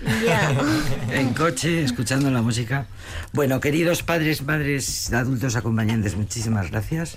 en 1.12 1.34
coche 1.34 1.82
escuchando 1.82 2.30
la 2.30 2.42
música. 2.42 2.86
Bueno 3.32 3.60
queridos 3.60 4.02
padres 4.02 4.42
madres 4.42 5.12
adultos 5.12 5.56
acompañantes 5.56 6.16
muchísimas 6.16 6.70
gracias. 6.70 7.16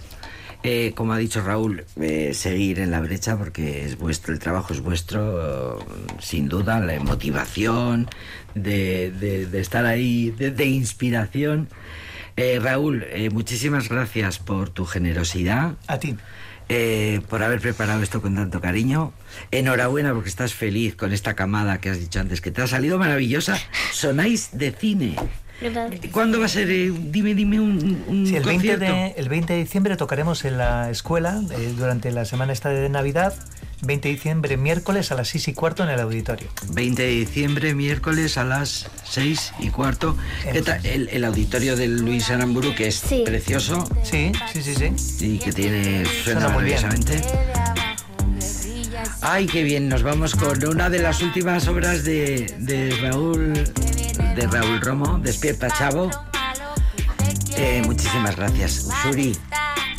Eh, 0.64 0.94
como 0.96 1.14
ha 1.14 1.18
dicho 1.20 1.42
Raúl, 1.44 1.86
eh, 2.02 2.32
seguir 2.34 2.80
en 2.80 2.90
la 2.90 3.00
brecha 3.00 3.38
porque 3.38 3.86
es 3.86 4.00
vuestro, 4.00 4.34
el 4.34 4.40
trabajo 4.40 4.74
es 4.74 4.80
vuestro, 4.82 5.78
eh, 5.80 5.84
sin 6.20 6.50
duda, 6.50 6.80
la 6.80 7.00
motivación 7.02 8.08
de, 8.56 9.12
de- 9.12 9.46
de 9.46 9.60
estar 9.62 9.86
ahí, 9.86 10.32
de, 10.32 10.50
de 10.50 10.66
inspiración. 10.66 11.70
Eh, 12.38 12.60
Raúl, 12.62 13.04
eh, 13.10 13.30
muchísimas 13.30 13.88
gracias 13.90 14.40
por 14.40 14.70
tu 14.70 14.86
generosidad, 14.86 15.76
A 15.88 16.00
ti. 16.00 16.18
eh, 16.68 17.22
por 17.30 17.42
haber 17.44 17.62
preparado 17.62 18.04
esto 18.04 18.22
con 18.22 18.36
tanto 18.36 18.60
cariño. 18.60 19.14
Enhorabuena 19.52 20.14
porque 20.14 20.30
estás 20.30 20.54
feliz 20.54 20.96
con 20.96 21.14
esta 21.14 21.34
camada 21.34 21.80
que 21.80 21.90
has 21.90 22.00
dicho 22.00 22.20
antes, 22.20 22.42
que 22.42 22.52
te 22.52 22.62
ha 22.62 22.68
salido 22.68 22.98
maravillosa. 23.00 23.58
Sonáis 23.94 24.50
de 24.58 24.72
cine. 24.72 25.16
Gracias. 25.62 26.12
¿Cuándo 26.12 26.40
va 26.40 26.46
a 26.46 26.50
ser? 26.50 26.70
eh, 26.70 26.92
dime, 26.94 27.34
dime 27.34 27.60
un, 27.60 28.04
un 28.08 28.28
Sí, 28.28 28.36
el, 28.36 28.44
20 28.44 28.68
concierto. 28.68 28.86
de, 28.86 29.08
el 29.18 29.30
20 29.30 29.54
de 29.54 29.60
diciembre 29.60 29.96
tocaremos 29.98 30.44
en 30.46 30.58
la 30.58 30.90
escuela 30.92 31.42
eh, 31.58 31.74
durante 31.78 32.12
la 32.12 32.26
semana 32.26 32.54
esta 32.54 32.70
de 32.70 32.90
Navidad. 32.90 33.34
20 33.82 34.08
de 34.08 34.14
diciembre, 34.16 34.58
miércoles 34.58 35.12
a 35.12 35.16
las 35.16 35.28
6 35.28 35.50
y 35.50 35.54
cuarto 35.54 35.84
en 35.84 35.90
el 35.90 36.00
auditorio. 36.00 36.48
20 36.72 37.02
de 37.04 37.10
diciembre, 37.10 37.76
miércoles 37.76 38.38
a 38.38 38.44
las 38.46 38.90
6 39.04 39.54
y 39.60 39.70
cuarto. 39.70 40.18
¿Qué 40.52 40.62
tal? 40.62 40.84
El, 40.86 41.10
el 41.10 41.24
auditorio 41.26 41.76
del 41.76 41.98
Luis 42.02 42.30
Aramburu, 42.32 42.74
que 42.74 42.88
es 42.88 42.96
Sí. 42.96 43.24
precioso 43.26 43.88
Sí, 44.04 44.32
sí, 44.54 44.62
sí, 44.64 44.76
sí. 44.76 45.26
y 45.36 45.38
que 45.40 45.52
tiene 45.52 46.06
suena, 46.24 46.42
Suena 46.42 46.50
muy 46.50 46.64
bien. 46.64 46.80
Ay, 49.22 49.46
qué 49.46 49.64
bien, 49.64 49.90
nos 49.90 50.04
vamos 50.04 50.36
con 50.36 50.64
una 50.68 50.90
de 50.90 51.00
las 51.00 51.22
últimas 51.22 51.68
obras 51.68 52.04
de, 52.04 52.54
de 52.60 52.92
Raúl 53.02 53.54
de 54.36 54.48
Raúl 54.48 54.82
Romo, 54.82 55.18
Despierta 55.20 55.68
Chavo. 55.70 56.10
Eh, 57.58 57.82
muchísimas 57.86 58.36
gracias, 58.36 58.86
Usuri 58.86 59.38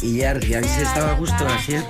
y 0.03 0.19
Yargi. 0.19 0.55
¿Habéis 0.55 0.77
estado 0.77 1.11
a 1.11 1.15
gusto, 1.15 1.47
así? 1.49 1.77
¿Os, 1.77 1.85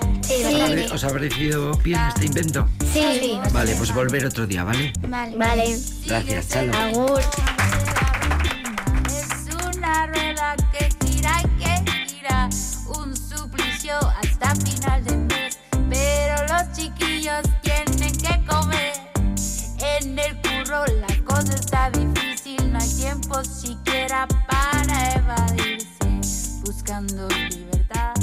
ha 0.55 0.67
pare- 0.67 0.91
¿Os 0.93 1.05
ha 1.05 1.09
parecido 1.11 1.77
bien 1.79 2.01
este 2.09 2.27
invento? 2.27 2.69
Sí. 2.93 3.39
Vale, 3.53 3.75
pues 3.77 3.93
volver 3.93 4.27
otro 4.27 4.47
día, 4.47 4.63
¿vale? 4.65 4.93
Vale. 5.09 5.37
Vale. 5.37 5.77
Gracias, 6.07 6.49
chalo. 6.49 6.73
Agur. 6.77 7.21
Es 9.09 9.55
una 9.55 10.07
rueda 10.07 10.57
que 10.73 10.89
gira 11.07 11.43
y 11.43 11.63
que 11.63 11.91
gira, 12.15 12.49
un 13.01 13.17
suplicio 13.17 13.95
hasta 14.23 14.55
final 14.57 15.05
de 15.05 15.17
mes. 15.17 15.59
Pero 15.91 16.43
los 16.49 16.73
chiquillos 16.77 17.43
tienen 17.63 18.13
que 18.17 18.45
comer. 18.47 18.93
En 20.01 20.19
el 20.19 20.37
curro 20.43 20.85
la 20.87 21.07
cosa 21.27 21.55
está 21.55 21.91
difícil, 21.91 22.72
no 22.72 22.79
hay 22.79 22.89
tiempo 22.95 23.43
siquiera 23.45 24.27
para 24.47 25.14
evadirse, 25.14 26.61
buscando 26.64 27.29
libertad. 27.29 28.14